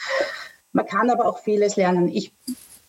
Man 0.73 0.87
kann 0.87 1.11
aber 1.11 1.27
auch 1.27 1.39
vieles 1.39 1.77
lernen. 1.77 2.09
Ich 2.09 2.33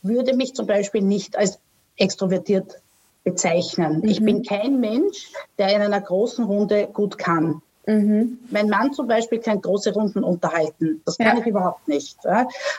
würde 0.01 0.35
mich 0.35 0.53
zum 0.53 0.67
Beispiel 0.67 1.01
nicht 1.01 1.37
als 1.37 1.59
extrovertiert 1.97 2.81
bezeichnen. 3.23 3.99
Mhm. 3.99 4.07
Ich 4.07 4.23
bin 4.23 4.43
kein 4.43 4.79
Mensch, 4.79 5.31
der 5.57 5.75
in 5.75 5.81
einer 5.81 6.01
großen 6.01 6.45
Runde 6.45 6.87
gut 6.91 7.17
kann. 7.17 7.61
Mhm. 7.87 8.39
Mein 8.49 8.69
Mann 8.69 8.93
zum 8.93 9.07
Beispiel 9.07 9.39
kann 9.39 9.61
große 9.61 9.93
Runden 9.93 10.23
unterhalten. 10.23 11.01
Das 11.05 11.17
kann 11.17 11.37
ja. 11.37 11.41
ich 11.41 11.47
überhaupt 11.47 11.87
nicht. 11.87 12.17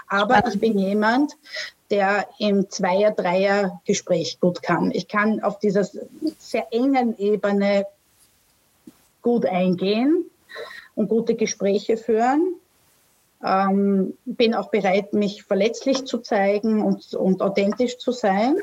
Aber 0.08 0.46
ich 0.48 0.58
bin 0.58 0.78
jemand, 0.78 1.36
der 1.90 2.26
im 2.38 2.68
Zweier-, 2.68 3.12
Dreier-Gespräch 3.12 4.40
gut 4.40 4.62
kann. 4.62 4.90
Ich 4.90 5.06
kann 5.06 5.42
auf 5.42 5.58
dieser 5.60 5.88
sehr 6.38 6.66
engen 6.72 7.16
Ebene 7.18 7.86
gut 9.22 9.46
eingehen 9.46 10.28
und 10.96 11.08
gute 11.08 11.36
Gespräche 11.36 11.96
führen. 11.96 12.56
Ähm, 13.44 14.14
bin 14.24 14.54
auch 14.54 14.70
bereit, 14.70 15.12
mich 15.12 15.44
verletzlich 15.44 16.06
zu 16.06 16.18
zeigen 16.18 16.82
und, 16.82 17.14
und 17.14 17.42
authentisch 17.42 17.98
zu 17.98 18.10
sein. 18.10 18.56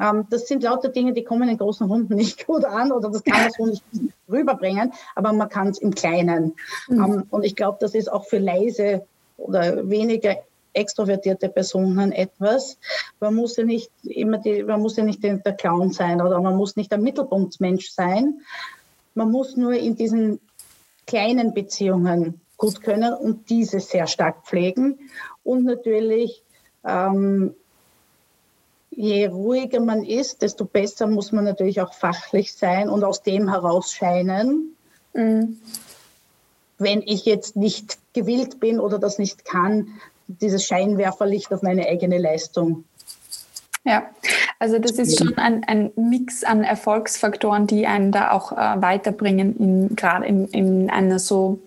Ähm, 0.00 0.26
das 0.28 0.48
sind 0.48 0.62
lauter 0.62 0.88
Dinge, 0.88 1.12
die 1.12 1.24
kommen 1.24 1.48
in 1.48 1.56
großen 1.56 1.86
Runden 1.86 2.16
nicht 2.16 2.46
gut 2.46 2.64
an 2.64 2.92
oder 2.92 3.08
das 3.08 3.22
kann 3.24 3.42
man 3.42 3.52
so 3.52 3.66
nicht 3.66 3.82
rüberbringen, 4.30 4.92
aber 5.14 5.32
man 5.32 5.48
kann 5.48 5.68
es 5.68 5.78
im 5.78 5.94
Kleinen. 5.94 6.54
Mhm. 6.88 7.04
Ähm, 7.04 7.22
und 7.30 7.44
ich 7.44 7.56
glaube, 7.56 7.78
das 7.80 7.94
ist 7.94 8.12
auch 8.12 8.26
für 8.26 8.38
leise 8.38 9.06
oder 9.36 9.88
weniger 9.88 10.36
extrovertierte 10.72 11.48
Personen 11.48 12.10
etwas. 12.10 12.78
Man 13.20 13.36
muss 13.36 13.56
ja 13.56 13.64
nicht 13.64 13.92
immer 14.02 14.38
die, 14.38 14.64
man 14.64 14.82
muss 14.82 14.96
ja 14.96 15.04
nicht 15.04 15.22
der 15.22 15.38
Clown 15.38 15.92
sein 15.92 16.20
oder 16.20 16.40
man 16.40 16.56
muss 16.56 16.74
nicht 16.74 16.90
der 16.90 16.98
Mittelpunktsmensch 16.98 17.90
sein. 17.90 18.40
Man 19.14 19.30
muss 19.30 19.56
nur 19.56 19.74
in 19.74 19.94
diesen 19.94 20.40
kleinen 21.06 21.54
Beziehungen 21.54 22.40
gut 22.56 22.82
können 22.82 23.12
und 23.12 23.50
diese 23.50 23.80
sehr 23.80 24.06
stark 24.06 24.46
pflegen. 24.46 24.98
Und 25.42 25.64
natürlich, 25.64 26.42
ähm, 26.84 27.54
je 28.90 29.26
ruhiger 29.26 29.80
man 29.80 30.04
ist, 30.04 30.42
desto 30.42 30.64
besser 30.64 31.06
muss 31.06 31.32
man 31.32 31.44
natürlich 31.44 31.80
auch 31.80 31.94
fachlich 31.94 32.54
sein 32.54 32.88
und 32.88 33.04
aus 33.04 33.22
dem 33.22 33.48
heraus 33.48 33.92
scheinen. 33.92 34.76
Mhm. 35.12 35.58
Wenn 36.78 37.02
ich 37.02 37.24
jetzt 37.24 37.56
nicht 37.56 37.98
gewillt 38.14 38.60
bin 38.60 38.80
oder 38.80 38.98
das 38.98 39.18
nicht 39.18 39.44
kann, 39.44 39.88
dieses 40.26 40.64
Scheinwerferlicht 40.64 41.52
auf 41.52 41.62
meine 41.62 41.86
eigene 41.86 42.18
Leistung. 42.18 42.84
Ja, 43.84 44.08
also 44.64 44.78
das 44.78 44.92
ist 44.92 45.18
schon 45.18 45.36
ein, 45.36 45.62
ein 45.64 45.90
Mix 45.94 46.42
an 46.42 46.64
Erfolgsfaktoren, 46.64 47.66
die 47.66 47.86
einen 47.86 48.12
da 48.12 48.30
auch 48.30 48.52
äh, 48.52 48.80
weiterbringen, 48.80 49.94
gerade 49.94 50.24
in, 50.24 50.48
in 50.48 50.88
einer 50.88 51.18
so 51.18 51.60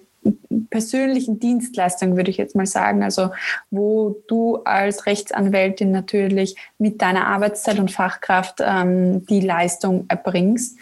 persönlichen 0.72 1.40
Dienstleistung, 1.40 2.16
würde 2.16 2.32
ich 2.32 2.38
jetzt 2.38 2.56
mal 2.56 2.66
sagen. 2.66 3.04
Also 3.04 3.30
wo 3.70 4.24
du 4.28 4.64
als 4.64 5.06
Rechtsanwältin 5.06 5.92
natürlich 5.92 6.56
mit 6.80 7.04
deiner 7.04 7.28
Arbeitszeit 7.28 7.78
und 7.78 7.92
Fachkraft 7.92 8.62
ähm, 8.62 9.28
die 9.28 9.42
Leistung 9.42 10.06
erbringst. 10.08 10.80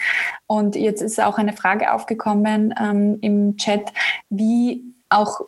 Und 0.48 0.78
jetzt 0.78 1.02
ist 1.02 1.22
auch 1.22 1.38
eine 1.38 1.52
Frage 1.52 1.92
aufgekommen 1.92 2.74
ähm, 2.82 3.18
im 3.20 3.58
Chat, 3.58 3.92
wie 4.30 4.86
auch 5.10 5.42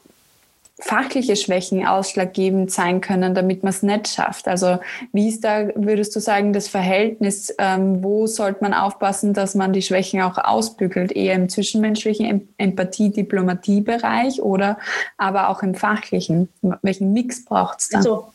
fachliche 0.79 1.35
Schwächen 1.35 1.85
ausschlaggebend 1.87 2.71
sein 2.71 3.01
können, 3.01 3.33
damit 3.33 3.63
man 3.63 3.71
es 3.71 3.81
nicht 3.81 4.09
schafft. 4.09 4.47
Also 4.47 4.77
wie 5.11 5.29
ist 5.29 5.43
da, 5.43 5.69
würdest 5.75 6.15
du 6.15 6.19
sagen, 6.19 6.53
das 6.53 6.67
Verhältnis, 6.67 7.53
ähm, 7.57 8.03
wo 8.03 8.27
sollte 8.27 8.61
man 8.61 8.73
aufpassen, 8.75 9.33
dass 9.33 9.55
man 9.55 9.73
die 9.73 9.81
Schwächen 9.81 10.21
auch 10.21 10.37
ausbügelt? 10.37 11.11
Eher 11.11 11.33
im 11.33 11.49
zwischenmenschlichen 11.49 12.47
Empathie, 12.57 13.09
Diplomatie-Bereich 13.09 14.41
oder 14.41 14.77
aber 15.17 15.49
auch 15.49 15.63
im 15.63 15.73
fachlichen? 15.73 16.49
Welchen 16.83 17.11
Mix 17.11 17.43
braucht 17.43 17.79
es 17.79 17.89
da? 17.89 17.97
Also 17.97 18.27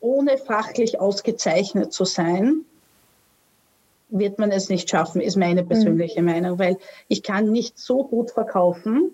ohne 0.00 0.36
fachlich 0.36 1.00
ausgezeichnet 1.00 1.92
zu 1.92 2.04
sein, 2.04 2.66
wird 4.10 4.38
man 4.38 4.50
es 4.50 4.68
nicht 4.68 4.90
schaffen, 4.90 5.22
ist 5.22 5.36
meine 5.36 5.64
persönliche 5.64 6.20
mhm. 6.20 6.26
Meinung, 6.26 6.58
weil 6.58 6.76
ich 7.08 7.22
kann 7.22 7.50
nicht 7.50 7.78
so 7.78 8.04
gut 8.04 8.30
verkaufen, 8.32 9.12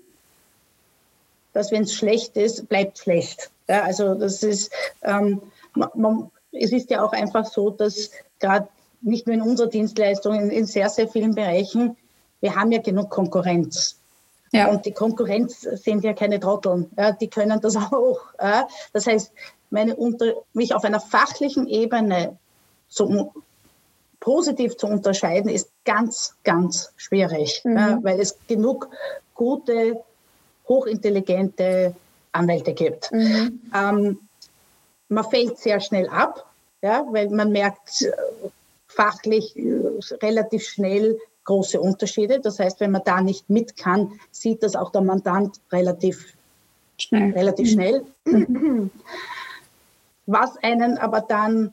dass 1.52 1.72
wenn 1.72 1.82
es 1.82 1.94
schlecht 1.94 2.36
ist, 2.36 2.68
bleibt 2.68 2.98
schlecht. 2.98 3.50
Ja, 3.68 3.82
also 3.82 4.14
das 4.14 4.42
ist, 4.42 4.72
ähm, 5.02 5.42
man, 5.74 6.30
es 6.52 6.72
ist 6.72 6.90
ja 6.90 7.04
auch 7.04 7.12
einfach 7.12 7.46
so, 7.46 7.70
dass 7.70 8.10
gerade 8.38 8.68
nicht 9.00 9.26
nur 9.26 9.34
in 9.34 9.42
unserer 9.42 9.68
Dienstleistung, 9.68 10.34
in, 10.34 10.50
in, 10.50 10.66
sehr, 10.66 10.88
sehr 10.88 11.08
vielen 11.08 11.34
Bereichen, 11.34 11.96
wir 12.40 12.54
haben 12.54 12.72
ja 12.72 12.80
genug 12.80 13.10
Konkurrenz. 13.10 13.96
Ja. 14.52 14.70
Und 14.70 14.86
die 14.86 14.92
Konkurrenz 14.92 15.60
sind 15.60 16.04
ja 16.04 16.14
keine 16.14 16.40
Trotteln, 16.40 16.90
ja, 16.96 17.12
die 17.12 17.28
können 17.28 17.60
das 17.60 17.76
auch. 17.92 18.20
Ja. 18.40 18.66
Das 18.92 19.06
heißt, 19.06 19.32
meine 19.70 19.96
unter, 19.96 20.32
mich 20.54 20.74
auf 20.74 20.84
einer 20.84 21.00
fachlichen 21.00 21.68
Ebene 21.68 22.38
zu, 22.88 23.32
positiv 24.20 24.76
zu 24.76 24.86
unterscheiden, 24.86 25.50
ist 25.50 25.70
ganz, 25.84 26.34
ganz 26.44 26.92
schwierig, 26.96 27.60
mhm. 27.64 27.76
ja, 27.76 27.98
weil 28.02 28.20
es 28.20 28.38
genug 28.46 28.88
gute 29.34 30.02
hochintelligente 30.68 31.94
Anwälte 32.32 32.74
gibt. 32.74 33.10
Mhm. 33.12 33.60
Ähm, 33.74 34.18
man 35.08 35.24
fällt 35.24 35.58
sehr 35.58 35.80
schnell 35.80 36.08
ab, 36.08 36.46
ja, 36.82 37.06
weil 37.10 37.30
man 37.30 37.50
merkt 37.50 38.02
äh, 38.02 38.12
fachlich 38.86 39.56
äh, 39.56 39.82
relativ 40.22 40.66
schnell 40.66 41.18
große 41.44 41.80
Unterschiede. 41.80 42.40
Das 42.40 42.58
heißt, 42.58 42.80
wenn 42.80 42.90
man 42.90 43.02
da 43.04 43.20
nicht 43.20 43.48
mit 43.48 43.76
kann, 43.76 44.20
sieht 44.30 44.62
das 44.62 44.76
auch 44.76 44.92
der 44.92 45.00
Mandant 45.00 45.60
relativ 45.72 46.34
schnell. 46.98 47.32
Relativ 47.32 47.70
schnell. 47.70 48.04
Mhm. 48.24 48.90
Was 50.26 50.58
einen 50.62 50.98
aber 50.98 51.22
dann 51.22 51.72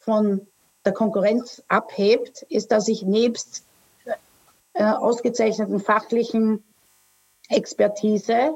von 0.00 0.46
der 0.84 0.92
Konkurrenz 0.92 1.62
abhebt, 1.68 2.42
ist, 2.50 2.72
dass 2.72 2.88
ich 2.88 3.02
nebst 3.02 3.64
äh, 4.74 4.84
ausgezeichneten 4.84 5.80
fachlichen 5.80 6.62
Expertise 7.50 8.54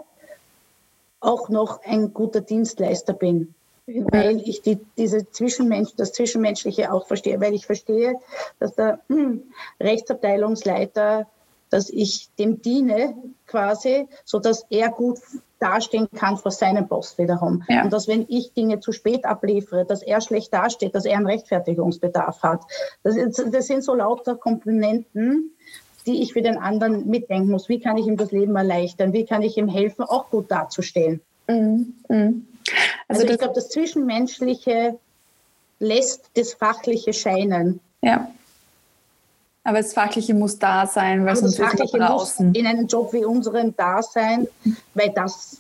auch 1.20 1.48
noch 1.48 1.82
ein 1.84 2.12
guter 2.12 2.40
Dienstleister 2.40 3.12
bin, 3.12 3.54
weil 3.86 4.40
ich 4.40 4.62
die, 4.62 4.78
diese 4.96 5.30
Zwischenmensch, 5.30 5.90
das 5.96 6.12
Zwischenmenschliche 6.12 6.92
auch 6.92 7.06
verstehe, 7.06 7.40
weil 7.40 7.54
ich 7.54 7.66
verstehe, 7.66 8.14
dass 8.58 8.74
der 8.74 9.00
hm, 9.08 9.42
Rechtsabteilungsleiter, 9.80 11.26
dass 11.70 11.90
ich 11.90 12.28
dem 12.38 12.62
diene 12.62 13.14
quasi, 13.46 14.06
so 14.24 14.38
dass 14.38 14.66
er 14.70 14.90
gut 14.90 15.18
dastehen 15.58 16.08
kann 16.14 16.36
vor 16.36 16.50
seinem 16.50 16.88
Boss 16.88 17.16
wiederum. 17.16 17.64
Ja. 17.68 17.84
Und 17.84 17.92
dass 17.92 18.06
wenn 18.06 18.26
ich 18.28 18.52
Dinge 18.52 18.80
zu 18.80 18.92
spät 18.92 19.24
abliefere, 19.24 19.86
dass 19.86 20.02
er 20.02 20.20
schlecht 20.20 20.52
dasteht, 20.52 20.94
dass 20.94 21.06
er 21.06 21.16
einen 21.16 21.26
Rechtfertigungsbedarf 21.26 22.42
hat. 22.42 22.60
Das, 23.02 23.16
das 23.16 23.66
sind 23.66 23.82
so 23.82 23.94
lauter 23.94 24.36
Komponenten, 24.36 25.52
die 26.06 26.22
ich 26.22 26.32
für 26.32 26.42
den 26.42 26.58
anderen 26.58 27.08
mitdenken 27.08 27.50
muss. 27.50 27.68
Wie 27.68 27.80
kann 27.80 27.96
ich 27.96 28.06
ihm 28.06 28.16
das 28.16 28.30
Leben 28.30 28.56
erleichtern? 28.56 29.12
Wie 29.12 29.24
kann 29.24 29.42
ich 29.42 29.56
ihm 29.56 29.68
helfen, 29.68 30.02
auch 30.02 30.30
gut 30.30 30.50
dazustehen? 30.50 31.20
Mhm. 31.46 31.94
Mhm. 32.08 32.46
Also, 33.08 33.22
also 33.22 33.32
ich 33.32 33.38
glaube, 33.38 33.54
das 33.54 33.68
Zwischenmenschliche 33.68 34.98
lässt 35.78 36.30
das 36.34 36.54
Fachliche 36.54 37.12
scheinen. 37.12 37.80
Ja. 38.00 38.30
Aber 39.64 39.78
das 39.78 39.94
Fachliche 39.94 40.34
muss 40.34 40.58
da 40.58 40.86
sein, 40.86 41.24
weil 41.24 41.36
sonst 41.36 41.58
das 41.58 41.70
Fachliche 41.70 41.98
muss 41.98 42.38
in 42.38 42.66
einem 42.66 42.86
Job 42.86 43.12
wie 43.14 43.24
unserem 43.24 43.74
da 43.76 44.02
sein, 44.02 44.46
weil 44.92 45.10
das 45.10 45.58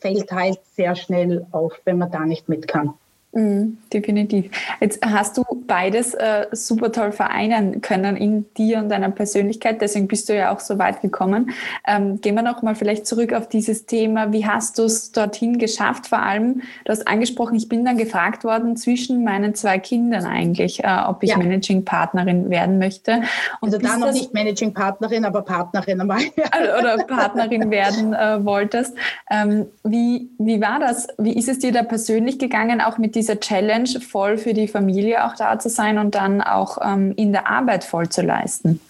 fällt 0.00 0.30
halt 0.30 0.58
sehr 0.74 0.94
schnell 0.94 1.46
auf, 1.52 1.72
wenn 1.84 1.96
man 1.96 2.10
da 2.10 2.20
nicht 2.20 2.50
mit 2.50 2.68
kann. 2.68 2.92
Mhm, 3.32 3.76
definitiv. 3.92 4.50
Jetzt 4.80 5.04
hast 5.04 5.36
du 5.36 5.44
beides 5.66 6.14
äh, 6.14 6.46
super 6.52 6.90
toll 6.90 7.12
vereinen 7.12 7.82
können 7.82 8.16
in 8.16 8.46
dir 8.54 8.78
und 8.78 8.88
deiner 8.88 9.10
Persönlichkeit. 9.10 9.82
Deswegen 9.82 10.08
bist 10.08 10.30
du 10.30 10.34
ja 10.34 10.54
auch 10.54 10.60
so 10.60 10.78
weit 10.78 11.02
gekommen. 11.02 11.50
Ähm, 11.86 12.20
gehen 12.22 12.34
wir 12.34 12.42
noch 12.42 12.62
mal 12.62 12.74
vielleicht 12.74 13.06
zurück 13.06 13.34
auf 13.34 13.48
dieses 13.48 13.84
Thema. 13.84 14.32
Wie 14.32 14.46
hast 14.46 14.78
du 14.78 14.84
es 14.84 15.12
dorthin 15.12 15.58
geschafft? 15.58 16.06
Vor 16.06 16.20
allem, 16.20 16.62
du 16.84 16.92
hast 16.92 17.06
angesprochen, 17.06 17.56
ich 17.56 17.68
bin 17.68 17.84
dann 17.84 17.98
gefragt 17.98 18.42
worden 18.42 18.76
zwischen 18.76 19.22
meinen 19.22 19.54
zwei 19.54 19.78
Kindern 19.80 20.24
eigentlich, 20.24 20.82
äh, 20.82 20.98
ob 21.06 21.22
ich 21.22 21.30
ja. 21.30 21.36
Managing 21.36 21.84
Partnerin 21.84 22.48
werden 22.48 22.78
möchte. 22.78 23.22
Und 23.60 23.74
also 23.74 23.78
da 23.78 23.98
noch 23.98 24.12
nicht 24.12 24.32
Managing 24.32 24.72
Partnerin, 24.72 25.26
aber 25.26 25.42
Partnerin 25.42 26.00
einmal. 26.00 26.20
Oder 26.78 26.96
Partnerin 27.04 27.70
werden 27.70 28.14
äh, 28.14 28.42
wolltest. 28.44 28.96
Ähm, 29.30 29.66
wie, 29.84 30.30
wie 30.38 30.60
war 30.62 30.78
das? 30.80 31.08
Wie 31.18 31.36
ist 31.36 31.48
es 31.48 31.58
dir 31.58 31.72
da 31.72 31.82
persönlich 31.82 32.38
gegangen, 32.38 32.80
auch 32.80 32.96
mit 32.96 33.14
dieser 33.16 33.40
Challenge, 33.40 33.88
voll 34.00 34.38
für 34.38 34.54
die 34.54 34.68
Familie 34.68 35.24
auch 35.26 35.34
da 35.34 35.58
zu 35.58 35.68
sein 35.68 35.98
und 35.98 36.14
dann 36.14 36.40
auch 36.40 36.78
ähm, 36.82 37.12
in 37.16 37.32
der 37.32 37.48
Arbeit 37.48 37.82
voll 37.82 38.08
zu 38.08 38.22
leisten? 38.22 38.80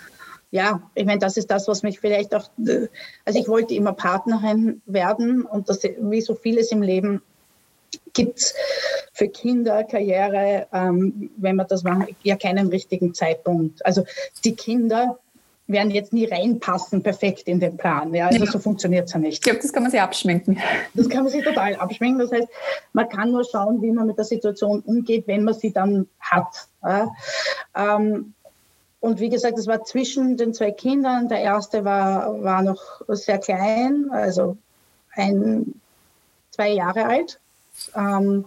Ja, 0.51 0.83
ich 0.95 1.05
meine, 1.05 1.19
das 1.19 1.37
ist 1.37 1.51
das, 1.51 1.67
was 1.69 1.83
mich 1.83 2.01
vielleicht 2.01 2.35
auch, 2.35 2.49
also 3.25 3.39
ich 3.39 3.49
wollte 3.49 3.75
immer 3.75 3.93
Partnerin 3.93 4.81
werden 4.87 5.43
und 5.43 5.69
das, 5.69 5.83
wie 5.83 6.21
so 6.21 6.35
vieles 6.35 6.71
im 6.71 6.83
Leben 6.83 7.23
gibt 8.15 8.39
es 8.39 8.55
für 9.13 9.29
Kinder, 9.29 9.85
Karriere, 9.85 10.67
ähm, 10.73 11.31
wenn 11.37 11.57
man 11.57 11.67
das 11.67 11.83
macht, 11.83 12.09
ja 12.23 12.37
keinen 12.37 12.69
richtigen 12.69 13.15
Zeitpunkt. 13.15 13.85
Also 13.85 14.05
die 14.45 14.55
Kinder 14.55 15.19
werden 15.69 15.91
jetzt 15.91 16.13
nie 16.13 16.27
reinpassen 16.27 17.03
perfekt 17.03 17.49
in 17.49 17.59
den 17.59 17.77
Plan. 17.77 18.15
Ja, 18.15 18.27
also 18.29 18.45
ja. 18.45 18.51
so 18.51 18.59
funktioniert 18.59 19.09
es 19.09 19.15
ja 19.15 19.19
nicht. 19.19 19.35
Ich 19.35 19.41
glaube, 19.41 19.59
das 19.61 19.73
kann 19.73 19.83
man 19.83 19.91
sich 19.91 20.01
abschminken. 20.01 20.59
Das 20.95 21.09
kann 21.09 21.25
man 21.25 21.33
sich 21.33 21.45
total 21.45 21.75
abschminken. 21.77 22.21
Das 22.21 22.31
heißt, 22.31 22.49
man 22.93 23.09
kann 23.09 23.33
nur 23.33 23.45
schauen, 23.45 23.83
wie 23.83 23.91
man 23.91 24.07
mit 24.07 24.17
der 24.17 24.25
Situation 24.25 24.81
umgeht, 24.81 25.27
wenn 25.27 25.45
man 25.45 25.55
sie 25.55 25.73
dann 25.73 26.09
hat. 26.21 26.69
Ja. 26.83 27.13
Ähm, 27.75 28.35
und 29.01 29.21
wie 29.21 29.29
gesagt, 29.29 29.59
es 29.59 29.67
war 29.67 29.85
zwischen 29.85 30.37
den 30.37 30.55
zwei 30.55 30.71
Kindern. 30.71 31.29
Der 31.29 31.41
erste 31.41 31.85
war, 31.85 32.43
war 32.43 32.63
noch 32.63 33.03
sehr 33.09 33.39
klein, 33.39 34.07
also 34.11 34.57
ein, 35.13 35.81
zwei 36.51 36.71
Jahre 36.71 37.07
alt. 37.07 37.41
Ähm, 37.95 38.45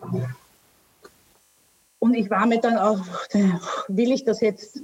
und 1.99 2.13
ich 2.13 2.29
war 2.29 2.45
mir 2.45 2.59
dann 2.59 2.77
auch, 2.77 2.99
will 3.87 4.11
ich 4.11 4.23
das 4.23 4.41
jetzt 4.41 4.81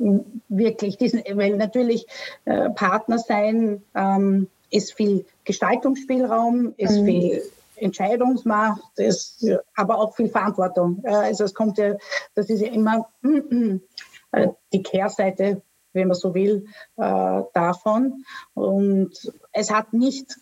wirklich, 0.49 0.97
diesen, 0.97 1.23
weil 1.33 1.55
natürlich 1.55 2.05
äh, 2.45 2.69
Partner 2.71 3.19
sein 3.19 3.81
ähm, 3.95 4.47
ist 4.69 4.93
viel 4.93 5.25
Gestaltungsspielraum, 5.45 6.73
ist 6.77 6.99
mhm. 6.99 7.05
viel 7.05 7.41
Entscheidungsmacht, 7.77 8.81
ist 8.97 9.45
aber 9.75 9.97
auch 9.99 10.15
viel 10.15 10.29
Verantwortung. 10.29 11.01
Äh, 11.03 11.09
also 11.09 11.45
es 11.45 11.53
kommt 11.53 11.77
ja, 11.77 11.95
das 12.35 12.49
ist 12.49 12.61
ja 12.61 12.67
immer 12.67 13.07
äh, 13.23 14.47
die 14.73 14.83
Kehrseite, 14.83 15.61
wenn 15.93 16.09
man 16.09 16.15
so 16.15 16.33
will, 16.33 16.65
äh, 16.97 17.41
davon. 17.53 18.25
Und 18.53 19.11
es 19.53 19.71
hat 19.71 19.93
nicht 19.93 20.37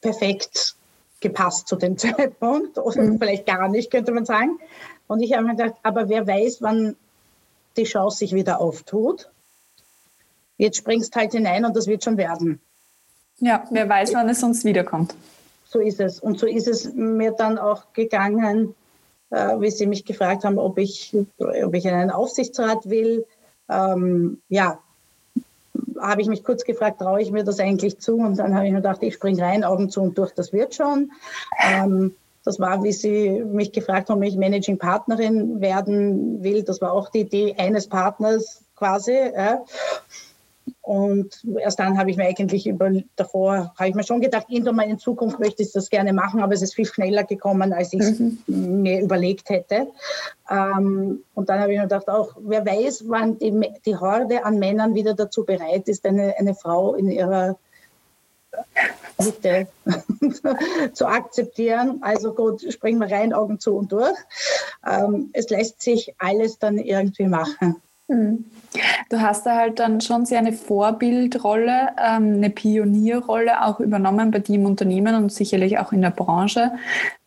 perfekt 0.00 0.74
gepasst 1.20 1.68
zu 1.68 1.76
dem 1.76 1.96
Zeitpunkt 1.98 2.78
oder 2.78 3.02
mhm. 3.02 3.18
vielleicht 3.18 3.46
gar 3.46 3.68
nicht, 3.68 3.90
könnte 3.90 4.12
man 4.12 4.24
sagen. 4.24 4.58
Und 5.10 5.22
ich 5.22 5.32
habe 5.32 5.42
mir 5.42 5.56
gedacht, 5.56 5.74
aber 5.82 6.08
wer 6.08 6.24
weiß, 6.24 6.62
wann 6.62 6.94
die 7.76 7.82
Chance 7.82 8.18
sich 8.18 8.32
wieder 8.32 8.60
auftut. 8.60 9.28
Jetzt 10.56 10.76
springst 10.76 11.16
halt 11.16 11.32
hinein 11.32 11.64
und 11.64 11.74
das 11.74 11.88
wird 11.88 12.04
schon 12.04 12.16
werden. 12.16 12.60
Ja, 13.40 13.64
wer 13.72 13.88
weiß, 13.88 14.14
wann 14.14 14.28
es 14.28 14.40
uns 14.44 14.64
wiederkommt. 14.64 15.16
So 15.64 15.80
ist 15.80 15.98
es. 15.98 16.20
Und 16.20 16.38
so 16.38 16.46
ist 16.46 16.68
es 16.68 16.92
mir 16.94 17.32
dann 17.32 17.58
auch 17.58 17.92
gegangen, 17.92 18.76
äh, 19.30 19.58
wie 19.58 19.72
Sie 19.72 19.88
mich 19.88 20.04
gefragt 20.04 20.44
haben, 20.44 20.60
ob 20.60 20.78
ich, 20.78 21.12
ob 21.38 21.74
ich 21.74 21.84
in 21.86 21.94
einen 21.94 22.12
Aufsichtsrat 22.12 22.88
will. 22.88 23.26
Ähm, 23.68 24.40
ja, 24.48 24.78
habe 26.00 26.22
ich 26.22 26.28
mich 26.28 26.44
kurz 26.44 26.62
gefragt, 26.62 27.00
traue 27.00 27.20
ich 27.20 27.32
mir 27.32 27.42
das 27.42 27.58
eigentlich 27.58 27.98
zu? 27.98 28.14
Und 28.14 28.38
dann 28.38 28.54
habe 28.54 28.66
ich 28.66 28.70
mir 28.70 28.78
gedacht, 28.78 29.02
ich 29.02 29.14
springe 29.14 29.42
rein, 29.42 29.64
Augen 29.64 29.90
zu 29.90 30.02
und 30.02 30.16
durch, 30.16 30.30
das 30.34 30.52
wird 30.52 30.76
schon. 30.76 31.10
Ähm, 31.66 32.14
das 32.44 32.58
war, 32.58 32.82
wie 32.82 32.92
Sie 32.92 33.42
mich 33.44 33.72
gefragt 33.72 34.08
haben, 34.08 34.18
ob 34.18 34.24
ich 34.24 34.36
Managing 34.36 34.78
Partnerin 34.78 35.60
werden 35.60 36.42
will. 36.42 36.62
Das 36.62 36.80
war 36.80 36.92
auch 36.92 37.10
die 37.10 37.20
Idee 37.20 37.54
eines 37.58 37.86
Partners 37.86 38.64
quasi. 38.76 39.12
Ja. 39.12 39.62
Und 40.82 41.44
erst 41.58 41.78
dann 41.78 41.98
habe 41.98 42.10
ich 42.10 42.16
mir 42.16 42.24
eigentlich 42.24 42.66
über, 42.66 42.90
davor, 43.16 43.72
habe 43.78 43.90
ich 43.90 43.94
mir 43.94 44.02
schon 44.02 44.20
gedacht, 44.20 44.46
irgendwann 44.48 44.88
in 44.88 44.98
Zukunft 44.98 45.38
möchte 45.38 45.62
ich 45.62 45.72
das 45.72 45.90
gerne 45.90 46.12
machen, 46.12 46.40
aber 46.40 46.54
es 46.54 46.62
ist 46.62 46.74
viel 46.74 46.86
schneller 46.86 47.24
gekommen, 47.24 47.72
als 47.72 47.92
ich 47.92 48.00
es 48.00 48.18
mhm. 48.18 48.82
mir 48.82 49.00
überlegt 49.02 49.50
hätte. 49.50 49.88
Ähm, 50.50 51.22
und 51.34 51.48
dann 51.48 51.60
habe 51.60 51.72
ich 51.72 51.78
mir 51.78 51.84
gedacht, 51.84 52.08
auch, 52.08 52.34
wer 52.40 52.64
weiß, 52.64 53.04
wann 53.08 53.38
die, 53.38 53.70
die 53.84 53.96
Horde 53.96 54.44
an 54.44 54.58
Männern 54.58 54.94
wieder 54.94 55.14
dazu 55.14 55.44
bereit 55.44 55.86
ist, 55.88 56.06
eine, 56.06 56.34
eine 56.38 56.54
Frau 56.54 56.94
in 56.94 57.10
ihrer 57.10 57.56
Mitte 59.18 59.68
zu 60.92 61.06
akzeptieren. 61.06 61.98
Also 62.02 62.32
gut, 62.34 62.62
springen 62.72 63.00
wir 63.00 63.10
rein, 63.10 63.32
Augen 63.32 63.58
zu 63.60 63.76
und 63.76 63.92
durch. 63.92 64.16
Ähm, 64.86 65.30
es 65.32 65.48
lässt 65.50 65.82
sich 65.82 66.14
alles 66.18 66.58
dann 66.58 66.78
irgendwie 66.78 67.26
machen. 67.26 67.76
Hm. 68.08 68.44
Du 69.08 69.20
hast 69.20 69.46
da 69.46 69.56
halt 69.56 69.78
dann 69.78 70.00
schon 70.00 70.26
sehr 70.26 70.40
eine 70.40 70.52
Vorbildrolle, 70.52 71.90
ähm, 71.96 72.34
eine 72.34 72.50
Pionierrolle 72.50 73.64
auch 73.64 73.78
übernommen 73.78 74.32
bei 74.32 74.40
dir 74.40 74.56
im 74.56 74.66
Unternehmen 74.66 75.14
und 75.14 75.32
sicherlich 75.32 75.78
auch 75.78 75.92
in 75.92 76.02
der 76.02 76.10
Branche, 76.10 76.72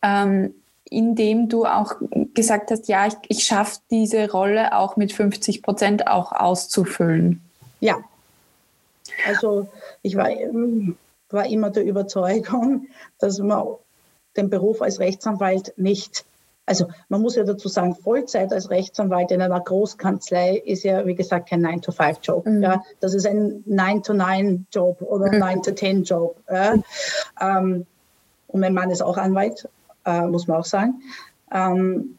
ähm, 0.02 0.54
indem 0.90 1.48
du 1.48 1.64
auch 1.64 1.94
gesagt 2.34 2.70
hast, 2.70 2.88
ja, 2.88 3.06
ich, 3.06 3.14
ich 3.28 3.44
schaffe 3.44 3.78
diese 3.90 4.30
Rolle 4.30 4.76
auch 4.76 4.96
mit 4.96 5.12
50 5.12 5.62
Prozent 5.62 6.06
auch 6.06 6.32
auszufüllen. 6.32 7.40
Ja, 7.80 7.96
also 9.26 9.68
ich 10.02 10.16
war 10.16 10.28
ähm, 10.28 10.96
war 11.34 11.46
immer 11.46 11.70
der 11.70 11.84
Überzeugung, 11.84 12.86
dass 13.18 13.38
man 13.38 13.66
den 14.36 14.48
Beruf 14.48 14.80
als 14.80 15.00
Rechtsanwalt 15.00 15.74
nicht 15.76 16.24
also 16.66 16.86
man 17.08 17.20
muss 17.20 17.36
ja 17.36 17.44
dazu 17.44 17.68
sagen, 17.68 17.94
Vollzeit 17.94 18.52
als 18.52 18.70
Rechtsanwalt 18.70 19.30
in 19.30 19.42
einer 19.42 19.60
Großkanzlei 19.60 20.56
ist 20.64 20.82
ja, 20.82 21.06
wie 21.06 21.14
gesagt, 21.14 21.50
kein 21.50 21.64
9-to-5-Job. 21.64 22.46
Mhm. 22.46 22.62
Ja, 22.62 22.82
das 23.00 23.14
ist 23.14 23.26
ein 23.26 23.64
9-to-9-Job 23.68 25.02
oder 25.02 25.26
ein 25.26 25.42
9-to-10-Job. 25.42 26.36
Ja. 26.50 26.74
Ähm, 27.40 27.86
und 28.48 28.60
mein 28.60 28.74
Mann 28.74 28.90
ist 28.90 29.02
auch 29.02 29.18
Anwalt, 29.18 29.68
äh, 30.06 30.22
muss 30.22 30.46
man 30.46 30.58
auch 30.58 30.64
sagen. 30.64 31.02
Ähm, 31.52 32.18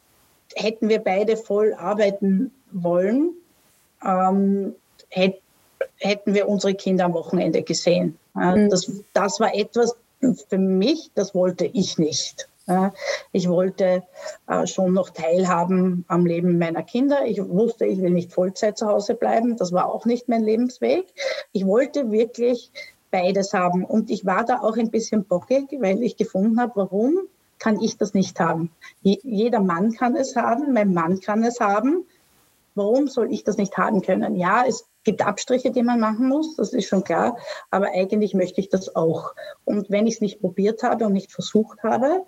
hätten 0.56 0.90
wir 0.90 1.00
beide 1.00 1.38
voll 1.38 1.74
arbeiten 1.74 2.52
wollen, 2.72 3.34
ähm, 4.06 4.76
hätt, 5.10 5.42
hätten 5.98 6.34
wir 6.34 6.48
unsere 6.48 6.74
Kinder 6.74 7.06
am 7.06 7.14
Wochenende 7.14 7.64
gesehen. 7.64 8.18
Mhm. 8.34 8.70
Das, 8.70 8.92
das 9.14 9.40
war 9.40 9.54
etwas 9.56 9.96
für 10.50 10.58
mich, 10.58 11.12
das 11.16 11.36
wollte 11.36 11.66
ich 11.66 11.98
nicht. 11.98 12.48
Ich 13.32 13.48
wollte 13.48 14.04
äh, 14.48 14.66
schon 14.66 14.94
noch 14.94 15.12
teilhaben 15.12 16.04
am 16.08 16.26
Leben 16.26 16.58
meiner 16.58 16.82
Kinder. 16.82 17.24
Ich 17.26 17.40
wusste, 17.40 17.86
ich 17.86 18.02
will 18.02 18.10
nicht 18.10 18.34
Vollzeit 18.34 18.76
zu 18.76 18.88
Hause 18.88 19.14
bleiben. 19.14 19.56
Das 19.56 19.72
war 19.72 19.94
auch 19.94 20.06
nicht 20.06 20.30
mein 20.30 20.44
Lebensweg. 20.44 21.06
Ich 21.52 21.68
wollte 21.68 22.10
wirklich 22.10 22.72
beides 23.12 23.54
haben. 23.54 23.86
Und 23.86 24.10
ich 24.10 24.26
war 24.26 24.46
da 24.46 24.62
auch 24.62 24.78
ein 24.78 24.90
bisschen 24.90 25.26
bockig, 25.26 25.68
weil 25.80 26.02
ich 26.02 26.18
gefunden 26.18 26.60
habe, 26.60 26.72
warum 26.76 27.20
kann 27.60 27.80
ich 27.80 27.98
das 27.98 28.16
nicht 28.16 28.40
haben? 28.40 28.72
Jeder 29.04 29.60
Mann 29.60 29.94
kann 29.94 30.16
es 30.16 30.36
haben, 30.36 30.74
mein 30.74 30.92
Mann 30.92 31.20
kann 31.20 31.44
es 31.44 31.60
haben. 31.60 32.06
Warum 32.74 33.08
soll 33.08 33.32
ich 33.32 33.44
das 33.44 33.58
nicht 33.58 33.78
haben 33.78 34.02
können? 34.02 34.36
Ja, 34.36 34.64
es 34.68 34.88
gibt 35.06 35.26
Abstriche, 35.26 35.72
die 35.72 35.84
man 35.84 36.02
machen 36.02 36.28
muss, 36.28 36.58
das 36.58 36.74
ist 36.74 36.88
schon 36.88 37.04
klar, 37.04 37.38
aber 37.72 37.88
eigentlich 37.94 38.34
möchte 38.34 38.60
ich 38.60 38.68
das 38.68 38.96
auch. 38.96 39.34
Und 39.64 39.90
wenn 39.90 40.08
ich 40.08 40.16
es 40.16 40.22
nicht 40.22 40.42
probiert 40.42 40.84
habe 40.84 41.06
und 41.06 41.14
nicht 41.14 41.32
versucht 41.32 41.82
habe, 41.84 42.26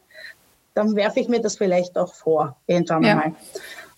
dann 0.73 0.95
werfe 0.95 1.19
ich 1.19 1.27
mir 1.27 1.41
das 1.41 1.57
vielleicht 1.57 1.97
auch 1.97 2.13
vor, 2.13 2.55
irgendwann 2.67 3.03
ja. 3.03 3.15
mal. 3.15 3.35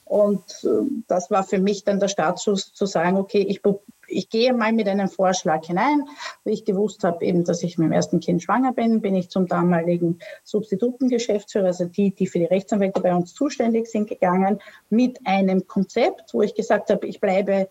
Und 0.09 0.41
äh, 0.63 0.89
das 1.07 1.29
war 1.29 1.43
für 1.43 1.59
mich 1.59 1.83
dann 1.83 1.99
der 1.99 2.07
Startschuss 2.07 2.73
zu 2.73 2.87
sagen, 2.87 3.17
okay, 3.17 3.45
ich, 3.47 3.61
ich 4.07 4.29
gehe 4.29 4.53
mal 4.53 4.73
mit 4.73 4.87
einem 4.87 5.07
Vorschlag 5.07 5.63
hinein. 5.65 6.03
Wie 6.43 6.53
ich 6.53 6.65
gewusst 6.65 7.03
habe, 7.03 7.23
eben, 7.23 7.43
dass 7.43 7.61
ich 7.61 7.77
mit 7.77 7.89
dem 7.89 7.91
ersten 7.91 8.19
Kind 8.19 8.41
schwanger 8.41 8.73
bin, 8.73 9.01
bin 9.01 9.13
ich 9.13 9.29
zum 9.29 9.45
damaligen 9.45 10.17
Substitutengeschäftsführer, 10.45 11.67
also 11.67 11.85
die, 11.85 12.09
die 12.09 12.25
für 12.25 12.39
die 12.39 12.45
Rechtsanwälte 12.45 13.01
bei 13.01 13.13
uns 13.13 13.35
zuständig 13.35 13.85
sind, 13.85 14.09
gegangen 14.09 14.59
mit 14.89 15.19
einem 15.27 15.67
Konzept, 15.67 16.33
wo 16.33 16.41
ich 16.41 16.55
gesagt 16.55 16.89
habe, 16.89 17.05
ich 17.05 17.21
bleibe 17.21 17.69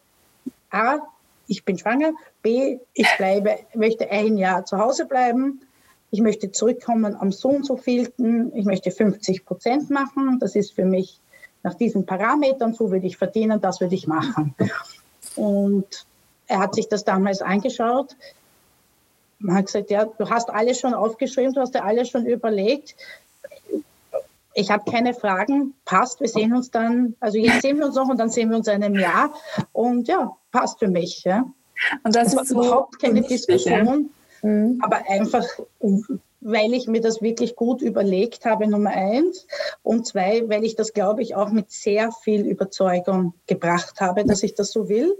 A, 0.70 0.98
ich 1.46 1.64
bin 1.64 1.78
schwanger, 1.78 2.12
B, 2.42 2.78
ich 2.92 3.08
bleibe, 3.16 3.58
möchte 3.74 4.10
ein 4.10 4.36
Jahr 4.36 4.64
zu 4.64 4.78
Hause 4.78 5.06
bleiben, 5.06 5.62
ich 6.10 6.20
möchte 6.20 6.52
zurückkommen 6.52 7.16
am 7.16 7.32
so 7.32 7.48
und 7.48 7.66
so 7.66 7.76
vielten, 7.76 8.54
ich 8.54 8.64
möchte 8.64 8.90
50 8.90 9.44
Prozent 9.44 9.90
machen, 9.90 10.38
das 10.40 10.54
ist 10.54 10.72
für 10.72 10.84
mich 10.84 11.18
nach 11.62 11.74
diesen 11.74 12.06
Parametern, 12.06 12.74
so 12.74 12.90
würde 12.90 13.06
ich 13.06 13.16
verdienen, 13.16 13.60
das 13.60 13.80
würde 13.80 13.94
ich 13.94 14.06
machen. 14.06 14.54
Und 15.36 16.06
er 16.46 16.60
hat 16.60 16.74
sich 16.74 16.88
das 16.88 17.04
damals 17.04 17.42
angeschaut, 17.42 18.16
man 19.38 19.56
hat 19.56 19.66
gesagt, 19.66 19.90
ja, 19.90 20.04
du 20.04 20.28
hast 20.28 20.50
alles 20.50 20.80
schon 20.80 20.94
aufgeschrieben, 20.94 21.54
du 21.54 21.60
hast 21.60 21.74
dir 21.74 21.84
alles 21.84 22.08
schon 22.08 22.26
überlegt. 22.26 22.96
Ich 24.54 24.70
habe 24.70 24.90
keine 24.90 25.14
Fragen, 25.14 25.74
passt, 25.84 26.20
wir 26.20 26.28
sehen 26.28 26.52
uns 26.52 26.70
dann, 26.72 27.14
also 27.20 27.38
jetzt 27.38 27.62
sehen 27.62 27.78
wir 27.78 27.86
uns 27.86 27.94
noch 27.94 28.08
und 28.08 28.18
dann 28.18 28.30
sehen 28.30 28.50
wir 28.50 28.56
uns 28.56 28.66
in 28.66 28.82
einem 28.82 28.98
Jahr. 28.98 29.32
Und 29.72 30.08
ja, 30.08 30.36
passt 30.58 30.78
für 30.78 30.88
mich. 30.88 31.24
Ja. 31.24 31.44
Und 32.02 32.16
das, 32.16 32.34
das 32.34 32.42
ist 32.42 32.48
so 32.48 32.62
überhaupt 32.62 32.98
keine 33.00 33.22
Diskussion. 33.22 34.10
Ja. 34.42 34.48
Mhm. 34.48 34.80
Aber 34.82 35.02
einfach, 35.08 35.44
weil 36.40 36.72
ich 36.74 36.86
mir 36.86 37.00
das 37.00 37.22
wirklich 37.22 37.56
gut 37.56 37.82
überlegt 37.82 38.44
habe, 38.44 38.66
Nummer 38.66 38.90
eins. 38.90 39.46
Und 39.82 40.06
zwei, 40.06 40.48
weil 40.48 40.64
ich 40.64 40.76
das, 40.76 40.92
glaube 40.92 41.22
ich, 41.22 41.34
auch 41.34 41.50
mit 41.50 41.70
sehr 41.70 42.12
viel 42.12 42.46
Überzeugung 42.46 43.34
gebracht 43.46 44.00
habe, 44.00 44.24
dass 44.24 44.42
ich 44.42 44.54
das 44.54 44.70
so 44.70 44.88
will. 44.88 45.16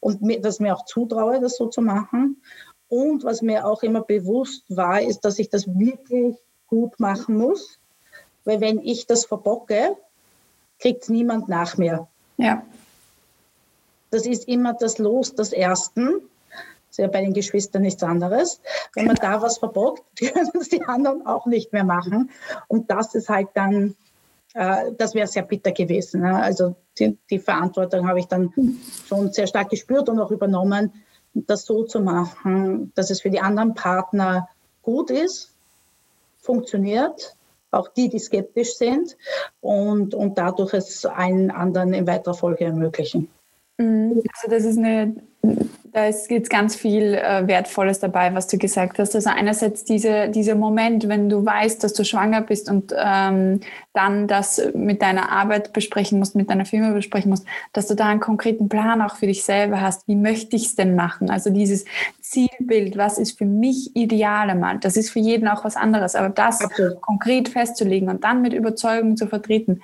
Und 0.00 0.22
mir, 0.22 0.40
dass 0.40 0.60
mir 0.60 0.74
auch 0.74 0.84
zutraue, 0.84 1.40
das 1.40 1.56
so 1.56 1.66
zu 1.68 1.80
machen. 1.80 2.42
Und 2.88 3.24
was 3.24 3.42
mir 3.42 3.66
auch 3.66 3.82
immer 3.82 4.02
bewusst 4.02 4.64
war, 4.68 5.00
ist, 5.00 5.20
dass 5.20 5.38
ich 5.38 5.48
das 5.48 5.66
wirklich 5.66 6.36
gut 6.66 6.98
machen 7.00 7.36
muss. 7.36 7.78
Weil 8.44 8.60
wenn 8.60 8.78
ich 8.78 9.06
das 9.06 9.24
verbocke, 9.24 9.96
kriegt 10.78 11.08
niemand 11.08 11.48
nach 11.48 11.78
mir. 11.78 12.08
Ja. 12.36 12.62
Das 14.14 14.26
ist 14.26 14.46
immer 14.46 14.74
das 14.74 14.98
Los 14.98 15.34
des 15.34 15.52
Ersten. 15.52 16.04
Das 16.06 16.90
ist 16.90 16.98
ja 16.98 17.08
bei 17.08 17.22
den 17.22 17.32
Geschwistern 17.32 17.82
nichts 17.82 18.04
anderes. 18.04 18.60
Wenn 18.94 19.06
man 19.06 19.16
da 19.16 19.42
was 19.42 19.58
verbockt, 19.58 20.04
können 20.16 20.50
es 20.60 20.68
die 20.68 20.84
anderen 20.84 21.26
auch 21.26 21.46
nicht 21.46 21.72
mehr 21.72 21.82
machen. 21.82 22.30
Und 22.68 22.92
das 22.92 23.16
ist 23.16 23.28
halt 23.28 23.48
dann, 23.54 23.96
äh, 24.54 24.92
das 24.96 25.16
wäre 25.16 25.26
sehr 25.26 25.42
bitter 25.42 25.72
gewesen. 25.72 26.20
Ne? 26.20 26.40
Also 26.40 26.76
die, 26.96 27.18
die 27.28 27.40
Verantwortung 27.40 28.08
habe 28.08 28.20
ich 28.20 28.26
dann 28.26 28.54
schon 29.08 29.32
sehr 29.32 29.48
stark 29.48 29.70
gespürt 29.70 30.08
und 30.08 30.20
auch 30.20 30.30
übernommen. 30.30 30.92
das 31.32 31.64
so 31.64 31.82
zu 31.82 31.98
machen, 31.98 32.92
dass 32.94 33.10
es 33.10 33.22
für 33.22 33.30
die 33.30 33.40
anderen 33.40 33.74
Partner 33.74 34.48
gut 34.82 35.10
ist, 35.10 35.56
funktioniert, 36.38 37.36
auch 37.72 37.88
die, 37.88 38.08
die 38.08 38.20
skeptisch 38.20 38.76
sind 38.76 39.16
und, 39.60 40.14
und 40.14 40.38
dadurch 40.38 40.72
es 40.72 41.04
allen 41.04 41.50
anderen 41.50 41.92
in 41.94 42.06
weiterer 42.06 42.34
Folge 42.34 42.66
ermöglichen. 42.66 43.28
Mhm. 43.78 44.22
Also 44.32 44.50
das 44.50 44.64
ist 44.64 44.78
eine 44.78 45.14
da 45.94 46.06
ist 46.06 46.28
jetzt 46.28 46.50
ganz 46.50 46.74
viel 46.74 47.14
äh, 47.14 47.46
Wertvolles 47.46 48.00
dabei, 48.00 48.34
was 48.34 48.48
du 48.48 48.58
gesagt 48.58 48.98
hast. 48.98 49.14
Also 49.14 49.30
einerseits 49.30 49.84
diese, 49.84 50.28
dieser 50.28 50.56
Moment, 50.56 51.08
wenn 51.08 51.28
du 51.28 51.46
weißt, 51.46 51.84
dass 51.84 51.92
du 51.92 52.04
schwanger 52.04 52.40
bist 52.40 52.68
und 52.68 52.92
ähm, 52.98 53.60
dann 53.92 54.26
das 54.26 54.60
mit 54.74 55.02
deiner 55.02 55.30
Arbeit 55.30 55.72
besprechen 55.72 56.18
musst, 56.18 56.34
mit 56.34 56.50
deiner 56.50 56.64
Firma 56.64 56.90
besprechen 56.90 57.30
musst, 57.30 57.46
dass 57.72 57.86
du 57.86 57.94
da 57.94 58.08
einen 58.08 58.18
konkreten 58.18 58.68
Plan 58.68 59.02
auch 59.02 59.14
für 59.14 59.28
dich 59.28 59.44
selber 59.44 59.80
hast. 59.80 60.08
Wie 60.08 60.16
möchte 60.16 60.56
ich 60.56 60.66
es 60.66 60.74
denn 60.74 60.96
machen? 60.96 61.30
Also 61.30 61.50
dieses 61.50 61.84
Zielbild, 62.20 62.96
was 62.96 63.18
ist 63.18 63.38
für 63.38 63.46
mich 63.46 63.94
ideal 63.94 64.50
einmal? 64.50 64.78
Das 64.80 64.96
ist 64.96 65.10
für 65.10 65.20
jeden 65.20 65.46
auch 65.46 65.64
was 65.64 65.76
anderes. 65.76 66.16
Aber 66.16 66.28
das 66.28 66.60
Absolut. 66.60 67.00
konkret 67.02 67.50
festzulegen 67.50 68.08
und 68.08 68.24
dann 68.24 68.42
mit 68.42 68.52
Überzeugung 68.52 69.16
zu 69.16 69.28
vertreten, 69.28 69.80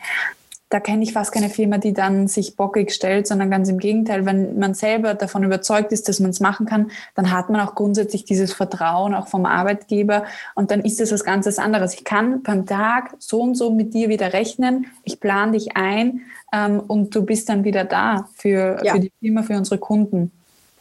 da 0.70 0.78
kenne 0.78 1.02
ich 1.02 1.12
fast 1.12 1.32
keine 1.32 1.50
Firma, 1.50 1.78
die 1.78 1.92
dann 1.92 2.28
sich 2.28 2.54
bockig 2.54 2.92
stellt, 2.92 3.26
sondern 3.26 3.50
ganz 3.50 3.68
im 3.68 3.78
Gegenteil, 3.78 4.24
wenn 4.24 4.56
man 4.56 4.74
selber 4.74 5.14
davon 5.14 5.42
überzeugt 5.42 5.90
ist, 5.90 6.08
dass 6.08 6.20
man 6.20 6.30
es 6.30 6.38
machen 6.38 6.64
kann, 6.64 6.92
dann 7.16 7.32
hat 7.32 7.50
man 7.50 7.60
auch 7.60 7.74
grundsätzlich 7.74 8.24
dieses 8.24 8.52
Vertrauen 8.52 9.12
auch 9.12 9.26
vom 9.26 9.46
Arbeitgeber 9.46 10.24
und 10.54 10.70
dann 10.70 10.80
ist 10.80 11.00
es 11.00 11.10
was 11.10 11.24
ganz 11.24 11.58
anderes. 11.58 11.94
Ich 11.94 12.04
kann 12.04 12.42
beim 12.44 12.66
Tag 12.66 13.16
so 13.18 13.40
und 13.40 13.56
so 13.56 13.72
mit 13.72 13.94
dir 13.94 14.08
wieder 14.08 14.32
rechnen, 14.32 14.86
ich 15.02 15.18
plane 15.18 15.52
dich 15.52 15.76
ein 15.76 16.20
ähm, 16.52 16.78
und 16.78 17.14
du 17.16 17.24
bist 17.26 17.48
dann 17.48 17.64
wieder 17.64 17.84
da 17.84 18.28
für, 18.36 18.80
ja. 18.84 18.94
für 18.94 19.00
die 19.00 19.12
Firma, 19.20 19.42
für 19.42 19.56
unsere 19.56 19.78
Kunden. 19.78 20.30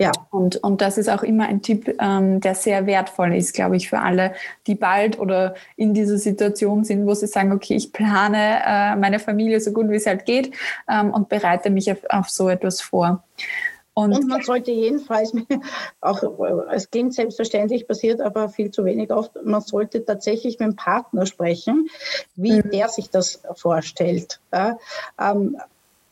Ja. 0.01 0.13
Und, 0.31 0.55
und 0.63 0.79
das 0.79 0.97
ist 0.97 1.09
auch 1.09 1.23
immer 1.23 1.47
ein 1.47 1.61
Tipp, 1.61 1.97
ähm, 1.99 2.39
der 2.39 2.55
sehr 2.55 2.85
wertvoll 2.85 3.35
ist, 3.35 3.53
glaube 3.53 3.75
ich, 3.75 3.89
für 3.89 3.99
alle, 3.99 4.33
die 4.65 4.75
bald 4.75 5.19
oder 5.19 5.55
in 5.75 5.93
dieser 5.93 6.17
Situation 6.17 6.85
sind, 6.85 7.05
wo 7.05 7.13
sie 7.13 7.27
sagen, 7.27 7.51
okay, 7.51 7.75
ich 7.75 7.91
plane 7.91 8.61
äh, 8.65 8.95
meine 8.95 9.19
Familie 9.19 9.59
so 9.59 9.73
gut 9.73 9.89
wie 9.89 9.95
es 9.95 10.05
halt 10.05 10.25
geht 10.25 10.55
ähm, 10.89 11.11
und 11.11 11.27
bereite 11.27 11.69
mich 11.69 11.91
auf, 11.91 11.97
auf 12.09 12.29
so 12.29 12.47
etwas 12.47 12.79
vor. 12.79 13.23
Und, 13.93 14.13
und, 14.13 14.27
man 14.29 14.41
sollte 14.41 14.71
jedenfalls, 14.71 15.33
auch 16.01 16.23
es 16.71 16.89
klingt 16.89 17.13
selbstverständlich, 17.13 17.85
passiert 17.85 18.21
aber 18.21 18.47
viel 18.47 18.71
zu 18.71 18.85
wenig 18.85 19.11
oft, 19.11 19.31
man 19.43 19.59
sollte 19.59 20.05
tatsächlich 20.05 20.59
mit 20.59 20.69
dem 20.69 20.75
Partner 20.77 21.25
sprechen, 21.25 21.89
wie 22.37 22.61
mhm. 22.61 22.71
der 22.71 22.87
sich 22.87 23.09
das 23.09 23.41
vorstellt. 23.55 24.39
Ja, 24.53 24.77
ähm, 25.19 25.57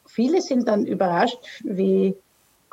viele 0.05 0.41
sind 0.41 0.67
dann 0.67 0.85
überrascht, 0.85 1.39
wie 1.63 2.17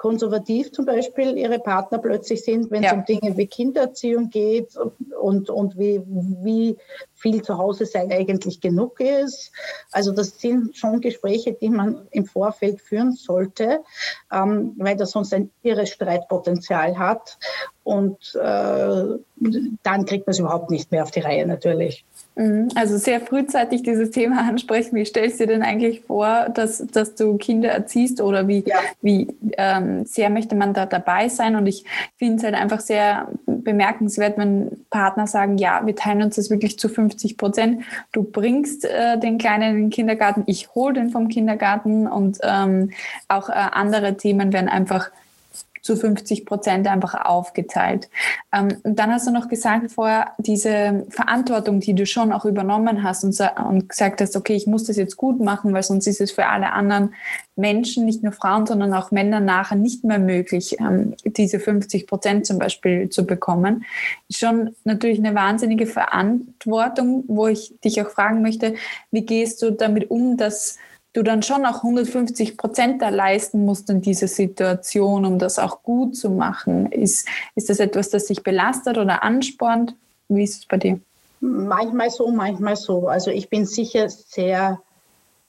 konservativ 0.05 0.71
zum 0.71 0.85
Beispiel 0.85 1.39
ihre 1.39 1.59
Partner 1.59 1.97
plötzlich 1.97 2.45
sind, 2.45 2.71
wenn 2.71 2.83
ja. 2.83 2.91
es 2.91 2.95
um 2.95 3.05
Dinge 3.07 3.39
wie 3.39 3.47
Kindererziehung 3.47 4.29
geht 4.29 4.77
und, 5.19 5.49
und 5.49 5.79
wie, 5.79 6.03
wie 6.05 6.77
viel 7.25 7.41
zu 7.41 7.57
Hause 7.57 7.87
sein 7.87 8.13
eigentlich 8.13 8.61
genug 8.61 9.01
ist. 9.01 9.51
Also 9.93 10.13
das 10.13 10.39
sind 10.39 10.77
schon 10.77 11.01
Gespräche, 11.01 11.55
die 11.55 11.71
man 11.71 12.07
im 12.11 12.27
Vorfeld 12.27 12.83
führen 12.83 13.13
sollte, 13.13 13.81
ähm, 14.31 14.75
weil 14.77 14.95
das 14.95 15.13
sonst 15.13 15.33
ein 15.33 15.51
irres 15.63 15.89
Streitpotenzial 15.89 16.99
hat. 16.99 17.39
Und 17.83 18.35
äh, 18.35 19.05
dann 19.83 20.05
kriegt 20.07 20.27
man 20.27 20.33
es 20.33 20.39
überhaupt 20.39 20.71
nicht 20.71 20.91
mehr 20.91 21.03
auf 21.03 21.11
die 21.11 21.21
Reihe 21.21 21.47
natürlich. 21.47 22.05
Mhm. 22.35 22.69
Also 22.75 22.97
sehr 22.97 23.21
frühzeitig 23.21 23.83
dieses 23.83 24.11
Thema 24.11 24.49
ansprechen. 24.49 24.97
Wie 24.97 25.05
stellst 25.05 25.39
du 25.39 25.47
dir 25.47 25.55
denn 25.55 25.63
eigentlich 25.63 26.03
vor, 26.03 26.49
dass, 26.49 26.79
dass 26.87 27.15
du 27.15 27.37
Kinder 27.37 27.71
erziehst 27.71 28.21
oder 28.21 28.49
wie, 28.49 28.65
ja. 28.67 28.77
wie 29.03 29.37
ähm, 29.57 30.05
sehr 30.05 30.31
möchte 30.31 30.55
man 30.55 30.75
da 30.75 30.87
dabei 30.87 31.29
sein? 31.29 31.57
Und 31.57 31.67
ich 31.67 31.85
finde 32.17 32.37
es 32.37 32.43
halt 32.43 32.55
einfach 32.55 32.81
sehr 32.81 33.29
bemerkenswert, 33.47 34.39
wenn 34.39 34.85
Partner 34.91 35.27
sagen, 35.27 35.59
ja, 35.59 35.83
wir 35.85 35.95
teilen 35.95 36.23
uns 36.23 36.37
das 36.37 36.51
wirklich 36.51 36.79
zu 36.79 36.89
50 36.89 37.14
Prozent. 37.37 37.83
Du 38.13 38.23
bringst 38.25 38.85
äh, 38.85 39.19
den 39.19 39.39
Kleinen 39.39 39.77
in 39.77 39.83
den 39.85 39.91
Kindergarten, 39.91 40.45
ich 40.47 40.75
hole 40.75 40.95
den 40.95 41.11
vom 41.11 41.29
Kindergarten 41.29 42.07
und 42.07 42.39
ähm, 42.43 42.91
auch 43.29 43.49
äh, 43.49 43.53
andere 43.53 44.17
Themen 44.17 44.53
werden 44.53 44.69
einfach 44.69 45.11
zu 45.85 45.97
50 45.97 46.47
Prozent 46.47 46.87
einfach 46.89 47.27
aufgeteilt. 47.27 48.09
Ähm, 48.55 48.79
dann 48.85 49.13
hast 49.13 49.27
du 49.27 49.31
noch 49.31 49.49
gesagt 49.49 49.93
vorher, 49.93 50.33
diese 50.39 51.05
Verantwortung, 51.11 51.81
die 51.81 51.95
du 51.95 52.07
schon 52.07 52.33
auch 52.33 52.47
übernommen 52.47 53.03
hast 53.03 53.23
und, 53.23 53.39
und 53.69 53.91
gesagt 53.91 54.23
hast, 54.23 54.35
okay, 54.35 54.55
ich 54.55 54.67
muss 54.67 54.85
das 54.85 54.97
jetzt 54.97 55.19
gut 55.19 55.41
machen, 55.41 55.75
weil 55.75 55.83
sonst 55.83 56.07
ist 56.07 56.23
es 56.23 56.33
für 56.33 56.47
alle 56.47 56.73
anderen 56.73 57.13
Menschen, 57.55 58.07
nicht 58.07 58.23
nur 58.23 58.33
Frauen, 58.33 58.65
sondern 58.65 58.95
auch 58.95 59.11
Männer 59.11 59.41
nachher 59.41 59.77
nicht 59.77 60.05
mehr 60.05 60.19
möglich, 60.19 60.81
ähm, 60.81 61.15
diese 61.23 61.61
50 61.61 62.07
Prozent 62.07 62.47
zum 62.47 62.59
Beispiel 62.59 63.11
zu 63.11 63.27
bekommen. 63.27 63.85
Schon 64.33 64.75
natürlich 64.85 65.19
eine 65.19 65.35
wahnsinnige 65.35 65.87
Verantwortung, 65.87 67.25
wo 67.29 67.47
ich 67.47 67.75
dich 67.85 68.01
auch 68.01 68.09
fragen 68.09 68.41
möchte, 68.41 68.75
wie 69.11 69.27
gehst 69.27 69.61
du 69.61 69.71
damit 69.71 70.11
um, 70.11 70.39
dass 70.39 70.79
du 71.15 71.23
dann 71.23 71.43
schon 71.43 71.65
auch 71.65 71.77
150 71.77 72.59
Prozent 72.59 73.01
da 73.01 73.09
leisten 73.09 73.65
musst 73.65 73.89
in 73.89 74.03
dieser 74.03 74.29
Situation, 74.29 75.25
um 75.25 75.39
das 75.39 75.59
auch 75.59 75.83
gut 75.83 76.17
zu 76.17 76.29
machen. 76.29 76.93
Ist, 76.93 77.27
ist 77.55 77.71
das 77.71 77.81
etwas, 77.81 78.11
das 78.11 78.27
dich 78.27 78.43
belastet 78.43 78.99
oder 78.99 79.23
anspornt? 79.23 79.95
Wie 80.29 80.43
ist 80.43 80.59
es 80.59 80.67
bei 80.67 80.77
dir? 80.77 81.01
Manchmal 81.41 82.11
so, 82.11 82.31
manchmal 82.31 82.77
so. 82.77 83.09
Also 83.09 83.31
ich 83.31 83.49
bin 83.49 83.65
sicher 83.65 84.09
sehr 84.09 84.81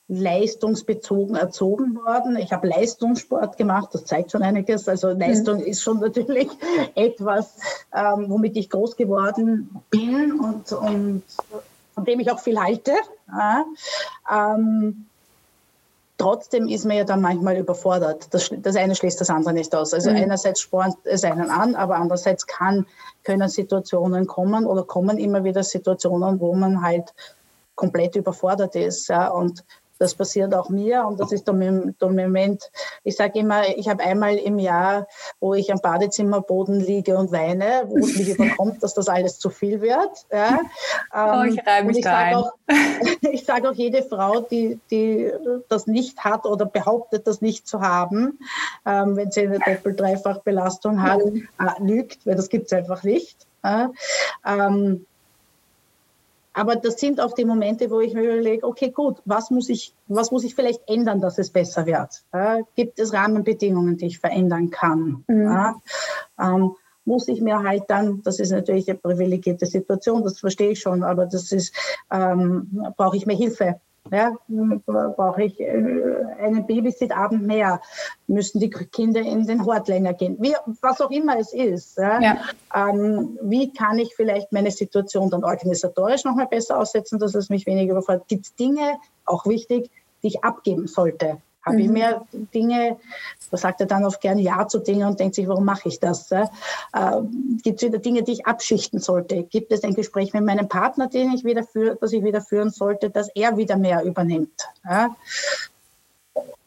leistungsbezogen 0.08 1.36
erzogen 1.36 1.96
worden. 1.96 2.38
Ich 2.38 2.52
habe 2.52 2.68
Leistungssport 2.68 3.58
gemacht, 3.58 3.90
das 3.94 4.06
zeigt 4.06 4.32
schon 4.32 4.44
einiges. 4.44 4.88
Also 4.88 5.10
Leistung 5.10 5.58
mhm. 5.58 5.66
ist 5.66 5.82
schon 5.82 6.00
natürlich 6.00 6.48
etwas, 6.94 7.58
ähm, 7.92 8.26
womit 8.30 8.56
ich 8.56 8.70
groß 8.70 8.98
geworden 8.98 9.82
bin 9.90 10.40
und, 10.40 10.72
und 10.74 11.24
von 11.96 12.06
dem 12.06 12.20
ich 12.20 12.32
auch 12.32 12.40
viel 12.40 12.60
halte. 12.60 12.92
Ja. 13.28 13.66
Ähm, 14.32 15.08
Trotzdem 16.18 16.68
ist 16.70 16.86
man 16.86 16.96
ja 16.96 17.04
dann 17.04 17.22
manchmal 17.22 17.58
überfordert. 17.58 18.34
Das, 18.34 18.50
das 18.50 18.76
eine 18.78 18.96
schließt 18.96 19.20
das 19.20 19.30
andere 19.30 19.54
nicht 19.54 19.76
aus. 19.76 19.94
Also 19.94 20.12
mhm. 20.12 20.18
einerseits 20.18 20.62
spornt 20.62 20.96
es 21.04 21.26
einen 21.26 21.50
an, 21.50 21.76
aber 21.76 21.98
andererseits 21.98 22.48
kann, 22.48 22.86
können 23.24 23.50
Situationen 23.50 24.26
kommen 24.26 24.66
oder 24.66 24.84
kommen 24.84 25.18
immer 25.18 25.44
wieder 25.44 25.64
Situationen, 25.64 26.40
wo 26.40 26.54
man 26.54 26.82
halt 26.82 27.14
komplett 27.76 28.16
überfordert 28.16 28.76
ist. 28.76 29.10
Ja, 29.10 29.28
und 29.28 29.64
das 30.00 30.16
passiert 30.16 30.54
auch 30.54 30.70
mir 30.70 31.06
und 31.06 31.20
das 31.20 31.32
ist 31.32 31.48
der, 31.48 31.54
Moment. 31.54 32.72
Ich 33.04 33.16
sage 33.16 33.40
immer, 33.40 33.68
ich 33.76 33.88
habe 33.88 34.04
einmal 34.04 34.36
im 34.36 34.60
Jahr, 34.60 35.08
wo 35.40 35.54
ich 35.54 35.72
am 35.72 35.80
Badezimmerboden 35.80 36.80
liege 36.80 37.18
und 37.18 37.32
weine, 37.32 37.84
wo 37.88 37.98
es 37.98 38.18
mich 38.18 38.30
überkommt, 38.38 38.84
dass 38.84 38.94
das 38.94 39.08
alles 39.08 39.40
zu 39.40 39.50
viel 39.50 39.82
wird. 39.82 40.26
Ja. 40.32 40.60
Oh, 41.14 41.44
ich 41.48 41.58
ähm, 41.58 41.64
reibe 41.66 41.88
mich 41.88 41.98
ich 41.98 42.04
sage 42.04 42.38
auch, 42.38 42.52
sag 43.46 43.66
auch 43.66 43.74
jede 43.74 44.04
Frau, 44.04 44.42
die, 44.42 44.80
die 44.92 45.32
das 45.70 45.88
nicht 45.88 46.24
hat 46.24 46.46
oder 46.46 46.66
behauptet, 46.66 47.28
das 47.28 47.42
nicht 47.42 47.68
zu 47.68 47.82
haben, 47.82 48.40
ähm, 48.86 49.16
wenn 49.16 49.32
sie 49.32 49.42
eine 49.42 49.60
Doppel-Dreifach-Belastung 49.60 51.02
hat, 51.02 51.22
äh, 51.22 51.84
lügt, 51.84 52.26
weil 52.26 52.36
das 52.36 52.50
gibt 52.50 52.68
es 52.68 52.74
einfach 52.74 53.04
nicht. 53.04 53.38
Ja. 53.64 53.92
Ähm, 54.46 55.06
aber 56.56 56.78
das 56.78 57.00
sind 57.00 57.20
auch 57.20 57.34
die 57.34 57.44
Momente, 57.44 57.92
wo 57.92 58.00
ich 58.00 58.14
mir 58.14 58.24
überlege, 58.24 58.66
okay, 58.66 58.90
gut, 58.90 59.22
was 59.26 59.52
muss 59.52 59.68
ich, 59.68 59.94
was 60.08 60.32
muss 60.32 60.46
ich 60.46 60.56
vielleicht 60.56 60.82
ändern, 60.88 61.20
dass 61.20 61.38
es 61.38 61.50
besser 61.50 61.86
wird? 61.86 62.24
Ja, 62.34 62.62
gibt 62.76 62.98
es 62.98 63.14
Rahmenbedingungen, 63.14 63.98
die 63.98 64.06
ich 64.06 64.20
verändern 64.20 64.70
kann? 64.70 65.26
Mhm. 65.28 65.44
Ja, 65.44 65.76
ähm, 66.40 66.76
muss 67.04 67.28
ich 67.28 67.42
mir 67.42 67.62
halt 67.62 67.84
dann, 67.90 68.22
das 68.24 68.40
ist 68.40 68.52
natürlich 68.52 68.90
eine 68.90 68.98
privilegierte 68.98 69.66
Situation, 69.66 70.24
das 70.24 70.40
verstehe 70.40 70.72
ich 70.72 70.80
schon, 70.80 71.04
aber 71.04 71.26
das 71.26 71.52
ist, 71.52 71.76
ähm, 72.10 72.84
brauche 72.98 73.18
ich 73.18 73.26
mehr 73.26 73.36
Hilfe 73.36 73.80
ja, 74.12 74.36
brauche 74.48 75.44
ich 75.44 75.60
äh, 75.60 75.66
einen 76.40 76.68
Babysit-Abend 76.68 77.46
mehr? 77.46 77.82
Müssen 78.28 78.60
die 78.60 78.70
Kinder 78.70 79.22
in 79.22 79.48
den 79.48 79.66
Hort 79.66 79.88
länger 79.88 80.14
gehen? 80.14 80.38
Wie, 80.40 80.54
was 80.82 81.02
auch 81.02 81.10
immer 81.10 81.40
es 81.40 81.54
ist. 81.54 81.98
Ja? 81.98 82.20
ja. 82.22 82.38
Ähm, 82.74 83.40
wie 83.42 83.74
kann 83.74 83.98
ich 83.98 84.14
vielleicht 84.16 84.52
meine 84.52 84.72
Situation 84.72 85.30
dann 85.30 85.44
organisatorisch 85.44 86.24
noch 86.24 86.36
mal 86.36 86.48
besser 86.48 86.80
aussetzen, 86.80 87.20
dass 87.20 87.34
es 87.36 87.50
mich 87.50 87.66
weniger 87.66 87.94
überfordert? 87.94 88.28
Gibt 88.28 88.46
es 88.46 88.56
Dinge, 88.56 88.98
auch 89.26 89.46
wichtig, 89.48 89.90
die 90.22 90.28
ich 90.28 90.44
abgeben 90.44 90.88
sollte? 90.88 91.42
Habe 91.66 91.78
mhm. 91.78 91.82
ich 91.82 91.90
mehr 91.90 92.26
Dinge, 92.54 92.98
da 93.50 93.58
sagt 93.58 93.82
er 93.82 93.88
dann 93.88 94.06
oft 94.06 94.22
gerne 94.22 94.42
Ja 94.42 94.68
zu 94.68 94.80
Dingen 94.80 95.08
und 95.08 95.20
denkt 95.20 95.36
sich, 95.36 95.48
warum 95.48 95.66
mache 95.66 95.90
ich 95.90 96.00
das? 96.00 96.32
Äh, 96.32 96.46
Gibt 97.64 97.82
es 97.82 97.90
wieder 97.90 98.00
Dinge, 98.00 98.24
die 98.24 98.34
ich 98.34 98.46
abschichten 98.46 99.00
sollte? 99.00 99.44
Gibt 99.44 99.72
es 99.72 99.84
ein 99.84 99.96
Gespräch 99.96 100.34
mit 100.34 100.44
meinem 100.44 100.70
Partner, 100.70 101.08
den 101.08 101.32
ich 101.32 101.44
wieder 101.44 101.64
für, 101.64 101.96
das 101.96 102.14
ich 102.14 102.24
wieder 102.24 102.42
führen 102.42 102.70
sollte, 102.70 103.10
dass 103.10 103.30
er 103.30 103.58
wieder 103.58 103.78
mehr 103.78 104.04
übernimmt? 104.04 104.70
Ja? 104.84 105.16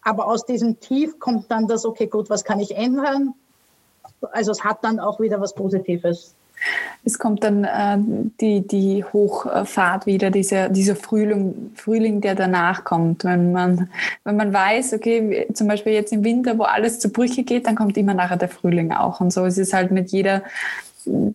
Aber 0.03 0.27
aus 0.27 0.45
diesem 0.45 0.81
Tief 0.81 1.19
kommt 1.21 1.51
dann 1.51 1.69
das, 1.69 1.85
okay, 1.85 2.07
gut, 2.07 2.29
was 2.31 2.45
kann 2.45 2.61
ich 2.61 2.77
ändern? 2.77 3.35
Also 4.33 4.51
es 4.51 4.65
hat 4.65 4.83
dann 4.83 4.99
auch 4.99 5.21
wieder 5.21 5.41
was 5.41 5.55
Positives 5.55 6.35
es 7.05 7.19
kommt 7.19 7.45
dann 7.45 7.65
äh, 7.65 7.99
die, 8.41 8.67
die 8.67 9.05
Hochfahrt 9.05 10.07
wieder, 10.07 10.31
dieser, 10.31 10.69
dieser 10.69 10.97
Frühling, 10.97 11.73
Frühling, 11.75 12.21
der 12.21 12.35
danach 12.35 12.85
kommt. 12.85 13.25
Wenn 13.25 13.53
man, 13.53 13.89
wenn 14.25 14.37
man 14.37 14.53
weiß, 14.53 14.93
okay, 14.95 15.47
zum 15.55 15.69
Beispiel 15.69 15.93
jetzt 15.93 16.13
im 16.13 16.25
Winter, 16.25 16.59
wo 16.59 16.65
alles 16.65 16.99
zu 16.99 17.11
Brüche 17.11 17.45
geht, 17.45 17.67
dann 17.67 17.77
kommt 17.77 17.97
immer 17.97 18.15
nachher 18.15 18.37
der 18.37 18.49
Frühling 18.49 18.93
auch. 18.93 19.21
Und 19.21 19.33
so 19.33 19.45
ist 19.45 19.59
es 19.59 19.73
halt 19.73 19.91
mit 19.91 20.11
jeder 20.11 20.43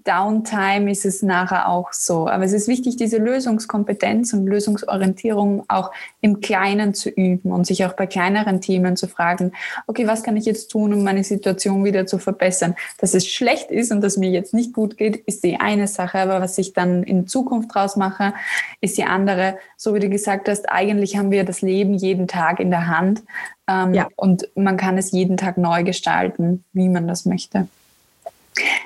Downtime 0.04 0.92
ist 0.92 1.06
es 1.06 1.22
nachher 1.22 1.68
auch 1.68 1.94
so. 1.94 2.28
Aber 2.28 2.44
es 2.44 2.54
ist 2.54 2.68
wichtig, 2.68 2.98
diese 2.98 3.18
Lösungskompetenz 3.18 4.34
und 4.34 4.46
Lösungsorientierung 4.46 5.64
auch 5.68 5.92
im 6.22 6.42
Kleinen 6.42 6.94
zu 6.94 7.10
üben 7.10 7.52
und 7.52 7.66
sich 7.66 7.86
auch 7.86 7.94
bei 7.94 8.06
kleineren 8.06 8.62
Themen 8.62 8.96
zu 8.96 9.08
fragen, 9.08 9.52
okay, 9.88 10.08
was 10.08 10.24
kann 10.24 10.38
ich 10.38 10.46
jetzt 10.46 10.70
tun, 10.70 10.94
um 10.94 11.04
meine 11.04 11.24
Situation 11.24 11.84
wieder 11.84 12.06
zu 12.06 12.20
verbessern? 12.20 12.76
Dass 13.00 13.14
es 13.14 13.28
schlecht 13.28 13.72
ist 13.72 13.92
und 13.92 14.02
dass 14.02 14.18
mir 14.18 14.30
jetzt 14.30 14.54
nicht 14.54 14.74
gut 14.74 14.98
geht, 14.98 15.18
ist 15.26 15.44
die 15.44 15.60
eine 15.60 15.88
Sache, 15.88 16.20
aber 16.20 16.42
was 16.42 16.58
ich 16.58 16.74
dann 16.74 17.04
in 17.04 17.28
Zukunft 17.28 17.74
draus 17.74 17.96
mache, 17.96 18.34
ist 18.82 18.98
die 18.98 19.06
andere. 19.06 19.58
So 19.78 19.94
wie 19.96 20.00
du 20.00 20.10
gesagt 20.10 20.48
hast, 20.50 20.70
eigentlich 20.70 21.18
haben 21.18 21.32
wir 21.32 21.44
das 21.44 21.62
Leben 21.62 21.94
jeden 21.94 22.28
Tag 22.28 22.60
in 22.60 22.70
der 22.70 22.88
Hand 22.88 23.24
ähm, 23.68 23.94
ja. 23.94 24.08
und 24.16 24.48
man 24.56 24.78
kann 24.78 24.98
es 24.98 25.12
jeden 25.12 25.38
Tag 25.38 25.58
neu 25.58 25.84
gestalten, 25.84 26.64
wie 26.74 26.90
man 26.90 27.08
das 27.08 27.26
möchte. 27.26 27.68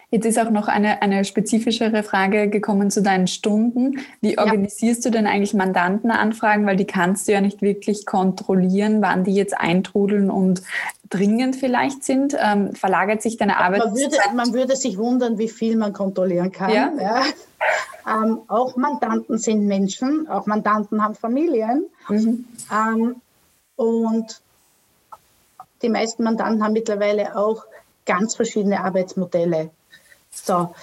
Jetzt 0.09 0.25
ist 0.25 0.39
auch 0.39 0.49
noch 0.49 0.67
eine, 0.67 1.01
eine 1.01 1.25
spezifischere 1.25 2.01
Frage 2.03 2.49
gekommen 2.49 2.89
zu 2.89 3.01
deinen 3.01 3.27
Stunden. 3.27 3.99
Wie 4.21 4.37
organisierst 4.37 5.03
ja. 5.03 5.11
du 5.11 5.17
denn 5.17 5.27
eigentlich 5.27 5.53
Mandantenanfragen? 5.53 6.65
Weil 6.65 6.77
die 6.77 6.85
kannst 6.85 7.27
du 7.27 7.33
ja 7.33 7.41
nicht 7.41 7.61
wirklich 7.61 8.05
kontrollieren, 8.05 9.01
wann 9.01 9.23
die 9.23 9.33
jetzt 9.33 9.57
eintrudeln 9.57 10.29
und 10.29 10.61
dringend 11.09 11.55
vielleicht 11.55 12.03
sind. 12.03 12.37
Ähm, 12.39 12.73
verlagert 12.73 13.21
sich 13.21 13.37
deine 13.37 13.57
Arbeit? 13.57 13.79
Man 13.79 13.95
würde, 13.95 14.17
man 14.33 14.53
würde 14.53 14.75
sich 14.75 14.97
wundern, 14.97 15.37
wie 15.37 15.49
viel 15.49 15.75
man 15.75 15.93
kontrollieren 15.93 16.51
kann. 16.51 16.71
Ja. 16.71 16.91
ja. 16.99 17.23
Ähm, 18.07 18.39
auch 18.47 18.77
Mandanten 18.77 19.37
sind 19.37 19.67
Menschen, 19.67 20.27
auch 20.29 20.45
Mandanten 20.45 21.03
haben 21.03 21.15
Familien. 21.15 21.85
Mhm. 22.07 22.45
Ähm, 22.71 23.15
und 23.75 24.41
die 25.81 25.89
meisten 25.89 26.23
Mandanten 26.23 26.63
haben 26.63 26.73
mittlerweile 26.73 27.35
auch 27.35 27.65
ganz 28.07 28.35
verschiedene 28.35 28.83
Arbeitsmodelle. 28.83 29.69
So, 30.31 30.73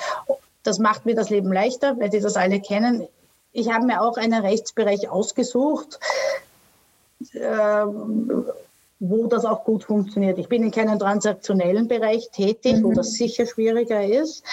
das 0.62 0.78
macht 0.78 1.06
mir 1.06 1.16
das 1.16 1.30
Leben 1.30 1.52
leichter, 1.52 1.98
weil 1.98 2.10
die 2.10 2.20
das 2.20 2.36
alle 2.36 2.60
kennen. 2.60 3.08
Ich 3.52 3.72
habe 3.72 3.86
mir 3.86 4.00
auch 4.00 4.16
einen 4.16 4.44
Rechtsbereich 4.44 5.08
ausgesucht, 5.08 5.98
äh, 7.32 7.86
wo 9.00 9.26
das 9.26 9.44
auch 9.44 9.64
gut 9.64 9.84
funktioniert. 9.84 10.38
Ich 10.38 10.48
bin 10.48 10.62
in 10.62 10.70
keinem 10.70 10.98
transaktionellen 10.98 11.88
Bereich 11.88 12.30
tätig, 12.30 12.76
mhm. 12.76 12.84
wo 12.84 12.92
das 12.92 13.12
sicher 13.12 13.46
schwieriger 13.46 14.04
ist. 14.04 14.44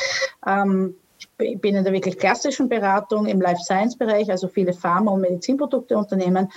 Ähm, 0.45 0.95
ich 1.39 1.59
bin 1.59 1.75
in 1.75 1.83
der 1.83 1.93
wirklich 1.93 2.17
klassischen 2.17 2.69
Beratung 2.69 3.25
im 3.25 3.41
Life 3.41 3.61
Science 3.63 3.97
Bereich, 3.97 4.29
also 4.29 4.47
viele 4.47 4.73
Pharma- 4.73 5.11
und 5.11 5.21
Medizinprodukteunternehmen. 5.21 6.51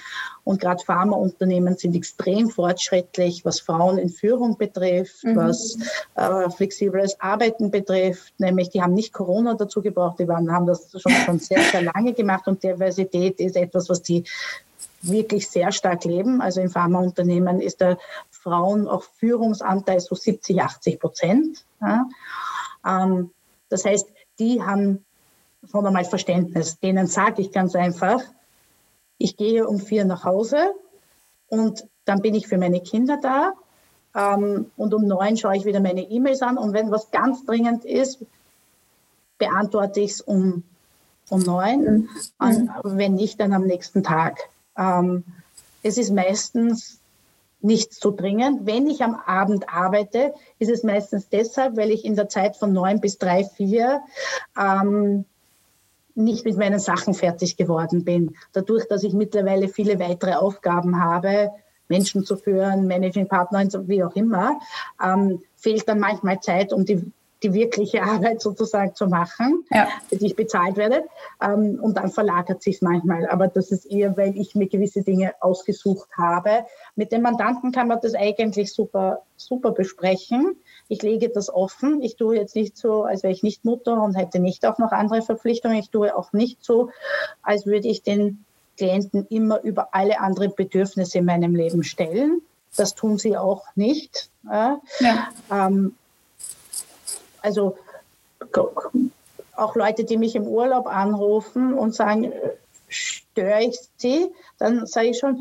Und 0.45 0.61
gerade 0.61 0.85
Pharmaunternehmen 0.85 1.77
sind 1.77 1.97
extrem 1.97 2.51
fortschrittlich, 2.51 3.45
was 3.45 3.61
Frauen 3.61 3.99
in 3.99 4.11
Führung 4.11 4.57
betrifft, 4.59 5.25
mhm. 5.25 5.37
was 5.37 5.79
äh, 6.15 6.51
flexibles 6.51 7.19
Arbeiten 7.21 7.71
betrifft. 7.71 8.35
Nämlich, 8.39 8.71
die 8.71 8.83
haben 8.83 8.95
nicht 8.95 9.12
Corona 9.12 9.55
dazu 9.55 9.81
gebraucht, 9.81 10.19
die 10.19 10.29
waren, 10.29 10.53
haben 10.53 10.67
das 10.67 10.91
schon, 10.91 11.12
schon 11.12 11.39
sehr, 11.39 11.62
sehr 11.62 11.83
lange 11.83 12.12
gemacht. 12.12 12.47
Und 12.47 12.62
Diversität 12.62 13.41
ist 13.41 13.57
etwas, 13.57 13.89
was 13.89 14.03
die 14.03 14.25
wirklich 15.03 15.49
sehr 15.49 15.73
stark 15.73 16.05
leben. 16.05 16.41
Also 16.41 16.61
in 16.61 16.71
Pharmaunternehmen 16.71 17.61
ist 17.61 17.81
der 17.81 17.99
Frauen 18.31 18.89
auch 18.89 19.05
Führungsanteil 19.19 20.01
so 20.01 20.15
70, 20.15 20.61
80 20.61 21.01
Prozent. 21.01 21.65
Ja. 21.81 22.07
Ähm, 22.87 23.31
das 23.69 23.85
heißt, 23.85 24.09
die 24.39 24.62
haben 24.62 25.05
schon 25.70 25.87
einmal 25.87 26.05
Verständnis. 26.05 26.78
Denen 26.80 27.07
sage 27.07 27.43
ich 27.43 27.53
ganz 27.53 27.74
einfach, 27.74 28.20
ich 29.18 29.37
gehe 29.37 29.66
um 29.66 29.78
vier 29.78 30.05
nach 30.05 30.24
Hause 30.24 30.74
und 31.49 31.87
dann 32.05 32.20
bin 32.20 32.35
ich 32.35 32.47
für 32.47 32.59
meine 32.59 32.80
Kinder 32.80 33.18
da. 33.20 33.53
Ähm, 34.14 34.70
und 34.76 34.95
um 34.95 35.07
neun 35.07 35.37
schaue 35.37 35.57
ich 35.57 35.64
wieder 35.64 35.80
meine 35.80 36.03
E-Mails 36.03 36.43
an. 36.43 36.59
Und 36.59 36.72
wenn 36.72 36.91
was 36.91 37.11
ganz 37.11 37.45
dringend 37.45 37.85
ist, 37.85 38.24
beantworte 39.39 40.01
ich 40.01 40.12
es 40.12 40.20
um, 40.20 40.62
um 41.30 41.41
neun. 41.41 42.09
Mhm. 42.39 42.70
wenn 42.85 43.14
nicht, 43.14 43.41
dann 43.41 43.53
am 43.53 43.66
nächsten 43.66 44.03
Tag. 44.03 44.39
Ähm, 44.76 45.24
es 45.82 45.99
ist 45.99 46.12
meistens 46.12 47.01
nicht 47.65 47.95
so 47.95 48.11
dringend. 48.11 48.67
Wenn 48.67 48.87
ich 48.87 49.03
am 49.03 49.15
Abend 49.15 49.69
arbeite, 49.69 50.35
ist 50.59 50.71
es 50.71 50.83
meistens 50.83 51.29
deshalb, 51.29 51.77
weil 51.77 51.91
ich 51.91 52.05
in 52.05 52.15
der 52.15 52.29
Zeit 52.29 52.57
von 52.57 52.73
neun 52.73 53.01
bis 53.01 53.19
drei, 53.19 53.45
vier 53.45 54.03
ähm, 54.59 55.25
nicht 56.15 56.45
mit 56.45 56.57
meinen 56.57 56.79
Sachen 56.79 57.15
fertig 57.15 57.57
geworden 57.57 58.05
bin. 58.05 58.37
Dadurch, 58.53 58.87
dass 58.87 59.03
ich 59.03 59.15
mittlerweile 59.15 59.69
viele 59.69 59.99
weitere 59.99 60.35
Aufgaben 60.35 61.03
habe, 61.03 61.51
Menschen 61.89 62.25
zu 62.25 62.37
führen, 62.37 62.87
Managing 62.87 63.29
Partner, 63.29 63.67
wie 63.89 64.05
auch 64.05 64.15
immer, 64.15 64.61
ähm, 65.03 65.43
fehlt 65.57 65.89
dann 65.89 65.99
manchmal 66.01 66.41
Zeit, 66.41 66.73
um 66.73 66.85
die 66.85 67.11
die 67.45 67.53
wirkliche 67.53 68.03
Arbeit 68.03 68.41
sozusagen 68.41 68.95
zu 68.95 69.07
machen, 69.07 69.65
ja. 69.71 69.89
für 70.09 70.17
die 70.17 70.27
ich 70.27 70.37
bezahlt 70.37 70.77
werde. 70.77 71.05
Ähm, 71.43 71.79
und 71.81 71.97
dann 71.99 72.11
verlagert 72.11 72.63
sich 72.63 72.77
es 72.77 72.83
manchmal. 72.83 73.29
Aber 73.29 73.49
das 73.49 73.71
ist 73.71 73.85
eher, 73.85 74.17
weil 74.17 74.37
ich 74.37 74.55
mir 74.55 74.67
gewisse 74.67 75.03
Dinge 75.03 75.35
ausgesucht 75.41 76.09
habe. 76.17 76.65
Mit 76.97 77.13
dem 77.13 77.23
Mandanten 77.23 77.71
kann 77.71 77.89
man 77.89 78.01
das 78.01 78.15
eigentlich 78.15 78.73
super, 78.73 79.23
super 79.37 79.73
besprechen. 79.73 80.57
Ich 80.89 81.03
lege 81.03 81.29
das 81.29 81.53
offen. 81.53 82.03
Ich 82.03 82.17
tue 82.17 82.37
jetzt 82.37 82.57
nicht 82.57 82.77
so, 82.77 83.05
als 83.05 83.23
wäre 83.23 83.33
ich 83.33 83.43
nicht 83.43 83.65
Mutter 83.65 84.03
und 84.03 84.15
hätte 84.15 84.39
nicht 84.39 84.67
auch 84.67 84.79
noch 84.79 84.93
andere 84.93 85.23
Verpflichtungen. 85.23 85.77
Ich 85.77 85.91
tue 85.91 86.17
auch 86.17 86.33
nicht 86.33 86.65
so, 86.65 86.91
als 87.43 87.67
würde 87.67 87.89
ich 87.89 88.03
den 88.03 88.45
Klienten 88.79 89.27
immer 89.29 89.63
über 89.63 89.89
alle 89.93 90.19
anderen 90.21 90.55
Bedürfnisse 90.57 91.19
in 91.19 91.27
meinem 91.27 91.55
Leben 91.55 91.85
stellen. 91.85 92.41
Das 92.77 92.95
tun 92.95 93.19
sie 93.19 93.37
auch 93.37 93.67
nicht. 93.77 94.31
Ja. 94.51 94.81
Ähm, 95.51 95.95
also 97.45 97.77
auch 99.57 99.77
Leute, 99.77 100.05
die 100.05 100.17
mich 100.17 100.35
im 100.35 100.47
Urlaub 100.47 100.87
anrufen 100.87 101.75
und 101.75 101.95
sagen, 101.95 102.33
störe 102.89 103.63
ich 103.63 103.79
sie, 103.97 104.29
dann 104.59 104.87
sage 104.87 105.09
ich 105.09 105.19
schon, 105.19 105.41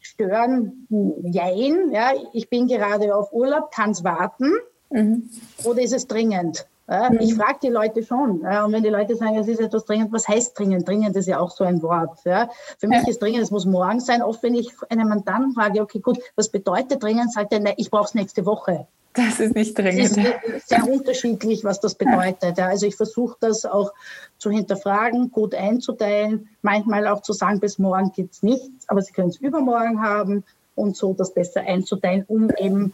stören, 0.00 0.86
jein, 1.22 1.90
ja, 1.90 2.12
ich 2.32 2.48
bin 2.48 2.68
gerade 2.68 3.14
auf 3.14 3.32
Urlaub, 3.32 3.70
kann 3.70 3.90
es 3.90 4.04
warten 4.04 4.52
mhm. 4.90 5.30
oder 5.64 5.80
ist 5.80 5.94
es 5.94 6.06
dringend? 6.06 6.66
Ja, 6.86 7.08
mhm. 7.08 7.20
Ich 7.20 7.34
frage 7.34 7.60
die 7.62 7.68
Leute 7.68 8.02
schon. 8.02 8.42
Ja, 8.42 8.66
und 8.66 8.72
wenn 8.72 8.82
die 8.82 8.90
Leute 8.90 9.16
sagen, 9.16 9.38
es 9.38 9.48
ist 9.48 9.60
etwas 9.60 9.86
dringend, 9.86 10.12
was 10.12 10.28
heißt 10.28 10.58
dringend? 10.58 10.86
Dringend 10.86 11.16
ist 11.16 11.26
ja 11.26 11.40
auch 11.40 11.50
so 11.50 11.64
ein 11.64 11.80
Wort. 11.82 12.18
Ja. 12.24 12.50
Für 12.78 12.88
mich 12.88 13.08
ist 13.08 13.22
dringend, 13.22 13.42
es 13.42 13.50
muss 13.50 13.64
morgen 13.64 14.00
sein. 14.00 14.20
Oft, 14.20 14.42
wenn 14.42 14.54
ich 14.54 14.70
einen 14.90 15.08
Mandanten 15.08 15.54
frage, 15.54 15.80
okay, 15.80 16.00
gut, 16.00 16.18
was 16.36 16.50
bedeutet 16.50 17.02
dringend, 17.02 17.32
sagt 17.32 17.54
er, 17.54 17.60
nein, 17.60 17.74
ich 17.78 17.90
brauche 17.90 18.04
es 18.04 18.14
nächste 18.14 18.44
Woche. 18.44 18.86
Das 19.14 19.38
ist 19.38 19.54
nicht 19.54 19.78
dringend. 19.78 20.16
Es 20.16 20.16
ist 20.16 20.68
sehr 20.68 20.86
unterschiedlich, 20.86 21.62
was 21.62 21.80
das 21.80 21.94
bedeutet. 21.94 22.58
Ja. 22.58 22.66
Also 22.66 22.86
ich 22.86 22.96
versuche 22.96 23.36
das 23.40 23.64
auch 23.64 23.92
zu 24.38 24.50
hinterfragen, 24.50 25.30
gut 25.30 25.54
einzuteilen, 25.54 26.48
manchmal 26.62 27.06
auch 27.06 27.22
zu 27.22 27.32
sagen, 27.32 27.60
bis 27.60 27.78
morgen 27.78 28.10
gibt 28.12 28.34
es 28.34 28.42
nichts, 28.42 28.88
aber 28.88 29.02
Sie 29.02 29.12
können 29.12 29.28
es 29.28 29.36
übermorgen 29.36 30.02
haben 30.02 30.44
und 30.74 30.96
so 30.96 31.14
das 31.14 31.32
besser 31.32 31.60
einzuteilen, 31.60 32.24
um 32.26 32.50
eben 32.58 32.92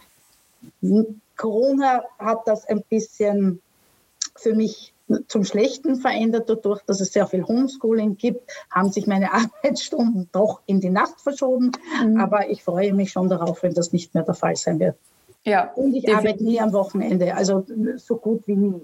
Corona 1.37 2.05
hat 2.19 2.47
das 2.47 2.67
ein 2.67 2.83
bisschen 2.91 3.63
für 4.37 4.55
mich 4.55 4.93
zum 5.27 5.45
Schlechten 5.45 5.97
verändert. 5.97 6.49
Dadurch, 6.51 6.83
dass 6.83 7.01
es 7.01 7.13
sehr 7.13 7.27
viel 7.27 7.45
Homeschooling 7.45 8.17
gibt, 8.17 8.51
haben 8.71 8.93
sich 8.93 9.07
meine 9.07 9.33
Arbeitsstunden 9.33 10.29
doch 10.33 10.61
in 10.67 10.81
die 10.81 10.91
Nacht 10.91 11.21
verschoben. 11.21 11.73
Mhm. 12.05 12.21
Aber 12.21 12.51
ich 12.51 12.63
freue 12.63 12.93
mich 12.93 13.11
schon 13.11 13.29
darauf, 13.29 13.63
wenn 13.63 13.75
das 13.75 13.93
nicht 13.93 14.15
mehr 14.15 14.23
der 14.23 14.35
Fall 14.35 14.57
sein 14.57 14.79
wird. 14.79 14.97
Ja, 15.45 15.73
und 15.73 15.95
ich 15.95 16.05
definitiv. 16.05 16.17
arbeite 16.17 16.45
nie 16.45 16.61
am 16.61 16.73
Wochenende, 16.73 17.35
also 17.35 17.65
so 17.97 18.17
gut 18.17 18.47
wie 18.47 18.57
nie. 18.57 18.83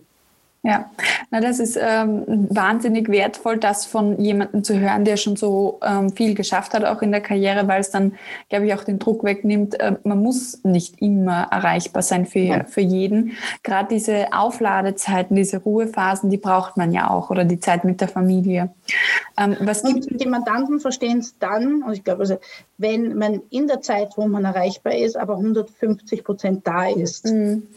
Ja, 0.66 0.90
na, 1.30 1.40
das 1.40 1.60
ist 1.60 1.78
ähm, 1.80 2.48
wahnsinnig 2.50 3.08
wertvoll, 3.08 3.56
das 3.56 3.86
von 3.86 4.20
jemandem 4.20 4.64
zu 4.64 4.80
hören, 4.80 5.04
der 5.04 5.16
schon 5.16 5.36
so 5.36 5.78
ähm, 5.80 6.10
viel 6.10 6.34
geschafft 6.34 6.74
hat, 6.74 6.84
auch 6.84 7.02
in 7.02 7.12
der 7.12 7.20
Karriere, 7.20 7.68
weil 7.68 7.80
es 7.80 7.92
dann, 7.92 8.14
glaube 8.48 8.66
ich, 8.66 8.74
auch 8.74 8.82
den 8.82 8.98
Druck 8.98 9.22
wegnimmt. 9.22 9.78
Äh, 9.78 9.94
man 10.02 10.20
muss 10.20 10.64
nicht 10.64 11.00
immer 11.00 11.46
erreichbar 11.52 12.02
sein 12.02 12.26
für, 12.26 12.38
ja. 12.40 12.64
für 12.64 12.80
jeden. 12.80 13.36
Gerade 13.62 13.94
diese 13.94 14.32
Aufladezeiten, 14.32 15.36
diese 15.36 15.58
Ruhephasen, 15.58 16.30
die 16.30 16.36
braucht 16.36 16.76
man 16.76 16.90
ja 16.90 17.10
auch 17.10 17.30
oder 17.30 17.44
die 17.44 17.60
Zeit 17.60 17.84
mit 17.84 18.00
der 18.00 18.08
Familie. 18.08 18.70
Ähm, 19.38 19.56
was 19.60 19.82
und 19.82 20.20
die 20.20 20.26
Mandanten 20.26 20.80
verstehen 20.80 21.18
es 21.18 21.38
dann, 21.38 21.84
und 21.84 21.92
ich 21.92 22.02
glaube, 22.02 22.22
also, 22.22 22.40
wenn 22.76 23.16
man 23.16 23.40
in 23.50 23.68
der 23.68 23.82
Zeit, 23.82 24.14
wo 24.16 24.26
man 24.26 24.44
erreichbar 24.44 24.96
ist, 24.96 25.16
aber 25.16 25.34
150 25.34 26.24
Prozent 26.24 26.66
da 26.66 26.88
ist. 26.88 27.24
Mhm 27.24 27.68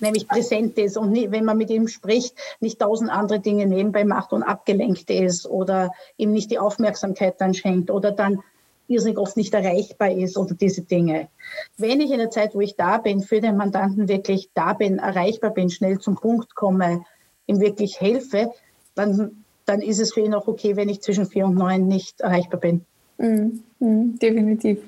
nämlich 0.00 0.28
präsent 0.28 0.78
ist 0.78 0.96
und 0.96 1.10
nie, 1.10 1.30
wenn 1.30 1.44
man 1.44 1.58
mit 1.58 1.70
ihm 1.70 1.88
spricht, 1.88 2.36
nicht 2.60 2.80
tausend 2.80 3.10
andere 3.10 3.40
Dinge 3.40 3.66
nebenbei 3.66 4.04
macht 4.04 4.32
und 4.32 4.42
abgelenkt 4.42 5.10
ist 5.10 5.46
oder 5.46 5.92
ihm 6.16 6.32
nicht 6.32 6.50
die 6.50 6.58
Aufmerksamkeit 6.58 7.40
dann 7.40 7.54
schenkt 7.54 7.90
oder 7.90 8.12
dann 8.12 8.42
irrsinnig 8.88 9.18
oft 9.18 9.36
nicht 9.36 9.52
erreichbar 9.52 10.12
ist 10.12 10.36
oder 10.36 10.54
diese 10.54 10.82
Dinge. 10.82 11.28
Wenn 11.76 12.00
ich 12.00 12.10
in 12.10 12.18
der 12.18 12.30
Zeit, 12.30 12.54
wo 12.54 12.60
ich 12.60 12.76
da 12.76 12.98
bin, 12.98 13.20
für 13.20 13.40
den 13.40 13.56
Mandanten 13.56 14.08
wirklich 14.08 14.50
da 14.54 14.74
bin, 14.74 14.98
erreichbar 14.98 15.50
bin, 15.50 15.70
schnell 15.70 15.98
zum 15.98 16.14
Punkt 16.14 16.54
komme, 16.54 17.04
ihm 17.46 17.60
wirklich 17.60 18.00
helfe, 18.00 18.52
dann, 18.94 19.44
dann 19.64 19.82
ist 19.82 20.00
es 20.00 20.12
für 20.12 20.20
ihn 20.20 20.34
auch 20.34 20.46
okay, 20.46 20.76
wenn 20.76 20.88
ich 20.88 21.02
zwischen 21.02 21.26
vier 21.26 21.46
und 21.46 21.54
neun 21.54 21.88
nicht 21.88 22.20
erreichbar 22.20 22.60
bin. 22.60 22.84
Mhm, 23.18 23.62
mhm, 23.78 24.18
definitiv. 24.18 24.78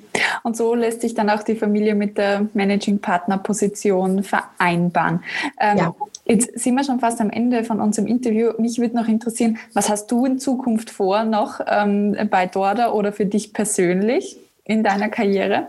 Und 0.42 0.56
so 0.56 0.74
lässt 0.74 1.00
sich 1.00 1.14
dann 1.14 1.30
auch 1.30 1.42
die 1.42 1.54
Familie 1.56 1.94
mit 1.94 2.18
der 2.18 2.46
Managing 2.54 2.98
Partner 2.98 3.38
Position 3.38 4.22
vereinbaren. 4.22 5.22
Ähm, 5.58 5.78
ja. 5.78 5.94
Jetzt 6.24 6.58
sind 6.58 6.74
wir 6.74 6.84
schon 6.84 7.00
fast 7.00 7.20
am 7.20 7.30
Ende 7.30 7.64
von 7.64 7.80
unserem 7.80 8.06
Interview. 8.06 8.52
Mich 8.58 8.78
würde 8.78 8.96
noch 8.96 9.08
interessieren, 9.08 9.58
was 9.72 9.88
hast 9.88 10.10
du 10.10 10.26
in 10.26 10.38
Zukunft 10.38 10.90
vor 10.90 11.24
noch 11.24 11.60
ähm, 11.66 12.16
bei 12.30 12.46
Dorda 12.46 12.92
oder 12.92 13.12
für 13.12 13.24
dich 13.24 13.54
persönlich 13.54 14.36
in 14.64 14.82
deiner 14.82 15.08
Karriere? 15.08 15.68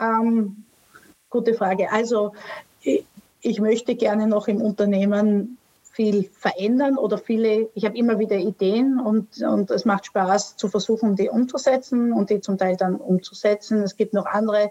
Ähm, 0.00 0.64
gute 1.28 1.54
Frage. 1.54 1.90
Also 1.90 2.32
ich, 2.82 3.04
ich 3.42 3.60
möchte 3.60 3.96
gerne 3.96 4.28
noch 4.28 4.46
im 4.46 4.60
Unternehmen 4.62 5.58
viel 5.90 6.30
verändern 6.32 6.96
oder 6.96 7.18
viele, 7.18 7.68
ich 7.74 7.84
habe 7.84 7.96
immer 7.96 8.18
wieder 8.18 8.36
Ideen 8.36 9.00
und, 9.00 9.42
und 9.42 9.70
es 9.70 9.84
macht 9.84 10.06
Spaß 10.06 10.56
zu 10.56 10.68
versuchen, 10.68 11.16
die 11.16 11.28
umzusetzen 11.28 12.12
und 12.12 12.30
die 12.30 12.40
zum 12.40 12.58
Teil 12.58 12.76
dann 12.76 12.96
umzusetzen. 12.96 13.82
Es 13.82 13.96
gibt 13.96 14.14
noch 14.14 14.26
andere 14.26 14.70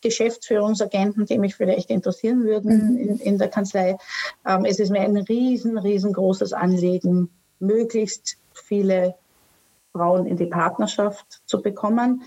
Geschäftsführungsagenten, 0.00 1.26
die 1.26 1.38
mich 1.38 1.54
vielleicht 1.54 1.90
interessieren 1.90 2.44
würden 2.44 2.92
mhm. 2.92 2.96
in, 2.96 3.18
in 3.18 3.38
der 3.38 3.48
Kanzlei. 3.48 3.96
Ähm, 4.46 4.64
es 4.64 4.78
ist 4.80 4.90
mir 4.90 5.02
ein 5.02 5.16
riesen, 5.18 5.76
riesengroßes 5.76 6.54
Anliegen, 6.54 7.28
möglichst 7.60 8.38
viele 8.54 9.14
Frauen 9.92 10.26
in 10.26 10.36
die 10.36 10.46
Partnerschaft 10.46 11.42
zu 11.44 11.60
bekommen. 11.60 12.22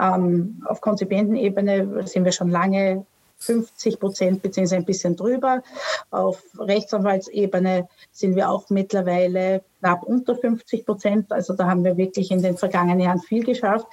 Ähm, 0.00 0.62
auf 0.64 0.80
Konzipientenebene 0.80 2.06
sind 2.06 2.24
wir 2.24 2.32
schon 2.32 2.50
lange 2.50 3.04
50 3.40 3.98
Prozent 3.98 4.42
beziehungsweise 4.42 4.76
ein 4.76 4.84
bisschen 4.84 5.16
drüber. 5.16 5.62
Auf 6.10 6.42
Rechtsanwaltsebene 6.58 7.88
sind 8.12 8.36
wir 8.36 8.50
auch 8.50 8.68
mittlerweile 8.68 9.62
knapp 9.80 10.02
unter 10.02 10.36
50 10.36 10.84
Prozent. 10.84 11.32
Also 11.32 11.54
da 11.54 11.66
haben 11.66 11.84
wir 11.84 11.96
wirklich 11.96 12.30
in 12.30 12.42
den 12.42 12.56
vergangenen 12.56 13.00
Jahren 13.00 13.20
viel 13.20 13.44
geschafft. 13.44 13.86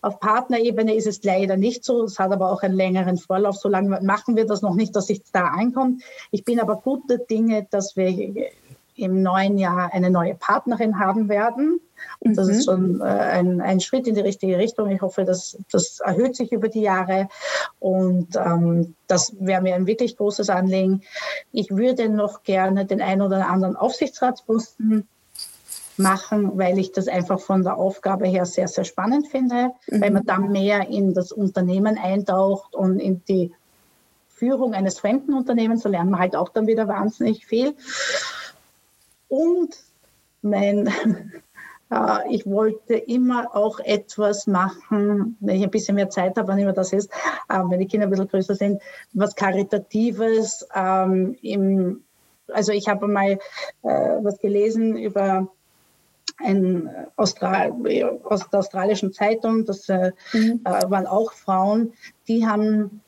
Auf 0.00 0.18
Partnerebene 0.18 0.94
ist 0.94 1.06
es 1.06 1.22
leider 1.22 1.56
nicht 1.56 1.84
so. 1.84 2.04
Es 2.04 2.18
hat 2.18 2.32
aber 2.32 2.50
auch 2.50 2.62
einen 2.62 2.74
längeren 2.74 3.18
Vorlauf. 3.18 3.56
So 3.56 3.68
lange 3.68 4.00
machen 4.00 4.36
wir 4.36 4.46
das 4.46 4.62
noch 4.62 4.74
nicht, 4.74 4.96
dass 4.96 5.10
es 5.10 5.20
da 5.30 5.52
einkommt. 5.54 6.02
Ich 6.30 6.44
bin 6.44 6.58
aber 6.58 6.76
guter 6.76 7.18
Dinge, 7.18 7.66
dass 7.70 7.96
wir 7.96 8.50
im 8.96 9.22
neuen 9.22 9.58
Jahr 9.58 9.92
eine 9.92 10.10
neue 10.10 10.34
Partnerin 10.34 10.98
haben 10.98 11.28
werden. 11.28 11.80
Und 12.18 12.36
das 12.36 12.48
mhm. 12.48 12.52
ist 12.52 12.64
schon 12.64 13.00
äh, 13.00 13.04
ein, 13.04 13.60
ein 13.60 13.80
Schritt 13.80 14.06
in 14.06 14.14
die 14.14 14.20
richtige 14.20 14.58
Richtung. 14.58 14.90
Ich 14.90 15.02
hoffe, 15.02 15.24
dass 15.24 15.58
das 15.70 16.00
erhöht 16.00 16.36
sich 16.36 16.52
über 16.52 16.68
die 16.68 16.82
Jahre 16.82 17.28
und 17.78 18.36
ähm, 18.36 18.94
das 19.06 19.34
wäre 19.38 19.62
mir 19.62 19.74
ein 19.74 19.86
wirklich 19.86 20.16
großes 20.16 20.50
Anliegen. 20.50 21.02
Ich 21.52 21.70
würde 21.70 22.08
noch 22.08 22.42
gerne 22.42 22.86
den 22.86 23.00
einen 23.00 23.22
oder 23.22 23.48
anderen 23.48 23.76
Aufsichtsratsposten 23.76 25.06
machen, 25.98 26.58
weil 26.58 26.78
ich 26.78 26.92
das 26.92 27.08
einfach 27.08 27.40
von 27.40 27.62
der 27.62 27.76
Aufgabe 27.76 28.26
her 28.26 28.44
sehr, 28.44 28.68
sehr 28.68 28.84
spannend 28.84 29.28
finde, 29.28 29.72
mhm. 29.88 30.00
weil 30.00 30.10
man 30.10 30.26
dann 30.26 30.52
mehr 30.52 30.88
in 30.88 31.14
das 31.14 31.32
Unternehmen 31.32 31.98
eintaucht 31.98 32.74
und 32.74 32.98
in 32.98 33.22
die 33.24 33.52
Führung 34.28 34.74
eines 34.74 34.98
fremden 34.98 35.32
Unternehmens, 35.32 35.82
da 35.82 35.88
lernt 35.88 36.10
man 36.10 36.20
halt 36.20 36.36
auch 36.36 36.50
dann 36.50 36.66
wieder 36.66 36.88
wahnsinnig 36.88 37.46
viel. 37.46 37.74
Und 39.28 39.78
mein, 40.42 40.86
äh, 41.90 42.18
ich 42.30 42.46
wollte 42.46 42.94
immer 42.94 43.54
auch 43.54 43.80
etwas 43.80 44.46
machen, 44.46 45.36
wenn 45.40 45.56
ich 45.56 45.64
ein 45.64 45.70
bisschen 45.70 45.96
mehr 45.96 46.10
Zeit 46.10 46.36
habe, 46.36 46.48
wann 46.48 46.58
immer 46.58 46.72
das 46.72 46.92
ist, 46.92 47.10
äh, 47.48 47.58
wenn 47.68 47.80
die 47.80 47.86
Kinder 47.86 48.06
ein 48.06 48.10
bisschen 48.10 48.28
größer 48.28 48.54
sind, 48.54 48.82
was 49.12 49.34
Karitatives. 49.34 50.66
Ähm, 50.74 52.02
also 52.52 52.72
ich 52.72 52.88
habe 52.88 53.08
mal 53.08 53.32
äh, 53.32 53.38
was 53.82 54.38
gelesen 54.38 54.96
über 54.96 55.48
ein 56.38 56.90
Austral 57.16 57.72
aus 58.24 58.50
der 58.50 58.60
australischen 58.60 59.10
Zeitung, 59.12 59.64
das 59.64 59.88
mhm. 59.88 60.60
waren 60.64 61.06
auch 61.06 61.32
Frauen, 61.32 61.94
die 62.28 62.46
haben 62.46 63.00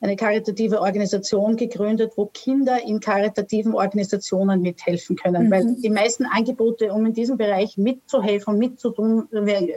eine 0.00 0.16
karitative 0.16 0.80
Organisation 0.80 1.56
gegründet, 1.56 2.12
wo 2.16 2.26
Kinder 2.26 2.82
in 2.82 3.00
karitativen 3.00 3.74
Organisationen 3.74 4.60
mithelfen 4.60 5.16
können. 5.16 5.46
Mhm. 5.46 5.50
Weil 5.50 5.74
die 5.76 5.90
meisten 5.90 6.26
Angebote, 6.26 6.92
um 6.92 7.06
in 7.06 7.14
diesem 7.14 7.38
Bereich 7.38 7.78
mitzuhelfen, 7.78 8.58
mitzutun, 8.58 9.28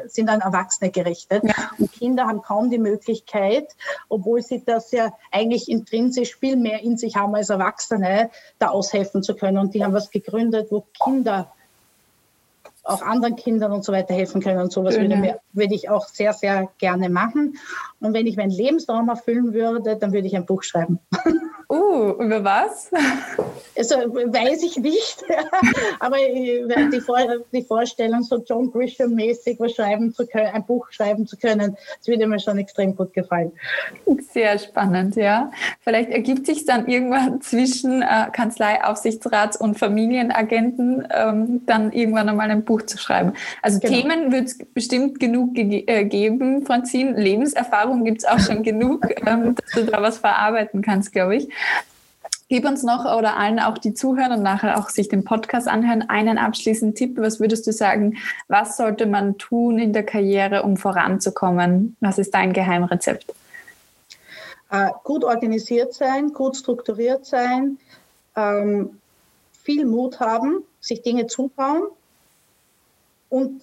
sind 0.08 0.30
an 0.30 0.42
Erwachsene 0.42 0.92
gerichtet. 0.92 1.44
Ja. 1.44 1.72
Und 1.78 1.92
Kinder 1.94 2.28
haben 2.28 2.42
kaum 2.42 2.70
die 2.70 2.80
Möglichkeit, 2.80 3.68
obwohl 4.10 4.42
sie 4.42 4.64
das 4.66 4.92
ja 4.92 5.14
eigentlich 5.32 5.70
intrinsisch 5.70 6.36
viel 6.36 6.58
mehr 6.58 6.82
in 6.82 6.98
sich 6.98 7.16
haben 7.16 7.34
als 7.36 7.50
Erwachsene, 7.50 8.30
da 8.58 8.70
aushelfen 8.70 9.24
zu 9.24 9.36
können. 9.36 9.58
Und 9.58 9.74
die 9.74 9.84
haben 9.84 9.94
was 9.94 10.12
gegründet, 10.12 10.68
wo 10.70 10.86
Kinder 11.02 11.54
auch 12.90 13.02
anderen 13.02 13.36
Kindern 13.36 13.72
und 13.72 13.84
so 13.84 13.92
weiter 13.92 14.14
helfen 14.14 14.42
können. 14.42 14.60
Und 14.60 14.72
sowas 14.72 14.98
würde, 14.98 15.16
mir, 15.16 15.40
würde 15.54 15.76
ich 15.76 15.90
auch 15.90 16.08
sehr, 16.08 16.34
sehr 16.34 16.70
gerne 16.78 17.10
machen. 17.10 17.58
Und 18.00 18.14
wenn 18.14 18.28
ich 18.28 18.38
meinen 18.38 18.52
Lebenstraum 18.52 19.10
erfüllen 19.10 19.54
würde, 19.54 19.96
dann 19.96 20.14
würde 20.14 20.28
ich 20.28 20.36
ein 20.36 20.46
Buch 20.46 20.64
schreiben. 20.64 21.00
Uh, 21.72 22.16
über 22.20 22.44
was? 22.44 22.90
Also 23.78 23.96
weiß 23.96 24.64
ich 24.64 24.78
nicht, 24.78 25.24
aber 26.00 26.18
die, 26.18 27.00
Vor 27.00 27.20
die 27.54 27.62
Vorstellung, 27.62 28.24
so 28.24 28.44
John 28.44 28.72
Grisham-mäßig 28.72 29.60
was 29.60 29.74
schreiben 29.74 30.12
zu 30.12 30.26
können, 30.26 30.48
ein 30.48 30.66
Buch 30.66 30.88
schreiben 30.90 31.28
zu 31.28 31.38
können, 31.38 31.78
das 32.00 32.08
würde 32.08 32.26
mir 32.26 32.40
schon 32.40 32.58
extrem 32.58 32.96
gut 32.96 33.14
gefallen. 33.14 33.52
Sehr 34.32 34.58
spannend, 34.58 35.16
ja. 35.16 35.52
Vielleicht 35.82 36.10
ergibt 36.10 36.48
sich 36.48 36.66
dann 36.66 36.88
irgendwann 36.88 37.40
zwischen 37.42 38.02
äh, 38.02 38.32
Kanzlei, 38.34 38.84
Aufsichtsrats 38.84 39.56
und 39.56 39.78
Familienagenten 39.78 41.08
ähm, 41.12 41.62
dann 41.68 41.92
irgendwann 41.92 42.30
einmal 42.30 42.50
ein 42.50 42.66
Buch 42.66 42.82
zu 42.82 42.98
schreiben. 42.98 43.34
Also 43.62 43.80
genau. 43.80 43.94
Themen 43.94 44.32
wird 44.32 44.48
es 44.48 44.58
bestimmt 44.58 45.20
genug 45.20 45.54
ge 45.54 45.84
äh, 45.86 46.04
geben, 46.06 46.66
Franzin. 46.66 47.16
Lebenserfahrung 47.16 48.04
gibt 48.04 48.20
es 48.20 48.26
auch 48.26 48.40
schon 48.40 48.64
genug, 48.64 49.06
ähm, 49.28 49.54
dass 49.54 49.72
du 49.72 49.86
da 49.86 50.02
was 50.02 50.18
verarbeiten 50.18 50.82
kannst, 50.82 51.14
glaube 51.14 51.36
ich. 51.36 51.50
Gib 52.52 52.66
uns 52.66 52.82
noch 52.82 53.06
oder 53.06 53.38
allen 53.38 53.60
auch, 53.60 53.78
die 53.78 53.94
zuhören 53.94 54.32
und 54.32 54.42
nachher 54.42 54.80
auch 54.80 54.90
sich 54.90 55.08
den 55.08 55.24
Podcast 55.24 55.68
anhören, 55.68 56.10
einen 56.10 56.40
abschließenden 56.40 56.96
Tipp. 56.96 57.18
Was 57.18 57.40
würdest 57.40 57.68
du 57.68 57.72
sagen, 57.72 58.18
was 58.48 58.76
sollte 58.76 59.06
man 59.06 59.38
tun 59.38 59.78
in 59.78 59.94
der 59.94 60.04
Karriere, 60.04 60.64
um 60.64 60.76
voranzukommen? 60.76 61.96
Was 62.00 62.18
ist 62.18 62.34
dein 62.34 62.52
Geheimrezept? 62.54 63.32
Äh, 64.72 64.90
gut 65.04 65.24
organisiert 65.24 65.94
sein, 65.94 66.34
gut 66.34 66.58
strukturiert 66.58 67.26
sein, 67.26 67.78
ähm, 68.36 69.00
viel 69.64 69.86
Mut 69.86 70.20
haben, 70.20 70.64
sich 70.80 71.04
Dinge 71.04 71.28
zutrauen 71.28 71.84
und 73.30 73.62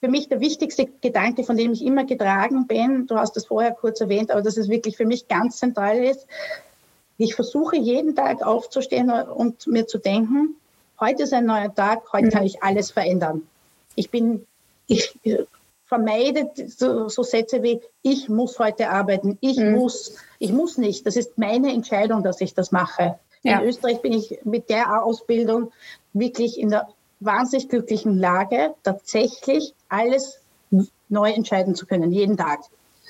für 0.00 0.08
mich 0.08 0.28
der 0.28 0.40
wichtigste 0.40 0.86
Gedanke, 1.00 1.44
von 1.44 1.56
dem 1.56 1.72
ich 1.72 1.84
immer 1.84 2.04
getragen 2.04 2.66
bin, 2.66 3.06
du 3.06 3.16
hast 3.16 3.36
es 3.36 3.46
vorher 3.46 3.72
kurz 3.72 4.00
erwähnt, 4.00 4.30
aber 4.30 4.42
das 4.42 4.56
ist 4.56 4.68
wirklich 4.68 4.96
für 4.96 5.06
mich 5.06 5.28
ganz 5.28 5.58
zentral 5.58 6.04
ist, 6.04 6.26
ich 7.16 7.34
versuche 7.34 7.76
jeden 7.76 8.14
Tag 8.14 8.42
aufzustehen 8.42 9.10
und 9.10 9.66
mir 9.66 9.88
zu 9.88 9.98
denken, 9.98 10.54
heute 11.00 11.24
ist 11.24 11.32
ein 11.32 11.46
neuer 11.46 11.74
Tag, 11.74 12.12
heute 12.12 12.28
kann 12.28 12.44
ich 12.44 12.62
alles 12.62 12.92
verändern. 12.92 13.42
Ich 13.96 14.10
bin, 14.10 14.46
ich 14.86 15.18
vermeide 15.84 16.50
so, 16.68 17.08
so 17.08 17.24
Sätze 17.24 17.64
wie, 17.64 17.80
ich 18.02 18.28
muss 18.28 18.60
heute 18.60 18.90
arbeiten, 18.90 19.36
ich 19.40 19.58
mhm. 19.58 19.72
muss, 19.72 20.16
ich 20.38 20.52
muss 20.52 20.78
nicht. 20.78 21.06
Das 21.06 21.16
ist 21.16 21.38
meine 21.38 21.72
Entscheidung, 21.72 22.22
dass 22.22 22.40
ich 22.40 22.54
das 22.54 22.70
mache. 22.70 23.18
Ja. 23.42 23.58
In 23.58 23.68
Österreich 23.68 24.00
bin 24.00 24.12
ich 24.12 24.38
mit 24.44 24.70
der 24.70 25.02
Ausbildung 25.02 25.72
wirklich 26.12 26.58
in 26.60 26.70
der 26.70 26.88
wahnsinnig 27.18 27.68
glücklichen 27.68 28.16
Lage, 28.16 28.74
tatsächlich 28.84 29.74
alles 29.88 30.40
neu 31.08 31.30
entscheiden 31.30 31.74
zu 31.74 31.86
können, 31.86 32.10
jeden 32.12 32.36
Tag. 32.36 32.60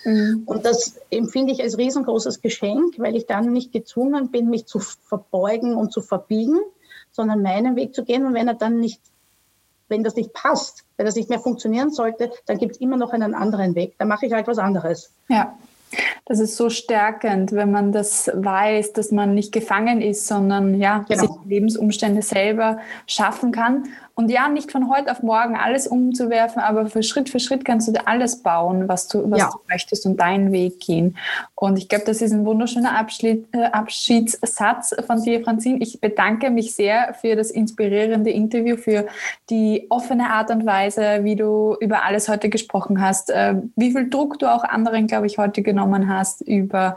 Mhm. 0.05 0.43
Und 0.47 0.65
das 0.65 1.01
empfinde 1.11 1.53
ich 1.53 1.63
als 1.63 1.79
riesengroßes 1.79 2.41
Geschenk, 2.41 2.99
weil 2.99 3.17
ich 3.17 3.27
dann 3.27 3.53
nicht 3.53 3.73
gezwungen 3.73 4.31
bin, 4.31 4.49
mich 4.49 4.67
zu 4.67 4.79
verbeugen 4.79 5.75
und 5.75 5.93
zu 5.93 6.01
verbiegen, 6.01 6.59
sondern 7.11 7.43
meinen 7.43 7.77
Weg 7.77 7.95
zu 7.95 8.05
gehen. 8.05 8.27
Und 8.27 8.35
wenn 8.35 8.49
er 8.49 8.55
dann 8.55 8.79
nicht, 8.79 9.01
wenn 9.89 10.05
das 10.05 10.15
nicht 10.15 10.33
passt, 10.33 10.85
wenn 10.97 11.07
das 11.07 11.17
nicht 11.17 11.29
mehr 11.29 11.41
funktionieren 11.41 11.91
sollte, 11.91 12.31
dann 12.47 12.59
gibt 12.59 12.77
es 12.77 12.81
immer 12.81 12.97
noch 12.97 13.13
einen 13.13 13.35
anderen 13.35 13.75
Weg. 13.75 13.95
Dann 13.99 14.09
mache 14.09 14.27
ich 14.27 14.33
halt 14.33 14.47
was 14.47 14.59
anderes. 14.59 15.11
Ja. 15.29 15.57
Das 16.27 16.39
ist 16.39 16.57
so 16.57 16.69
stärkend, 16.69 17.53
wenn 17.53 17.71
man 17.71 17.93
das 17.93 18.31
weiß, 18.35 18.93
dass 18.93 19.11
man 19.11 19.35
nicht 19.35 19.53
gefangen 19.53 20.03
ist, 20.03 20.27
sondern 20.27 20.79
ja, 20.79 21.07
genau. 21.09 21.23
sich 21.23 21.31
Lebensumstände 21.47 22.21
selber 22.21 22.79
schaffen 23.07 23.53
kann 23.53 23.89
Und 24.19 24.33
ja, 24.33 24.49
nicht 24.49 24.73
von 24.73 24.91
heute 24.91 25.13
auf 25.13 25.23
morgen 25.23 25.57
alles 25.57 25.87
umzuwerfen, 25.87 26.61
aber 26.61 26.87
für 26.87 27.05
Schritt 27.05 27.29
für 27.29 27.39
Schritt 27.39 27.65
kannst 27.65 27.87
du 27.87 27.93
dir 27.93 28.09
alles 28.09 28.43
bauen, 28.43 28.89
was 28.89 29.07
du, 29.07 29.31
was 29.31 29.39
ja. 29.39 29.51
du 29.53 29.61
möchtest 29.69 30.07
und 30.07 30.19
deinen 30.19 30.51
Weg 30.51 30.81
gehen. 30.81 31.17
Und 31.55 31.79
ich 31.79 31.89
glaube, 31.89 32.05
das 32.05 32.21
ist 32.21 32.33
ein 32.33 32.45
wunderschöner 32.45 32.99
Abschied, 32.99 33.47
äh, 33.53 33.67
Abschiedssatz 33.67 34.97
von 35.07 35.23
dir, 35.23 35.45
Franzin. 35.45 35.81
Ich 35.81 36.01
bedanke 36.01 36.51
mich 36.51 36.75
sehr 36.75 37.15
für 37.15 37.37
das 37.37 37.53
inspirierende 37.53 38.31
Interview, 38.31 38.77
für 38.77 39.07
die 39.51 39.87
offene 39.89 40.31
Art 40.31 40.51
und 40.51 40.67
Weise, 40.67 41.21
wie 41.23 41.37
du 41.37 41.77
über 41.79 42.03
alles 42.03 42.29
heute 42.29 42.49
gesprochen 42.49 43.01
hast, 43.01 43.31
äh, 43.31 43.55
wie 43.77 43.93
viel 43.93 44.11
Druck 44.11 44.41
du 44.41 44.53
auch 44.53 44.65
anderen, 44.65 45.07
glaube 45.07 45.29
ich, 45.29 45.39
heute 45.39 45.63
genommen 45.63 46.13
hast, 46.13 46.41
über, 46.41 46.97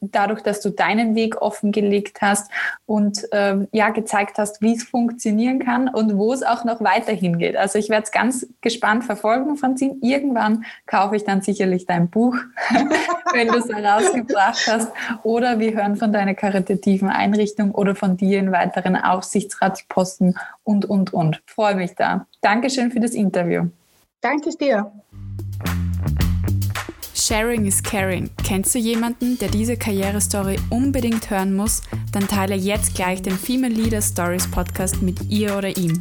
dadurch, 0.00 0.42
dass 0.42 0.60
du 0.62 0.70
deinen 0.70 1.14
Weg 1.14 1.40
offengelegt 1.40 2.22
hast 2.22 2.50
und 2.86 3.32
äh, 3.32 3.68
ja, 3.70 3.90
gezeigt 3.90 4.38
hast, 4.38 4.62
wie 4.62 4.74
es 4.74 4.82
funktionieren 4.82 5.60
kann 5.60 5.88
und 5.88 6.18
wo 6.18 6.32
es 6.32 6.42
auch 6.42 6.55
noch 6.64 6.80
weiterhin 6.80 7.38
geht. 7.38 7.56
Also 7.56 7.78
ich 7.78 7.88
werde 7.88 8.04
es 8.04 8.12
ganz 8.12 8.46
gespannt 8.60 9.04
verfolgen, 9.04 9.56
Franzin. 9.56 9.98
Irgendwann 10.02 10.64
kaufe 10.86 11.16
ich 11.16 11.24
dann 11.24 11.42
sicherlich 11.42 11.86
dein 11.86 12.08
Buch, 12.08 12.36
wenn 13.32 13.48
du 13.48 13.58
es 13.58 13.68
herausgebracht 13.68 14.66
hast. 14.66 14.92
Oder 15.22 15.58
wir 15.58 15.74
hören 15.74 15.96
von 15.96 16.12
deiner 16.12 16.34
karitativen 16.34 17.08
Einrichtung 17.08 17.72
oder 17.72 17.94
von 17.94 18.16
dir 18.16 18.38
in 18.38 18.52
weiteren 18.52 18.96
Aufsichtsratsposten 18.96 20.38
und, 20.64 20.84
und, 20.84 21.12
und. 21.12 21.42
Freue 21.46 21.74
mich 21.74 21.94
da. 21.94 22.26
Dankeschön 22.40 22.90
für 22.90 23.00
das 23.00 23.12
Interview. 23.12 23.66
Danke 24.20 24.50
dir. 24.50 24.90
Sharing 27.26 27.66
is 27.66 27.82
Caring. 27.82 28.30
Kennst 28.44 28.72
du 28.72 28.78
jemanden, 28.78 29.36
der 29.38 29.48
diese 29.48 29.76
Karrierestory 29.76 30.58
unbedingt 30.70 31.28
hören 31.28 31.56
muss? 31.56 31.82
Dann 32.12 32.28
teile 32.28 32.54
jetzt 32.54 32.94
gleich 32.94 33.20
den 33.20 33.36
Female 33.36 33.74
Leader 33.74 34.00
Stories 34.00 34.48
Podcast 34.48 35.02
mit 35.02 35.28
ihr 35.28 35.56
oder 35.56 35.76
ihm. 35.76 36.00